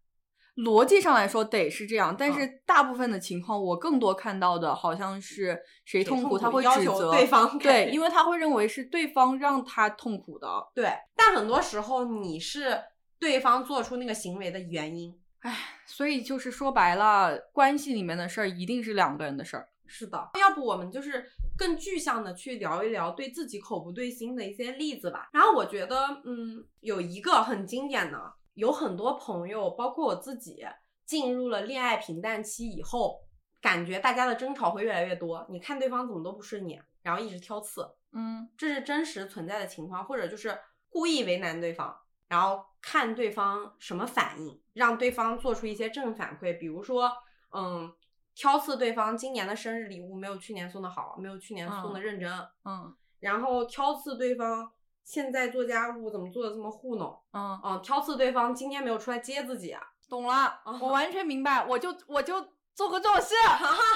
[0.57, 10.47] 逻辑上来说得是这样，但嗯是大部分的情况，我更多看到的好像是谁痛苦，他会要求指责对方改对，因为他会认为是对方让他痛苦的。
[10.75, 12.79] 对，但很多时候你是
[13.19, 15.19] 对方做出那个行为的原因。
[15.43, 19.69] 唉，所以就是说白了，关系里面的事儿一定是两个人的事儿。
[19.87, 21.25] 是的，要不我们就是
[21.57, 25.29] 更具象的去聊一聊对自己口不对心的一些例子吧。
[25.33, 30.65] 然后我觉得，嗯，有一个很经典的，有很多朋友，包括我自己，
[31.05, 33.21] 进入了恋爱平淡期以后，
[33.61, 35.47] 感觉大家的争吵会越来越多。
[35.51, 40.57] 你看对方怎么都不顺眼，然后一直挑刺，嗯这是真实存在的情况，或者就是
[40.89, 41.95] 故意为难对方，
[42.33, 47.13] 然后看对方什么反应，让对方做出一些正反馈，比如说，
[47.53, 47.93] 嗯，
[48.35, 52.33] 挑刺对方今年的生日礼物没有去年送的好，没有去年送的认真，
[52.65, 52.97] 嗯。
[53.21, 54.73] 然后挑刺对方
[55.05, 62.41] 现在做家务怎么做的这么糊弄，嗯，嗯，挑刺对方今天没有出来接自己啊，懂了，哦我完全明白，我就我就
[62.75, 63.35] 做过这种事，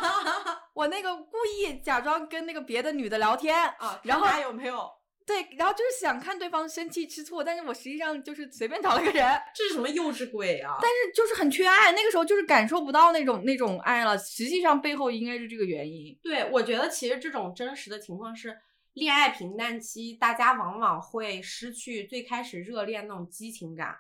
[0.74, 4.92] 我那个故意假装跟那个别的女的聊天啊，然后还有没有？
[5.26, 10.78] 对，然后就是想看对方生气吃醋，但是我实际上就是随便找了个人， 这是什么幼稚鬼啊？
[10.80, 16.16] 但是就是很缺爱，那个时候就是感受不到那种那种爱了，实际上背后应该是这个原因。
[16.22, 18.56] 对，我觉得其实这种真实的情况是，
[18.94, 23.96] 恋爱平淡期，大家往往会失去最开始热恋那种激情感，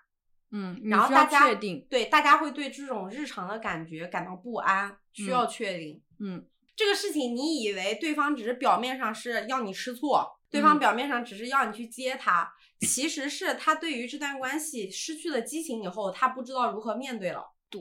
[0.52, 6.00] 嗯，然后大家确定，对大家会对这种日常的感觉感到不安，需要确定。
[6.20, 6.46] 嗯
[6.76, 10.12] 这个事情，你以为对方只是表面上是要你吃醋，
[10.56, 12.50] 对方嗯表面上只是要你去接他，
[12.80, 17.44] 其实是他对于这段关系失去了激情以后，他不知道如何面对了。
[17.68, 17.80] 对，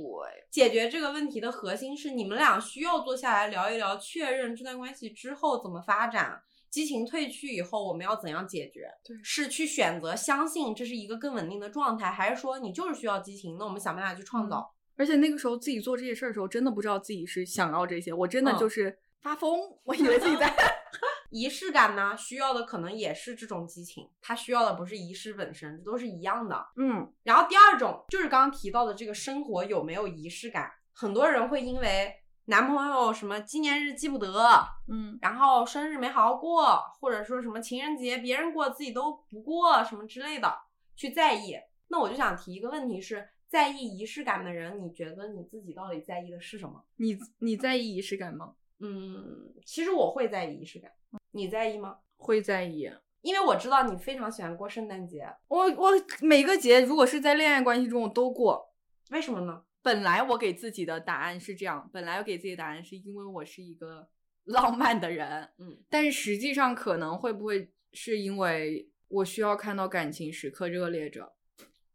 [0.52, 8.90] 解决这个问题的核心是你们俩需要坐下来聊一聊，确认这段关系之后怎么发展，激情褪去以后我们要怎样解决？
[9.04, 13.58] 对是去选择相信这是一个更稳定的状态，还是说你就是需要激情？
[13.58, 14.74] 那我们想办法去创造。
[14.98, 20.52] 而且那个时候自己做这些事儿的时候，真的不知道自己是想要这些，我真的嗯就是发疯，我以为自己在
[21.36, 26.66] 仪式感呢，需要的可能也是这种激情，它需要的不是仪式本身，这都是一样的。
[26.78, 32.16] 嗯然后第二种就是刚刚提到的这个生活有没有仪式感，很多人会因为
[32.46, 34.32] 男朋友什么纪念日记不得，
[34.90, 40.58] 嗯然后生日没好好过，或者说什么情人节别人过自己都不过什么之类的，
[40.96, 41.58] 去在意。
[41.90, 46.82] 那我就想提一个问题是，在意仪式感的人，你觉得你自己到底在意的是什么？
[46.96, 48.54] 你你在意仪式感吗？
[48.80, 50.92] 嗯，其实我会在意仪式感，
[51.36, 51.98] 你在意吗？
[52.16, 52.90] 会在意。
[53.22, 58.74] 因为我知道你非常喜欢过圣诞节，我我每个节如果是在恋爱关系中我都过。
[59.10, 59.64] 为什么呢？
[59.82, 64.08] 本来我给自己的答案是这样，本来我给自己的答案是因为我是一个
[64.46, 71.34] 浪漫的人，嗯，但是实际上可能会不会是因为我需要看到感情时刻热烈着，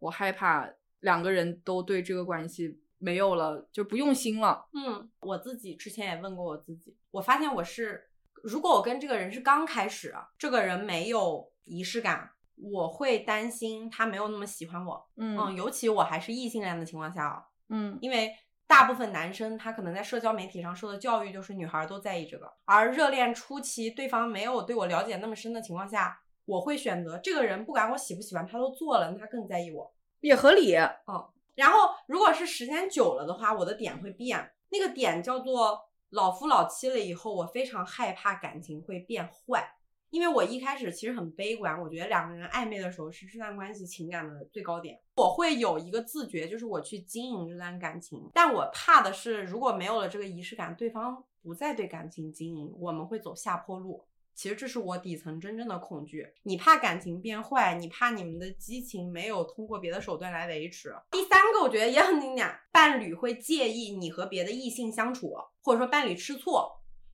[0.00, 0.68] 我害怕
[1.00, 4.66] 两个人都对这个关系没有了，就不用心了。
[4.74, 8.09] 嗯，我自己之前也问过我自己，我发现我是，
[8.42, 15.08] 如果我跟这个人是刚开始，这个人没有仪式感，我会担心他没有那么喜欢我。
[15.16, 18.34] 嗯，尤其我还是异性恋的情况下啊，嗯，因为
[18.66, 29.92] 大部分男生他可能在社交媒体上受的教育就是女孩都在意这个，而热恋初期对方没有对我了解那么深的情况下，我会选择这个人，不管我喜不喜欢，他都做了，那他更在意我。
[30.20, 35.80] 也合理，嗯，然后如果是时间久了的话，我的点会变，那个点叫做
[36.10, 39.76] 老夫老妻了以后，我非常害怕感情会变坏，
[40.10, 54.04] 因为我一开始其实很悲观，我觉得两个人暧昧的时候是这段关系情感的最高点，我会有一个自觉，就是我去经营这段感情，但我怕的是如果没有了这个仪式感，对方不再对感情经营，我们会走下坡路。
[54.32, 56.26] 其实这是我底层真正的恐惧。
[56.44, 60.94] 你怕感情变坏，你怕你们的激情没有通过别的手段来维持。
[61.10, 66.60] 第三个，我觉得也很经典，伴侣会介意你和别的异性相处，或者说伴侣吃醋，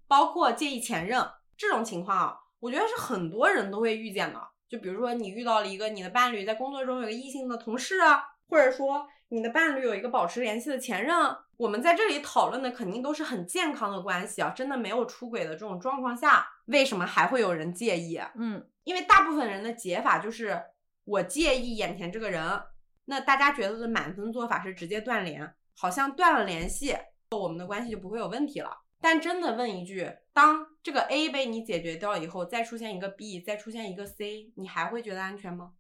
[0.07, 1.25] 包括介意前任
[1.57, 4.41] 这种情况啊，我觉得是很多人都会遇见的。
[4.69, 11.15] 就比如说你遇到了一个你的伴侣在工作中有个异性的同事啊，或者说你的伴侣有一个保持联系的前任。
[11.57, 18.21] 我们在这里讨论的肯定都是很健康的关系啊，真的没有出轨的这种状况下，为什么还会有人介意？
[18.35, 20.61] 嗯，因为大部分人的解法就是
[21.07, 22.61] 我介意眼前这个人，
[23.07, 26.95] 那大家觉得的满分做法是直接断联，好像断了联系，
[27.31, 28.71] 我们的关系就不会有问题了。
[29.01, 35.73] 但真的问一句，当这个 A 被你解决掉以后，再出现一个 B，再出现一个 C，你还会觉得安全吗？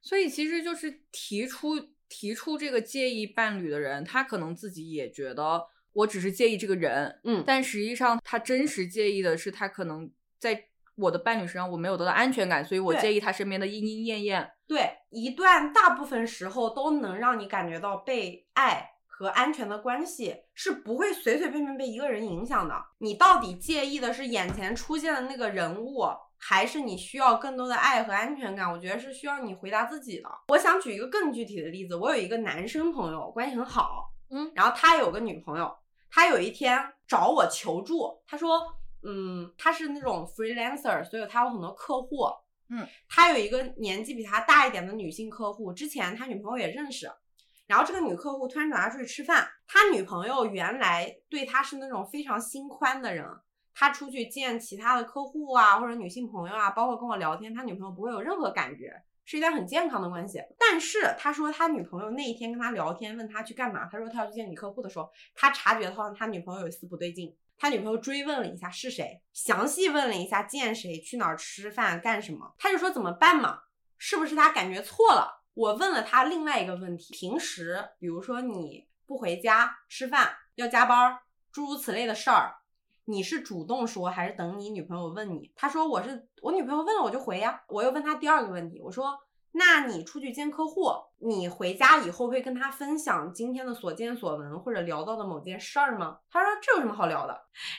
[0.00, 1.90] 所以其实就是提出。
[2.12, 10.64] 提出这个介意伴侣的人，他可能自己也觉得我只是介意这个人，嗯，但实际上他真实介意的是他可能在
[10.96, 14.50] 我的伴侣身上我没有得到安全感，所以我介意他身边的莺莺燕燕。
[14.66, 18.90] 对，一段大部分时候都能让你感觉到被爱
[19.20, 22.74] 和安全的关系是不会随随便便被一个人影响的。
[23.00, 26.06] 你到底介意的是眼前出现的那个人物？
[26.38, 30.30] 还是你需要更多的爱和安全感，我觉得是需要你回答自己的。
[30.48, 35.70] 我想举一个更具体的例子，我有一个男生朋友，关系很好，嗯，然后他有个女朋友，
[36.10, 38.58] 他有一天找我求助，他说，
[39.02, 42.24] 嗯，他是那种 freelancer，所以他有很多客户，
[42.70, 47.06] 嗯，他有一个年纪比他大一点的女性客户，之前他女朋友也认识，
[47.70, 53.24] 然后这个女客户突然找他出去吃饭，他女朋友原来对他是那种非常心宽的人。
[53.72, 60.42] 他出去见其他的客户啊，或者女性朋友啊，包括跟我聊天，他女朋友不会有任何感觉，是一段很健康的关系。
[60.58, 67.32] 但是他说他女朋友那一天跟他聊天，问他去干嘛，他说他要去见女客户的时候，他察觉到他女朋友有一丝不对劲。
[67.56, 73.60] 他女朋友追问了一下是谁，详细问了一下见谁、去哪儿吃饭、干什么，他就说怎么办嘛？
[73.96, 75.39] 是不是他感觉错了？
[75.54, 81.18] 我问了他另外一个问题，平时比如说你不回家吃饭要加班，
[81.52, 82.56] 诸如此类的事儿。
[83.06, 85.50] 你是主动说还是等你女朋友问你？
[85.56, 87.60] 他说我是我女朋友问了我就回呀。
[87.66, 89.18] 我又问他第二个问题，我说
[89.50, 96.18] 那你出去见客户，你回家以后会跟他分享今天的所见所闻或者聊到的某件事儿吗？
[96.30, 97.36] 他说这有什么好聊的。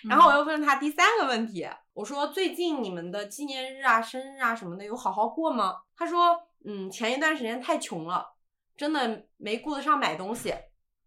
[0.09, 5.77] 然后我又问了他第三个问题，我说最近你们的纪念日啊、生日啊什么的有好好过吗？
[5.95, 8.35] 他说嗯，前一段时间太穷了，
[8.75, 10.53] 真的没顾得上买东西。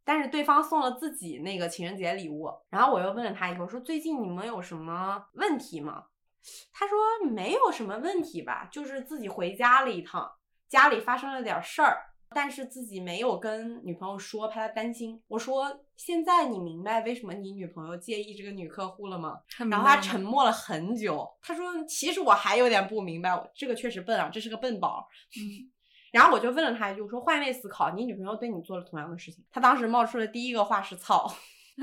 [0.06, 6.04] 但是对方送了自己那个情人节礼物，然后我又问了他一个，我说最近你们有什么问题吗？
[6.74, 6.98] 他说
[7.30, 10.30] 没有什么问题吧，就是自己回家了一趟，
[10.68, 11.96] 家里发生了点事儿，
[12.28, 15.22] 但是自己没有跟女朋友说，怕她担心。
[15.26, 19.38] 我说现在你明白为什么你女朋友介意这个女客户了吗？
[19.70, 25.08] 然后他沉默了很久，他说其实我还有点不明白，我这个确实笨啊，这是个笨宝。
[25.36, 25.70] 嗯。
[26.14, 31.28] 然后我就问了他一句，我说换位思考，你女朋友对你做了同样的事情，他当时冒出的第一个话是操。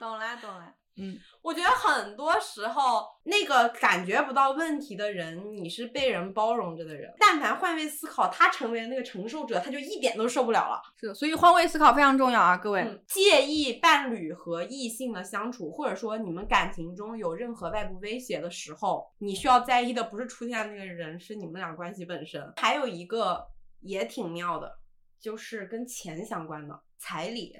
[0.00, 0.74] 懂了，懂了。
[1.00, 7.12] 嗯，我觉得很多时候那个感觉不到问题的人，你是被人包容着的人。
[7.18, 10.82] 但凡换位思考，他成为那个承受者，他就一点都受不了了。
[10.96, 13.02] 是的，所以换位思考非常重要啊，各位。
[13.06, 22.52] 介意伴侣和异性的相处，或者说你们感情中有任何外部威胁的时候，你需要在意的不是出现的那个人，是你们俩关系本身。
[22.56, 23.46] 还有一个
[23.80, 24.78] 也挺妙的，
[25.20, 27.54] 就是跟钱相关的彩礼，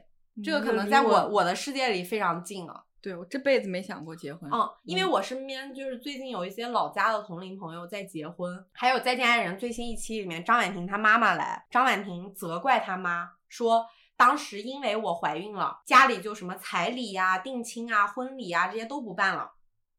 [0.45, 2.85] 这个可能在我我的世界里非常近啊。
[3.09, 19.53] 对我这辈子没想过结婚，嗯，因为我身边就是最近有一些老家的同龄朋友在结婚，还有《再见爱人》最新一期里面张婉婷她妈妈来，张婉婷责怪她妈说，当时因为我怀孕了，家里就什么彩礼呀、定亲啊、婚礼啊这些都不办了，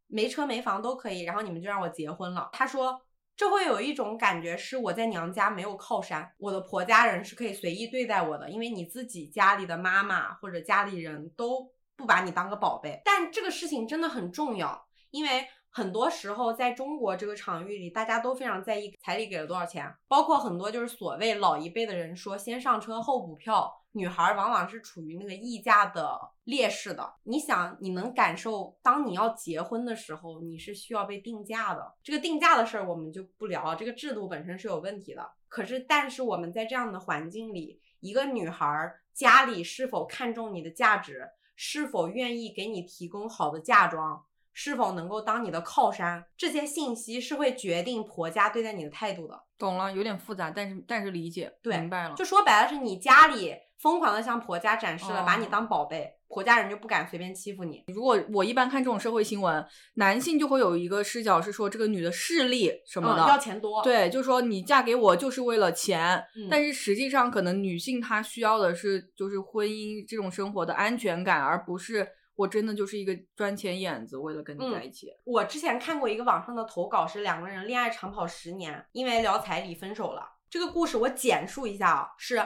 [0.06, 2.50] 没车没房都可以，然后你们就让我结婚了。
[2.54, 3.02] 她说
[3.36, 13.02] 这会有一种感觉是我在娘家没有靠山，我的婆家人是可以随意对待我的，因为你自己家里的妈妈或者家里人都不把你当个宝贝。
[13.06, 15.46] 但这个事情真的很重要，因为。
[15.72, 27.14] 很多时候，在中国这个场域里，大家都非常在意彩礼给了多少钱，包括很多就是所谓老一辈的人说先上车后补票，女孩往往是处于那个溢价的劣势的。
[27.22, 31.94] 你想，你能感受，当你要结婚的时候，你是需要被定价的。
[32.02, 35.30] 这个定价的事儿我们就不聊，这个制度本身是有问题的。
[35.48, 41.30] 可是，但是我们在这样的环境里，一个女孩家里是否看重你的价值，
[41.62, 44.24] 是否愿意给你提供好的嫁妆？
[44.54, 46.26] 是否能够当你的靠山？
[46.38, 49.44] 这些信息是会决定婆家对待你的态度的。
[49.58, 52.16] 懂了，有点复杂，但是但是理解，对，明白了。
[52.16, 57.84] 就说白了，是你家里疯狂的向婆家展示了，把你当宝贝，婆家人就不敢随便欺负你。
[57.88, 59.66] 如果我一般看这种社会新闻，
[59.96, 63.84] 男性就会有一个视角是说这个女的势力什么的，要钱多。
[63.84, 72.08] 对，就说你嫁给我就是为了钱，但是实际上可能女性她需要的是就是婚姻这种生活的安全感，而不是。
[72.36, 75.12] 我真的就是一个赚钱眼子，为了跟你在一起。
[75.26, 80.26] 我之前看过一个网上的投稿，是两个人恋爱长跑十年，因为聊彩礼分手了。
[80.50, 82.42] 这个故事我简述一下啊，是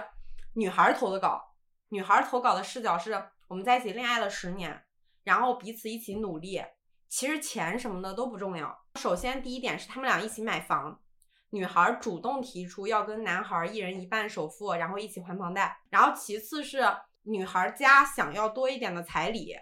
[0.56, 1.40] 女孩投的稿，
[1.90, 3.24] 女孩投稿的视角是
[3.54, 4.84] 我们在一起恋爱了十年，
[5.24, 6.60] 然后彼此一起努力，
[7.08, 8.76] 其实钱什么的都不重要。
[8.96, 11.00] 首先第一点是他们俩一起买房，
[11.52, 15.78] 女孩主动提出要跟男孩一人一半首付，然后一起还房贷。
[15.92, 16.82] 然后其次是
[17.26, 19.56] 女孩家想要多一点的彩礼。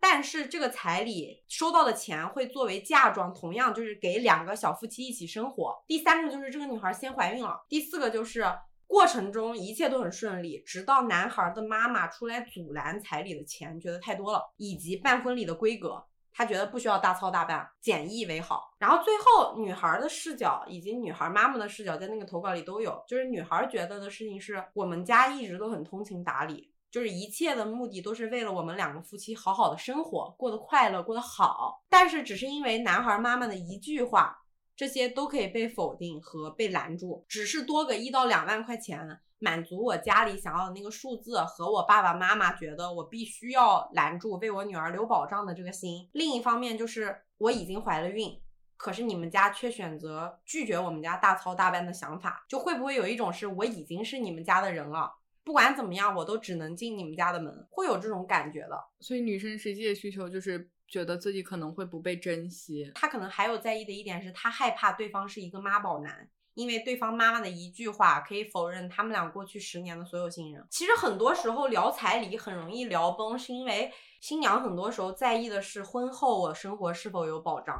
[0.00, 5.84] 但是这个彩礼收到的钱会作为嫁妆，同样就是给两个小夫妻一起生活。
[5.86, 7.64] 第三个就是这个女孩先怀孕了。
[7.68, 8.44] 第四个就是
[8.88, 16.02] 过程中一切都很顺利，直到男孩的妈妈出来阻拦彩礼的钱，觉得太多了，以及办婚礼的规格，
[16.32, 18.74] 他觉得不需要大操大办，简易为好。
[18.78, 26.72] 然后最后女孩的视角以及女孩妈妈的视角在那个投稿里都有，就是女孩觉得的事情是我们家一直都很通情达理。
[26.90, 31.84] 就是一切的目的都是为了我们两个夫妻好好的生活，过得快乐，过得好。
[31.86, 34.34] 但是只是因为男孩妈妈的一句话，
[34.78, 37.24] 这些都可以被否定和被拦住。
[37.28, 46.08] 只是多个一到两万块钱，满足我家里想要的那个数字，和我爸爸妈妈觉得我必须要拦住，为我女儿留保障的这个心。
[46.12, 48.40] 另一方面就是我已经怀了孕，
[48.76, 55.12] 可是你们家却选择拒绝我们家大操大办的想法，就会不会有一种是我已经是你们家的人了？
[55.42, 58.80] 不管怎么样，我都只能进你们家的门，会有这种感觉的。
[59.00, 62.90] 所以女生实际的需求就是觉得自己可能会不被珍惜。
[62.94, 70.66] 他可能还有在意的一点是，他害怕对方是一个妈宝男，因为对方妈妈的一句话可以否认他们俩过去十年的所有信任。
[70.70, 77.78] 其实很多时候聊彩礼很容易聊崩，是因为新娘很多时候在意的是婚后我生活是否有保障。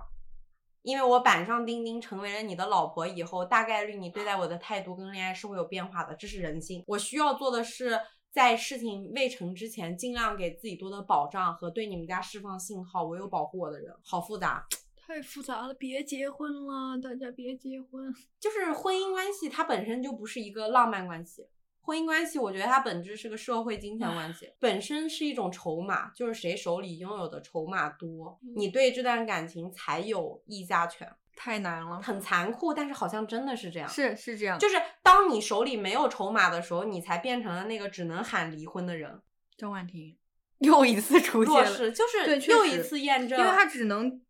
[0.82, 6.82] 因为我板上钉钉成为了你的老婆以后，大概率你对待我的态度跟恋爱是会有变化的，这是人性。
[6.86, 13.94] 我需要做的是，在事情未成之前，尽量给自己多的保障和对你们家释放信号，我有保护我的人。
[14.02, 18.14] 好复杂， 太复杂了，别结婚了，大家别结婚。
[18.38, 21.46] 就是婚姻关系，它本身就不是一个浪漫关系。
[21.80, 31.10] 婚姻关系，我觉得它本质是个社会金钱关系，本身是一种筹码，就是谁手里拥有的筹码多，你对这段感情才有议价权。
[31.38, 33.88] 太难了，很残酷，但是好像真的是这样。
[33.88, 34.74] 是是这样，就是
[35.04, 39.22] 当你手里没有筹码的时候，你才变成了那个只能喊离婚的人。
[39.56, 40.16] 张婉婷
[40.58, 44.20] 又一次出现了，就是又一次验证，因为他只能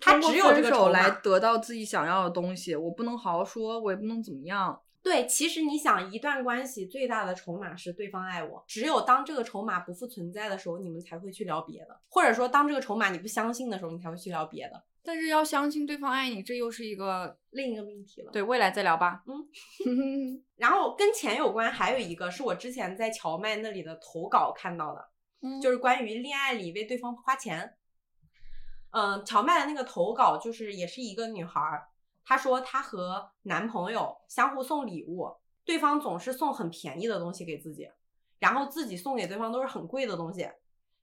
[0.00, 4.82] 他只有这个手来得到自己想要的东西，我不能好好说，我也不能怎么样。
[5.02, 8.64] 对，其实你想，一段关系最大的筹码是对方爱我。
[8.66, 14.82] 只有当这个筹码不复存在的时候，你们才会去聊别的，或者说当这个筹码你不相信的时候，你才会去聊别的。
[15.06, 18.32] 但是要相信对方爱你，这又是一个另一个命题了。
[18.32, 19.22] 对，未来再聊吧。
[19.26, 25.08] 嗯， 然后跟钱有关，还有一个是我之前在荞麦那里的投稿看到的，
[25.62, 27.76] 就是关于恋爱里为对方花钱。
[28.90, 31.86] 嗯，荞麦的那个投稿就是也是一个女孩儿。
[32.24, 37.88] 她说，她和男朋友相互送礼物，对方总是送很便宜的东西给自己，
[38.40, 40.50] 然后自己送给对方都是很贵的东西。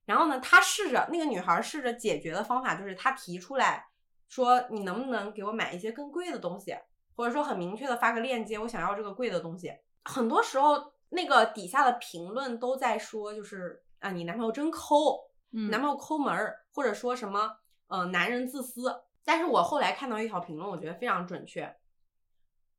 [0.06, 3.86] 然后呢，她试着那个女孩试着解决的方法就是，她提出来
[4.28, 6.76] 说：“你能不能给我买一些更贵的东西？
[7.16, 9.72] 或者说很明确的发个链接，我想要这个贵的东西。”
[10.06, 15.30] 很多时候，那个底下的评论都在说，就是啊，你男朋友真抠，
[15.70, 19.04] 男朋友抠门儿，或者说什么，呃，男人自私。
[19.24, 21.74] 但是我后来看到一条评论，我觉得非常准确。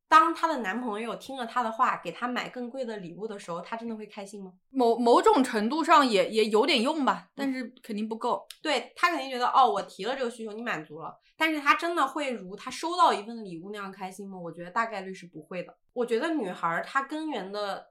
[0.07, 4.53] 当她的男朋友听了她的话，给她买更贵的礼物的时候，她真的会开心吗？
[4.69, 8.45] 某某种程度上也也有点用吧，但是肯定不够。
[8.61, 11.19] 对她肯定觉得哦，我提了这个需求，你满足了。
[11.35, 14.37] 但是她真的会如她收到一份礼物那样开心吗？
[14.37, 15.75] 我觉得大概率是不会的。
[15.93, 17.87] 我觉得女孩她根源的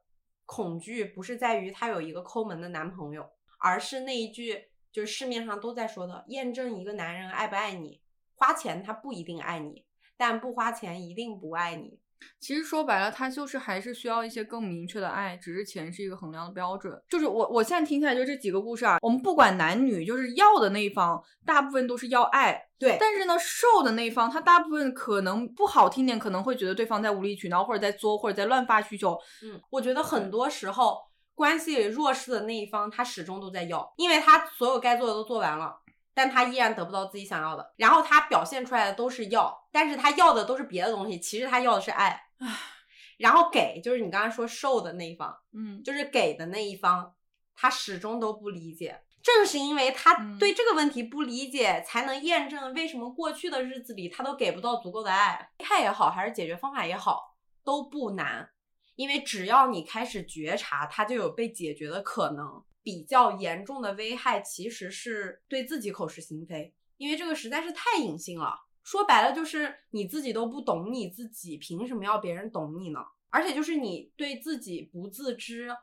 [0.46, 3.28] 恐惧不是在于她有一个抠门的男朋友，
[3.58, 8.00] 而是那一句就是市面上都在说的，验证一个男人爱不爱你，
[8.34, 9.83] 花钱他不一定爱你，
[10.16, 11.98] 但不花钱一定不爱你。
[12.40, 16.98] 其实说白了，他就是还是需要一些更明确的爱，只是钱是一个衡量的标准。
[17.06, 22.96] 就是我我现在听起来就这几个故事啊，我们不管男女，就是要的那一方，大部分都是要爱，对。
[22.98, 29.18] 但是呢，受的那一方，他大部分可能不好听点，可能会觉得对方在无理取闹，或者在作，或者在乱发需求。
[29.42, 30.96] 嗯，我觉得很多时候
[31.34, 35.76] 关系弱势的那一方，他始终都在要，因为他所有该做的都做完了。
[36.14, 42.28] 但他依然得不到自己想要的，然后他表现出来的都是要，但是他要的都是别的东西，其实他要的是爱。
[43.18, 47.14] 然后给就是你刚才说受的那一方，嗯，就是给的那一方，
[47.54, 49.02] 他始终都不理解。
[49.22, 55.50] 正是因为他对这个问题不理解，才能验证为什么过去的日子里他都给不到足够的爱。
[55.70, 58.50] 爱也好，还是解决方法也好，都不难，
[58.96, 62.62] 因为只要你开始觉察，它就有被解决的可能。
[62.84, 68.54] 比较严重的危害其实是对自己口是心非，因为这个实在是太隐性了。
[68.84, 73.00] 说白了就是你自己都不懂你自己，凭什么要别人懂你呢？
[73.30, 75.74] 而且就是你对自己不自知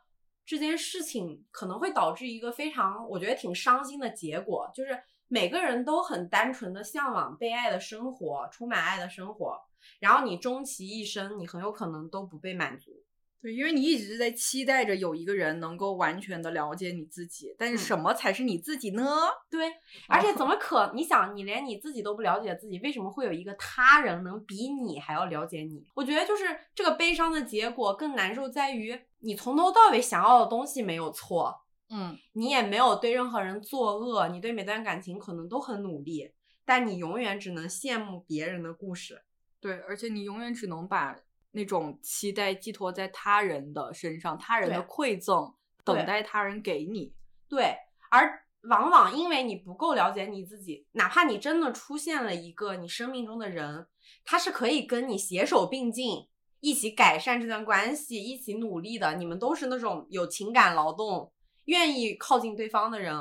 [0.45, 9.59] 这件事情，可能会导致一个非常我觉得挺伤心的结果，就是每个人都很单纯的向往被爱的生活，充满爱的生活，
[9.99, 13.00] 然后你终其一生，你很有可能都不被满足。
[13.41, 19.03] 对，因为你一直在期待着有一个人能够完全的了解你自己，但是什么才是你自己呢？
[19.49, 19.67] 对，
[20.07, 20.91] 而且怎么可？
[20.93, 25.83] 你想，你连你自己都不了解自己，为什么会有一个他人能比你还要了解你？
[25.95, 26.45] 我觉得就是
[26.75, 36.31] 这个悲伤的结果更难受在于，你从头到尾想要的东西没有错，嗯，你也没有对任何人作恶，你对每段感情可能都很努力，
[36.63, 39.23] 但你永远只能羡慕别人的故事。
[39.59, 41.17] 对，而且你永远只能把。
[41.51, 45.53] 那种期待寄托在他人的身上，他人的馈赠，
[45.83, 47.13] 等待他人给你。
[47.49, 47.75] 对，
[48.09, 53.87] 而往往因为你不够了解你自己，哪怕你真的出现了一个你生命中的人，
[54.23, 56.27] 他是可以跟你携手并进，
[56.59, 59.15] 一起改善这段关系，一起努力的。
[59.15, 61.31] 你们都是那种有情感劳动、
[61.65, 63.13] 愿意靠近对方的人，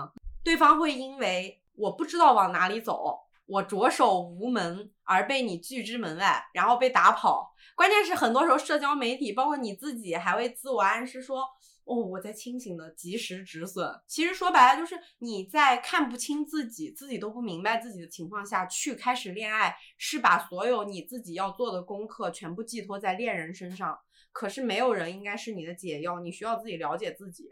[0.44, 3.18] 对方会因为我不知道往哪里走。
[3.50, 7.52] 我着手无门而被你拒之门外，然后被打跑。
[7.74, 11.42] 关键是很多时候社交媒体，包括你自己，还会自我暗示说
[11.82, 23.98] ：“哦，我在清醒的及时止损。”其实说白了，就是你在看不清自己、自己都不明白自己的情况下去开始恋爱，是把所有你自己要做的功课全部寄托在恋人身上。
[24.30, 27.48] 可是没有人应该是你的解药，你需要自己了解自己。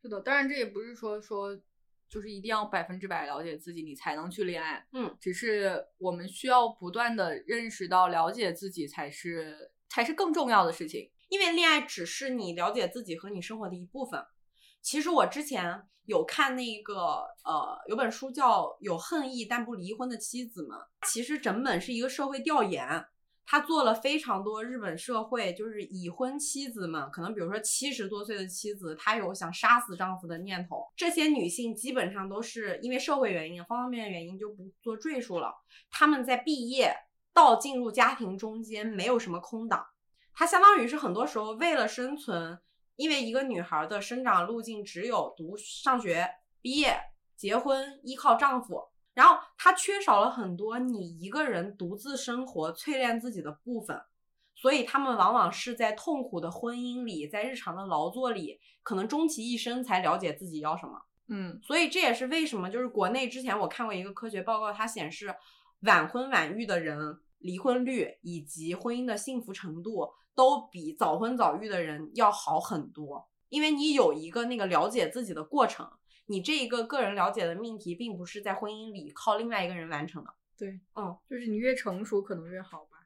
[0.00, 1.58] 是的，当然这也不是说说。
[2.10, 4.84] 就是一定要百分之百了解自己，你才能去恋爱。
[4.92, 11.10] 嗯，只是我们需要不断的认识到，了解自己才是才是更重要的事情。
[11.28, 14.20] 因为恋爱只是你了解自己和你生活的一部分。
[14.82, 16.94] 其实我之前有看那个
[17.44, 20.76] 呃，有本书叫《有恨意但不离婚的妻子们》，
[21.06, 23.06] 其实整本是一个社会调研。
[23.52, 30.86] 他做了非常多日本社会，就是已婚妻子们，可能比如说七十多岁的妻子，她有想杀死丈夫的念头。
[30.94, 35.52] 这些女性基本上都是因为社会原因，方方面面原因就不做赘述了。
[35.90, 36.94] 她们在毕业
[37.34, 39.84] 到进入家庭中间没有什么空档，
[40.32, 42.56] 她相当于是很多时候为了生存，
[42.94, 46.24] 因为一个女孩的生长路径只有读上学、
[46.62, 46.96] 毕业、
[47.36, 48.89] 结婚，依靠丈夫。
[49.20, 54.00] 然后他缺少了很多你一个人独自生活、淬炼自己的部分，
[54.56, 61.02] 所以他们往往是在痛苦的婚姻里，在日常的劳作里，可能终其一生才了解自己要什么。
[61.28, 65.34] 嗯，所以这也是为什么，就是国内之前我看过一个科学报告，它显示
[65.80, 75.86] 晚婚晚育的人离婚率以及婚姻的幸福程度都比早婚早育的人要好很多，因为你有一个那个了解自己的过程。
[76.30, 80.30] 你这一个个人了解的命题，并不是在婚姻里靠另外一个人完成的。
[80.56, 82.98] 对，嗯，就是你越成熟，可能越好吧。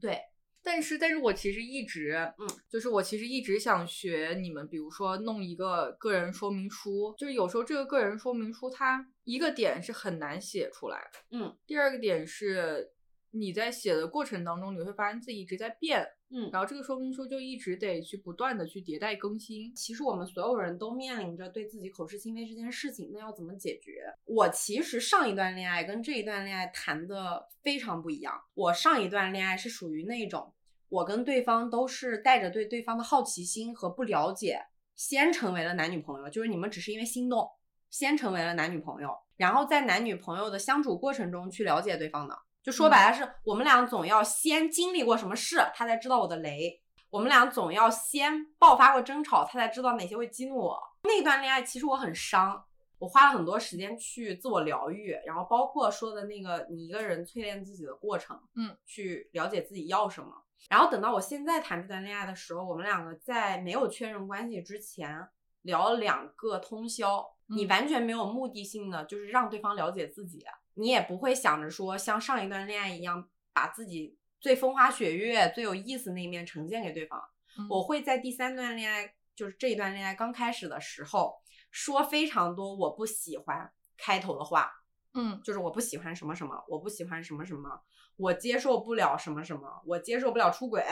[0.00, 0.18] 对，
[0.62, 12.90] 但是，但是我其实一直，嗯，就是我其实一直想学你们，比如说弄一个个人说明书，就是有时候这个个人说明书，它一个点是很难写出来，嗯，第二个点是
[13.32, 16.06] 你在写的过程当中，你会发现自己一直在变。
[16.34, 19.74] 嗯，然后这个说明书就一直得去不断的去迭代更新。
[19.74, 24.04] 其实我们所有人都面临着对自己口是心非这件事情，那要怎么解决？
[24.24, 28.40] 我其实上一段恋爱跟这一段恋爱谈的非常不一样。
[28.54, 30.54] 我上一段恋爱是属于那种
[30.88, 34.58] 我跟对方都是带着对对方的好奇心和不了解，
[34.94, 37.46] 先成为了男女朋友，就是你们只是因为心动，
[37.90, 42.38] 先成为了男女朋友，然后在男女朋友的相处过程中去了解对方的。
[42.62, 46.80] 就说白了，是我们俩总要先经历过什么事，他才知道我的雷；
[47.10, 50.80] 我们俩总要先爆发过争吵，他才知道哪些会激怒我。
[51.02, 52.64] 那段恋爱其实我很伤，
[52.98, 60.30] 我花了很多时间去自我疗愈，然后包括说的那个你一个人淬炼自己的过程，嗯，去了解自己要什么。
[60.70, 65.28] 然后等到我现在谈这段恋爱的时候，我们两个在没有确认关系之前
[65.62, 70.44] 聊了两个通宵，你完全没有目的性的，就是让对方了解自己。
[70.74, 77.22] 你也不会想着说像上一段恋爱一样，把自己最风花雪月、最有意思那一面呈现给对方。
[77.68, 81.34] 我会在第三段恋爱，就是这一段恋爱刚开始的时候，
[81.70, 84.72] 说非常多我不喜欢开头的话，
[85.12, 87.82] 嗯，就是我不喜欢什么什么，我不喜欢什么什么，
[88.16, 90.82] 我接受不了什么什么，我接受不了出轨，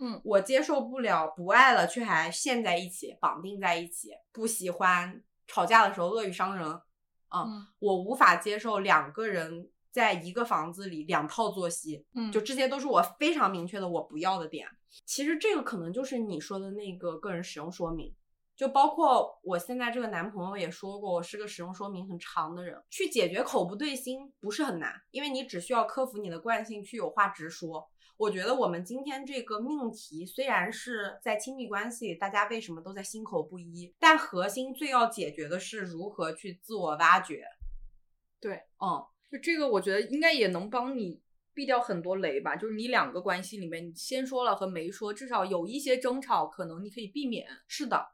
[0.00, 6.80] 嗯，我接受不了不爱了却还陷在一起、绑定在一起，不喜欢吵架的时候恶语伤人。
[7.34, 14.68] 嗯，我无法接受两个人在一个房子里两套作息，嗯，就这些都是我非常明确的我不要的点。
[15.06, 18.12] 其实这个可能就是你说的那个个人使用说明，
[18.60, 22.78] 就包括我现在这个男朋友也说过，我是个使用说明很长的人。
[22.90, 27.88] 去解决口不对心不是很难，因为你只需要克服你的惯性去有话直说。
[28.18, 37.42] 我觉得我们今天这个命题虽然是在亲密关系，大家为什么都在心口不一，但核心最要解决的是如何去自我挖掘。
[38.38, 41.22] 对，嗯，就这个，我觉得应该也能帮你
[41.54, 42.56] 避掉很多雷吧。
[42.56, 47.48] 就是你两个关系里面，你先说了和没说，至少有一些争吵，可能你可以避免。
[47.66, 48.06] 是的。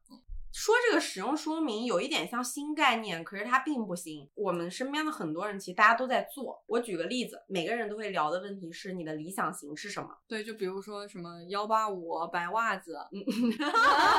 [0.52, 4.26] 说这个使用说明有一点像新概念，可是它并不新。
[4.34, 6.62] 我们身边的很多人其实大家都在做。
[6.66, 10.08] 我举个例子，每个人都会聊的问题是你的理想型是什么？
[10.26, 13.20] 对，就比如说什么幺八五白袜子，嗯，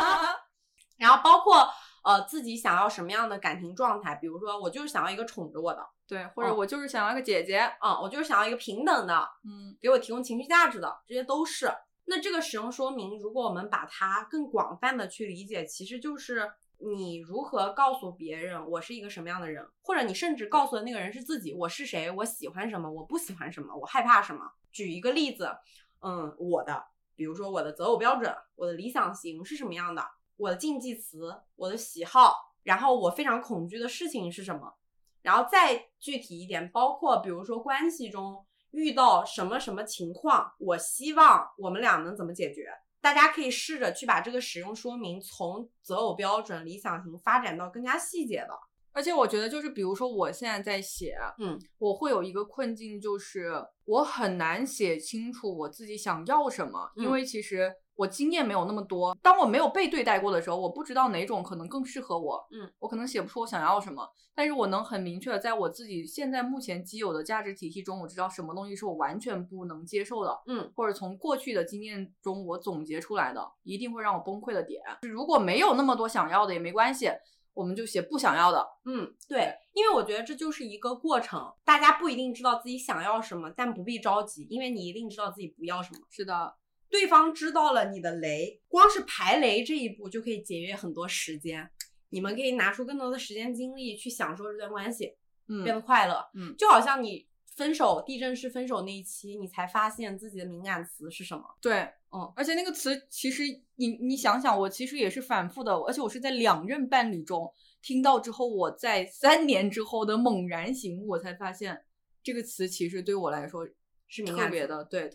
[1.00, 1.68] 然后包括
[2.04, 11.72] 呃自己想要什么样的感情状态，比如说我就是想要一个宠着我的，对，或者我就是想要一个姐姐，嗯，我就是想要一个平等的，嗯，给我提供情绪价值的，这些都是。
[12.10, 24.50] 那这个使用说明，如果我们把它更广泛的去理解，其实就是你如何告诉别人我是一个什么样的人，或者你甚至告诉的那个人是自己，我是谁，我喜欢什么，我不喜欢什么，我害怕什么。
[24.72, 25.52] 举一个例子，
[26.00, 26.82] 嗯，我的，
[27.14, 30.02] 比如说我的择偶标准，我的理想型是什么样的，
[30.38, 34.76] 我的禁忌词，我的喜好，然后我非常恐惧的事情是什么，
[35.24, 38.46] 然后再具体一点，包括比如说关系中。
[38.72, 42.70] 遇到什么什么情况，我希望我们俩能怎么解决？
[43.02, 48.50] 大家可以试着去把这个使用说明从择偶标准、理想型发展到更加细节的。
[48.92, 53.54] 而且我觉得，就是比如说我现在在写，嗯，我会有一个困境，就是
[53.86, 57.72] 我很难写清楚我自己想要什么，因为其实。
[57.98, 62.48] 我经验没有那么多，当我没有被对待过的时候，我不知道哪种可能更适合我。
[62.52, 70.40] 嗯，我可能写不出我想要什么，但是我能很明确的在我自己现在目前既有的价值体系中，我知道什么东西是我完全不能接受的。
[70.46, 74.80] 嗯，或者从过去的经验中我总结出来的，一定会让我崩溃的点。
[75.02, 77.10] 如果没有那么多想要的也没关系，
[77.56, 78.64] 我们就写不想要的。
[78.86, 86.02] 嗯，对，因为我觉得这就是一个过程，大家不一定知道自己想要什么，但不必着急，因为你一定知道自己不要什么。
[86.12, 86.54] 是的。
[86.90, 91.70] 对方知道了你的雷，光是排雷这一步就可以节约很多时间。
[92.10, 95.14] 你们可以拿出更多的时间精力去享受这段关系，
[95.50, 101.44] 嗯，变得快乐，嗯，就好像你分手地震式分手那一期，你才发现自己的敏感词是什么。
[101.60, 101.80] 对，
[102.14, 103.44] 嗯，而且那个词其实
[103.76, 107.52] 你你想想，我其实也是反复的，而且我是在两任伴侣中
[107.82, 111.84] 听到之后，我在三年之后的猛然醒悟，我才发现
[112.24, 113.68] 这个词其实对我来说
[114.08, 115.10] 是特别的，对。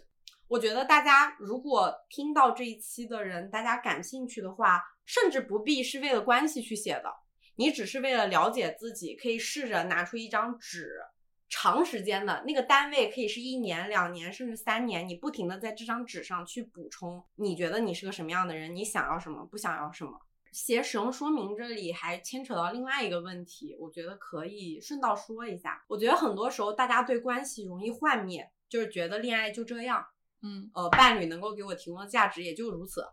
[0.53, 7.11] 我觉得大家如果听到这一期的人，大家感兴趣的话，甚至不必是为了关系去写的，
[7.57, 11.01] 你只是为了了解自己，可以试着拿出一张纸，
[11.49, 20.21] 长时间的那个单位可以是一年、两年，甚至三年，你不停的在这张纸上去补充，你觉得你是个什么样的人，你想要什么，不想要什么。
[20.53, 25.83] 写使用说明这里还牵扯到另外一个问题，我觉得可以顺道说一下。
[25.89, 30.05] 我觉得很多时候大家对关系容易幻灭，就是觉得恋爱就这样。
[30.43, 33.05] 嗯，呃，伴侣能够给我提供的价值也就如此，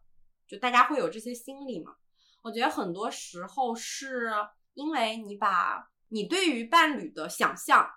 [0.47, 1.95] 就大家会有这些心理嘛？
[2.41, 4.31] 我觉得很多时候是
[4.73, 7.89] 因为你把你对于伴侣的想象，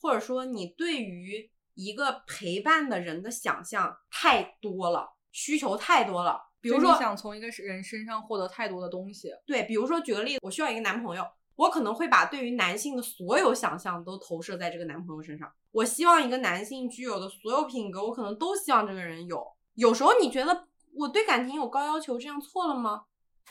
[0.00, 6.40] 或者说你对于一个陪伴的人的想象太多了，需求太多了。
[6.60, 9.30] 比如说，想从一个人身上获得太多的东西。
[9.46, 11.24] 对，比如说举个例子，我需要一个男朋友。
[11.56, 15.52] 我可能会把对于男性的所有想象都投射在这个男朋友身上。
[15.70, 19.44] 我希望一个男性具有的所有品格，我可能都希望这个人有。
[19.74, 23.04] 有时候你觉得我对感情有高要求，这样错了吗？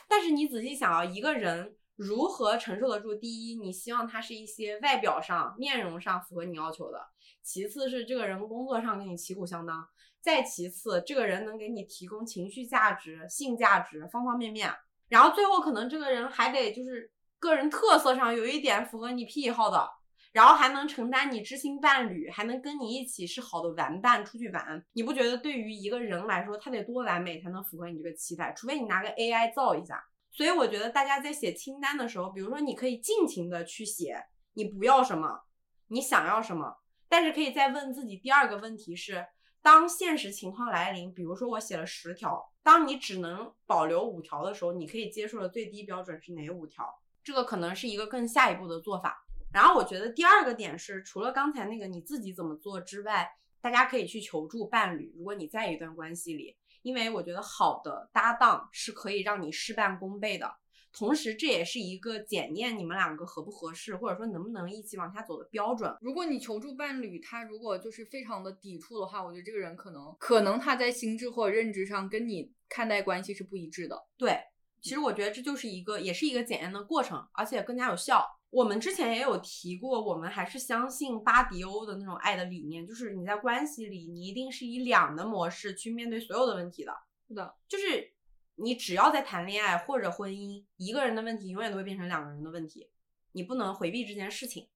[0.08, 3.14] 但是你仔细想啊，一个人如何承受得住？
[3.14, 6.98] 第一，你希望他是一些外表上、面容上符合你要求的；
[7.42, 9.76] 其次是这个人工作上跟你旗鼓相当；
[10.20, 14.74] 再其次，这个人能给你提供情绪价值、性价值方方面面。
[15.08, 17.10] 然后最后可能这个人还得就是
[17.44, 19.88] 个人特色上有一点符合你癖好的。
[20.32, 28.52] 然后还能承担你知心伴侣，还能跟你一起是好的玩伴出去玩，你不觉得对于一个人来说，他得多完美才能符合你这个期待？
[28.52, 30.04] 除非你拿个 AI 造一下。
[30.32, 35.42] 所以我觉得大家在写清单的时候，比如说你可以尽情的去写你不要什么，
[35.86, 39.24] 你想要什么，但是可以再问自己第二个问题是：
[39.62, 46.92] 当现实情况来临，比如说我写了十条，当你只能保留五条的时候，你可以接受的最低标准是哪五条？
[47.24, 49.26] 这个可能是一个更下一步的做法。
[49.52, 53.28] 然后我觉得第二个点是，除了刚才那个你自己怎么做之外，
[53.60, 55.12] 大家可以去求助伴侣。
[55.16, 60.54] 如果你在一段关系里，因为我觉得好的搭档是可以让你事半功倍的，
[60.92, 65.96] 同时这也是一个检验你们两个合不合适，或者说能不能一起往下走的标准。
[66.00, 73.96] 如果你求助伴侣，他如果就是非常的抵触的话，我觉得这个人可能可能他在心智或者认知上跟你看待关系是不一致的。
[74.18, 74.38] 对，
[74.84, 78.22] 其实我觉得这就是一个，也是一个检验的过程，而且更加有效。
[78.50, 86.92] 我们之前也有提过，我们还是相信巴迪欧的那种爱的理念，就是你在关系里，你一定是以两的模式去面对所有的问题的。
[87.26, 88.12] 是的，就是
[88.56, 92.90] 你只要在谈恋爱或者婚姻，一个人的问题永远都会变成两个人的问题，
[93.32, 94.68] 你不能回避这件事情。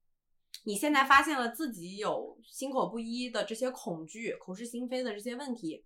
[0.64, 5.84] 你现在发现了自己有心口不一的这些恐惧、口是心非的这些问题，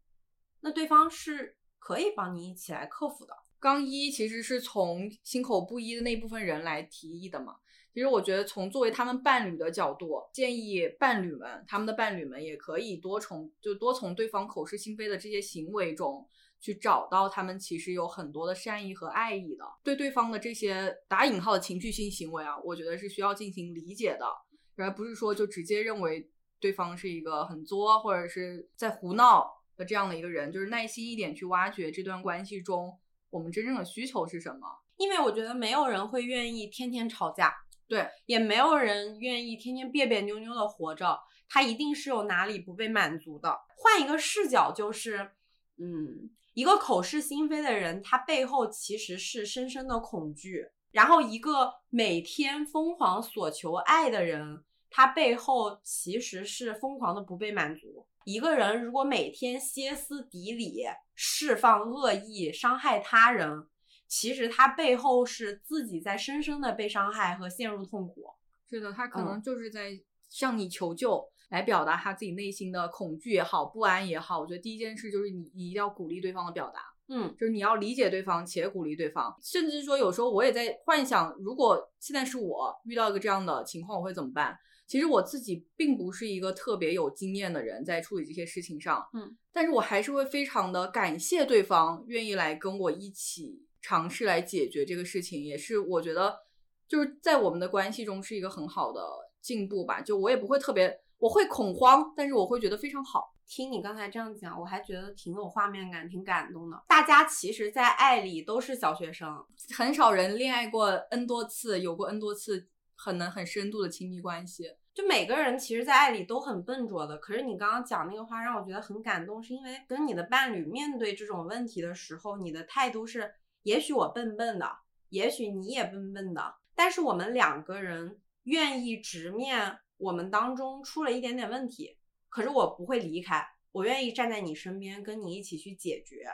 [0.61, 3.35] 那对方是可以帮你一起来克服的。
[3.63, 7.55] 刚一其实是从心口不一的那部分人来提议的嘛。
[7.95, 16.27] 其实我觉得，从作为他们伴侣的角度，建议伴侣们，他们的伴侣们也可以多从就多从对方口是心非的这些行为中，
[16.59, 19.65] 去找到他们其实有很多的善意和爱意的。
[19.85, 24.27] 对对方的这些打引号的情绪性行为啊，我觉得是需要进行理解的，
[24.75, 26.29] 而不是说就直接认为
[26.59, 30.51] 对方是一个很作或者是在胡闹的这样的一个人。
[30.51, 32.99] 就是耐心一点去挖掘这段关系中
[33.33, 34.69] 我们真正的需求是什么。
[34.97, 37.53] 因为我觉得没有人会愿意天天吵架。
[37.89, 43.59] 对，也没有人愿意天天别别扭扭的活着，他一定是有哪里不被满足的。
[43.77, 45.33] 换一个视角，就是，
[45.77, 58.07] 嗯，一个口是心非的人，他背后其实是深深的恐惧；然后一个每天疯狂索求爱的人，他背后其实是疯狂的不被满足。
[58.25, 60.85] 一个人如果每天歇斯底里，
[61.15, 63.67] 释放恶意，伤害他人。
[64.07, 68.27] 其实他背后是自己在深深的被伤害和陷入痛苦。
[68.69, 74.41] 是的，他可能就是在向你求救，来表达他自己内心的恐惧也好，不安也好。
[74.41, 76.81] 我觉得第一件事就是你，你一定要鼓励对方的表达。
[77.09, 84.57] 嗯，就是你要理解对方且鼓励对方，甚至说有时候我也在幻想，如果现在是我遇到一个这样的情况，我会怎么办？
[84.87, 89.09] 其实我自己并不是一个特别有经验的人，在处理这些事情上。
[89.15, 93.67] 嗯，但是我还是会非常的感谢对方愿意来跟我一起。
[93.85, 96.39] 尝试来解决这个事情，也是我觉得
[96.87, 99.05] 就是在我们的关系中是一个很好的
[99.41, 100.01] 进步吧。
[100.01, 103.35] 就我也不会特别，我会恐慌，但是我会觉得非常好。
[103.45, 106.81] 听你刚才这样讲，我还觉得挺有画面感，挺感动的。
[106.87, 109.45] 大家其实，在爱里都是小学生，
[109.77, 112.69] 很少人恋爱过 n 多次，有过 n 多次
[113.03, 114.65] 很能很深度的亲密关系。
[114.95, 117.19] 就每个人其实，在爱里都很笨拙的。
[117.19, 123.35] 可是你刚刚讲那个话，让我觉得很感动，是因为跟你的伴侣面对这种问题的时候，你的态度是。
[123.65, 124.69] 也许我笨笨的，
[125.11, 131.97] 也许你也笨笨的，但是我们两个人愿意直面我们当中出了一点点问题，
[132.29, 136.27] 可是我不会离开，我愿意站在你身边，跟你一起去解决，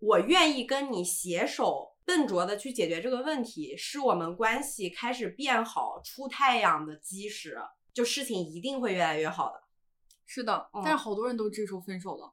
[0.00, 7.58] 我愿意跟你携手笨拙的去解决这个问题，是我们关系开始变好、出太阳的基石，
[7.92, 9.62] 就事情一定会越来越好的。
[10.26, 12.32] 是的，但是好多人都这时候分手了，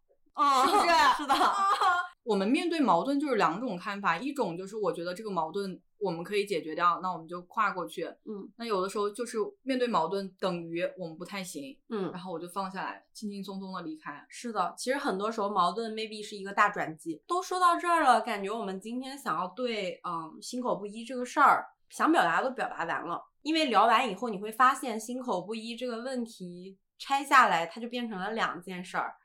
[0.66, 0.88] 是不是？
[1.18, 1.36] 是的。
[2.24, 8.05] 我们面对矛盾就是两种看法，一种就是我觉得这个矛盾我们可以解决掉，那我们就跨过去。
[8.05, 11.77] 嗯，那有的时候就是面对矛盾等于我们不太行。
[11.89, 14.26] 嗯，然后我就放下来，轻轻松松的离开。
[14.30, 17.21] 是的，其实很多时候矛盾 maybe 是一个大转机。
[17.27, 23.21] 都说到这儿了，感觉我们今天想要对嗯心口不一这个事儿想表达都表达完了。
[23.41, 29.15] 因为聊完以后你会发现心口不一这个问题拆下来它就变成了两件事儿。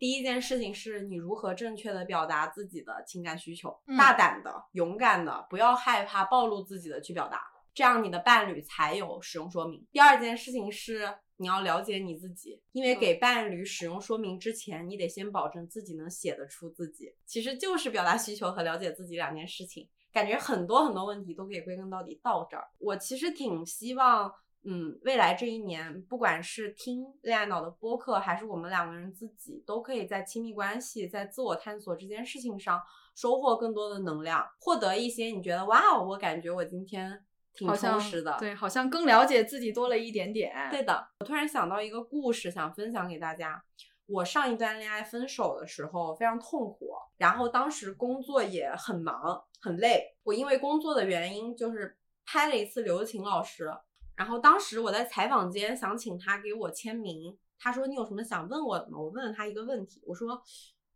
[0.00, 7.42] 第一件事情是你如何正确的表达自己的情感需求，大胆的、勇敢的，不要害怕暴露自己的去表达，
[7.74, 9.86] 这样你的伴侣才有使用说明。
[9.92, 17.14] 第二件事情是你要了解你自己，因为给伴侣使用说明之前，你得先保证自己能写得出自己。
[17.26, 19.86] 其实就是表达需求和了解自己两件事情。
[20.10, 22.66] 感觉很多很多问题都可以归根到底到这儿。
[22.78, 32.78] 我其实挺希望，嗯，未来这一年，不管是听恋爱脑的播客，还是我们两个人自己，都可以在亲密关系、在自我探索这件事情上
[33.14, 37.24] 收获更多的能量，获得一些你觉得哇哦，我感觉我今天
[37.54, 40.54] 挺充实的，对，好像更了解自己多了一点点。
[40.70, 43.64] 对的，我突然想到一个故事，想分享给大家。
[44.06, 50.16] 我上一段恋爱分手的时候非常痛苦，然后当时工作也很忙很累。
[50.22, 51.96] 我因为工作的原因，就是
[52.26, 53.72] 拍了一次刘琴老师。
[54.20, 58.98] 然后当时我在采访间想请他给我签名，他说你有什么想问我的吗？
[58.98, 60.42] 我问了他一个问题，我说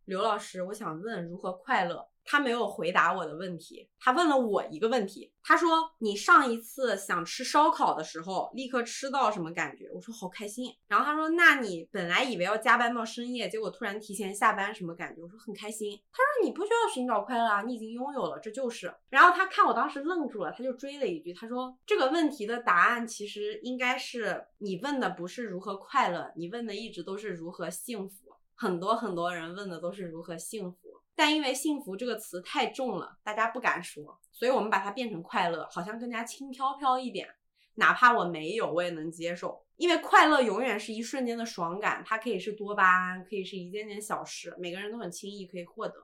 [0.05, 2.09] 刘老师，我想问如何快乐。
[2.27, 5.31] 他没有回答我的问题，他问了我一个问题。
[5.43, 28.24] 他说：“你上一次想吃烧烤的时候，立刻吃到什么感觉？”我说：“好开心。”然后他说：“那你本来以为要加班到深夜，结果突然提前下班，什么感觉？”我说：“很开心。”他说：“你不需要寻找快乐啊，你已经拥有了，这就是。”然后他看我当时愣住了，他就追了一句：“他说这个问题的答案其实应该是你问的不是如何快乐，你问的一直都是如何幸福。
[28.55, 30.79] 很多很多人问的都是如何幸福。”
[31.17, 37.29] 但因为“幸福”这个词太重了，大家不敢说，所以我们把它变成快乐，好像更加轻飘飘一点。
[37.77, 45.95] 哪怕我没有，我也能接受，因为快乐永远是一瞬间的爽感，它可以是多巴胺，可以是一件件小事，每个人都很轻易可以获得。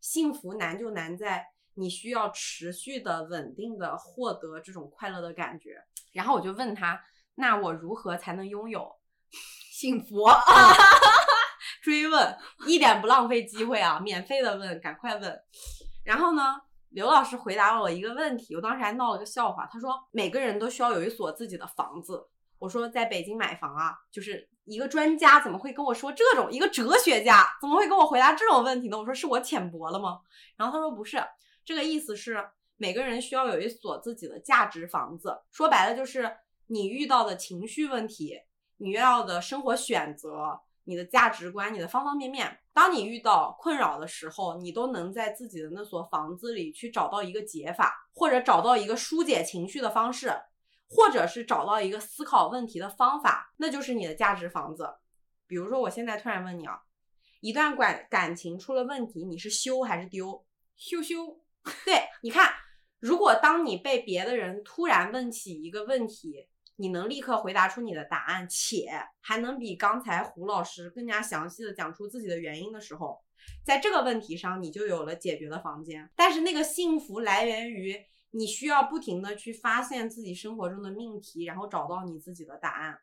[0.00, 5.76] 幸福难就难在你需要持续的、稳定的获得这种快乐的感觉。
[6.12, 7.02] 然后我就问他
[7.36, 8.94] ：“那我如何才能拥有
[9.72, 10.24] 幸福？”
[11.84, 12.34] 追问，
[12.66, 14.00] 一点不浪费机会啊！
[14.00, 15.38] 免费的问，赶快问。
[16.02, 16.58] 然后呢，
[16.88, 19.68] 刘老师回答了我一个问题，我当时还闹了个笑话。
[19.70, 22.26] 他说每个人都需要有一所自己的房子。
[22.58, 26.50] 我说在北京买房啊，就是一个专家怎么会跟我说这种？
[26.50, 28.96] 一个哲学家怎么会跟我回答这种问题呢？
[28.98, 30.20] 我说是我浅薄了吗？
[30.56, 31.22] 然后他说不是，
[31.66, 32.42] 这个意思是
[32.78, 35.42] 每个人需要有一所自己的价值房子。
[35.52, 36.34] 说白了就是
[36.68, 38.40] 你遇到的情绪问题，
[38.78, 40.62] 你遇到的生活选择。
[40.84, 50.32] 你的价值观，你的方方面面，当你遇到困扰的时候，你都能在自己的那所房子里去找到一个解法，或者找到一个疏解情绪的方式，
[50.88, 54.96] 或者是找到一个思考问题的方法，那就是你的价值房子。
[55.46, 56.80] 比如说，我现在突然问你啊，
[57.40, 60.44] 一段感感情出了问题，你是修还是丢？
[60.76, 61.40] 修修。
[61.84, 62.52] 对，你看，
[63.00, 66.48] 如果当你被别的人突然问起一个问题。
[66.76, 68.90] 你能立刻回答出你的答案，且
[69.20, 73.22] 还能比刚才胡老师更加详细的讲出自己的原因的时候，
[73.64, 76.10] 在这个问题上你就有了解决的房间。
[76.16, 77.96] 但是那个幸福来源于
[78.32, 82.98] 你需要不停的去发现自己生活中的命题，然后找到你自己的答案，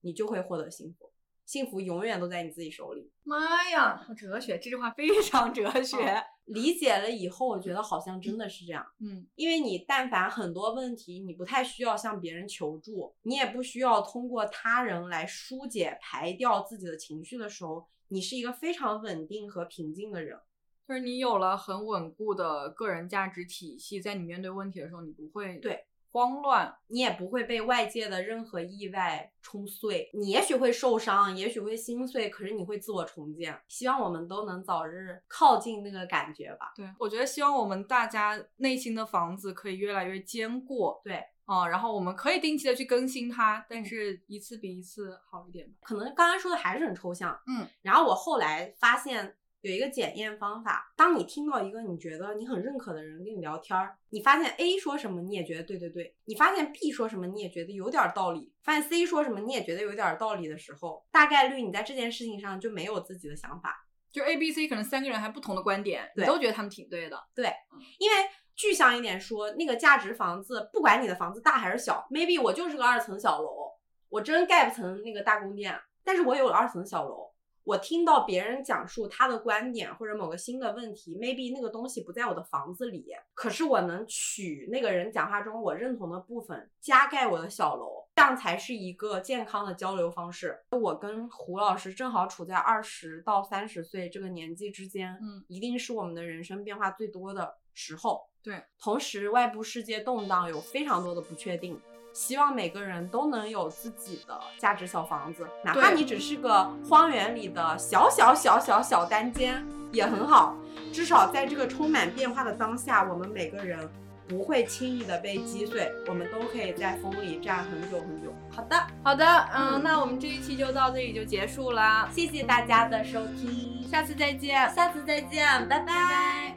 [0.00, 1.12] 你就会获得幸福。
[1.44, 3.10] 幸福永远都在你自己手里。
[3.24, 6.24] 妈呀，好哲学，这句话非常哲学。
[6.50, 8.86] 理解了以后，我觉得好像真的是这样。
[8.98, 20.38] 嗯，因为你但凡很多问题，你不太需要向别人求助，你也不需要通过他人来疏解、排掉自己的情绪的时候，你是一个非常稳定和平静的人。
[20.86, 25.84] 就是你有了很稳固的个人价值体系，在你面对问题的时候，你不会对。
[26.12, 30.10] 慌乱，你也不会被外界的任何意外冲碎。
[30.12, 33.56] 你也许会受伤，也许会心碎，可是你会自我重建。
[33.68, 36.72] 希望我们都能早日靠近那个感觉吧。
[36.76, 41.00] 对，我觉得希望我们大家内心的房子可以越来越坚固。
[41.04, 45.74] 对，哦，然后我们可以定期的去更新它，但是一次比一次好一点吧。
[45.82, 47.40] 可能刚刚说的还是很抽象。
[47.46, 49.36] 嗯，然后我后来发现。
[49.62, 63.86] 有一个检验方法，当你听到一个你觉得你很认可的人跟你聊天儿，你发现 A 说什么你也觉得对对对，你发现 B 说什么你也觉得有点道理，发现 C 说什么你也觉得有点道理的时候，大概率你在这件事情上就没有自己的想法。
[64.10, 67.22] 就 A、B、C 可能三个人还不同的观点，你都觉得他们挺对的。
[67.34, 67.52] 对，
[67.98, 68.16] 因为
[68.56, 73.70] 具象一点说，那个价值房子，不管你的房子大还是小，maybe 我就是个二层小楼，
[74.08, 77.29] 我真盖不成那个大宫殿，但是我有了二层小楼。
[77.64, 90.58] 我听到别人讲述他的观点或者某个新的问题，maybe 那个东西不在我的房子里，可是我能取那个人讲话中我认同的部分，加盖我的小楼，这样才是一个健康的交流方式。
[90.70, 98.28] 我跟胡老师正好处在二十到三十岁这个年纪之间，嗯，一定是我们的人生变化最多的时候。
[98.42, 101.78] 对，同时外部世界动荡，有非常多的不确定。
[102.12, 110.56] 希望每个人都能有自己的价值小房子，哪怕你只是个荒原里的小小小小小单间也很好。
[110.92, 113.88] 至少在这个充满变化的当下，我们每个人
[114.28, 118.32] 不会轻易的被击碎，我们都可以在风里站很久很久。
[118.50, 119.24] 好的，好的，
[119.54, 126.54] 嗯，那我们这一期就到这里就结束了，谢谢大家的收听，下次再见，下次再见，拜拜。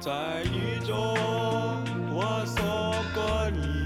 [0.00, 0.96] 在雨中，
[2.12, 3.83] 我说过你；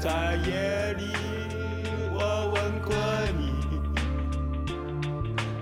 [0.00, 1.04] 在夜里，
[2.14, 2.18] 我
[2.54, 2.94] 吻过
[3.36, 3.40] 你；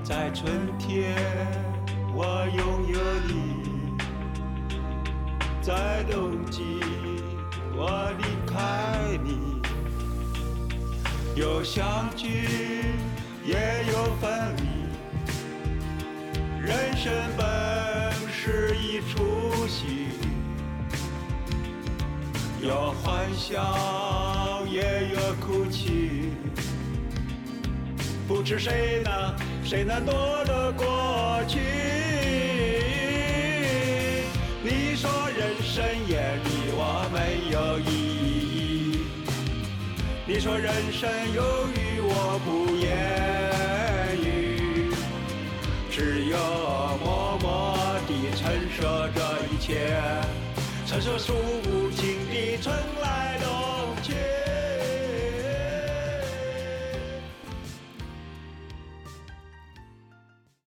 [0.05, 1.17] 在春天，
[2.15, 3.33] 我拥有你；
[5.63, 6.81] 在冬季，
[7.75, 9.61] 我离开你。
[11.35, 12.29] 有相聚，
[13.45, 14.63] 也有分离，
[16.61, 17.47] 人生本。
[18.39, 20.09] 是一出戏，
[22.67, 26.33] 有欢笑也有哭泣，
[28.27, 30.13] 不知谁能谁能躲
[30.45, 31.61] 得过去。
[34.65, 37.89] 你说人生也离我没有意
[38.97, 39.07] 义，
[40.27, 44.91] 你说人生有雨我不言语，
[45.89, 46.37] 只有
[47.05, 47.47] 默默。
[48.37, 48.83] 承受
[49.15, 49.21] 这
[49.51, 49.75] 一切，
[50.87, 51.33] 传说数
[51.65, 52.73] 不尽的春
[53.03, 53.36] 来。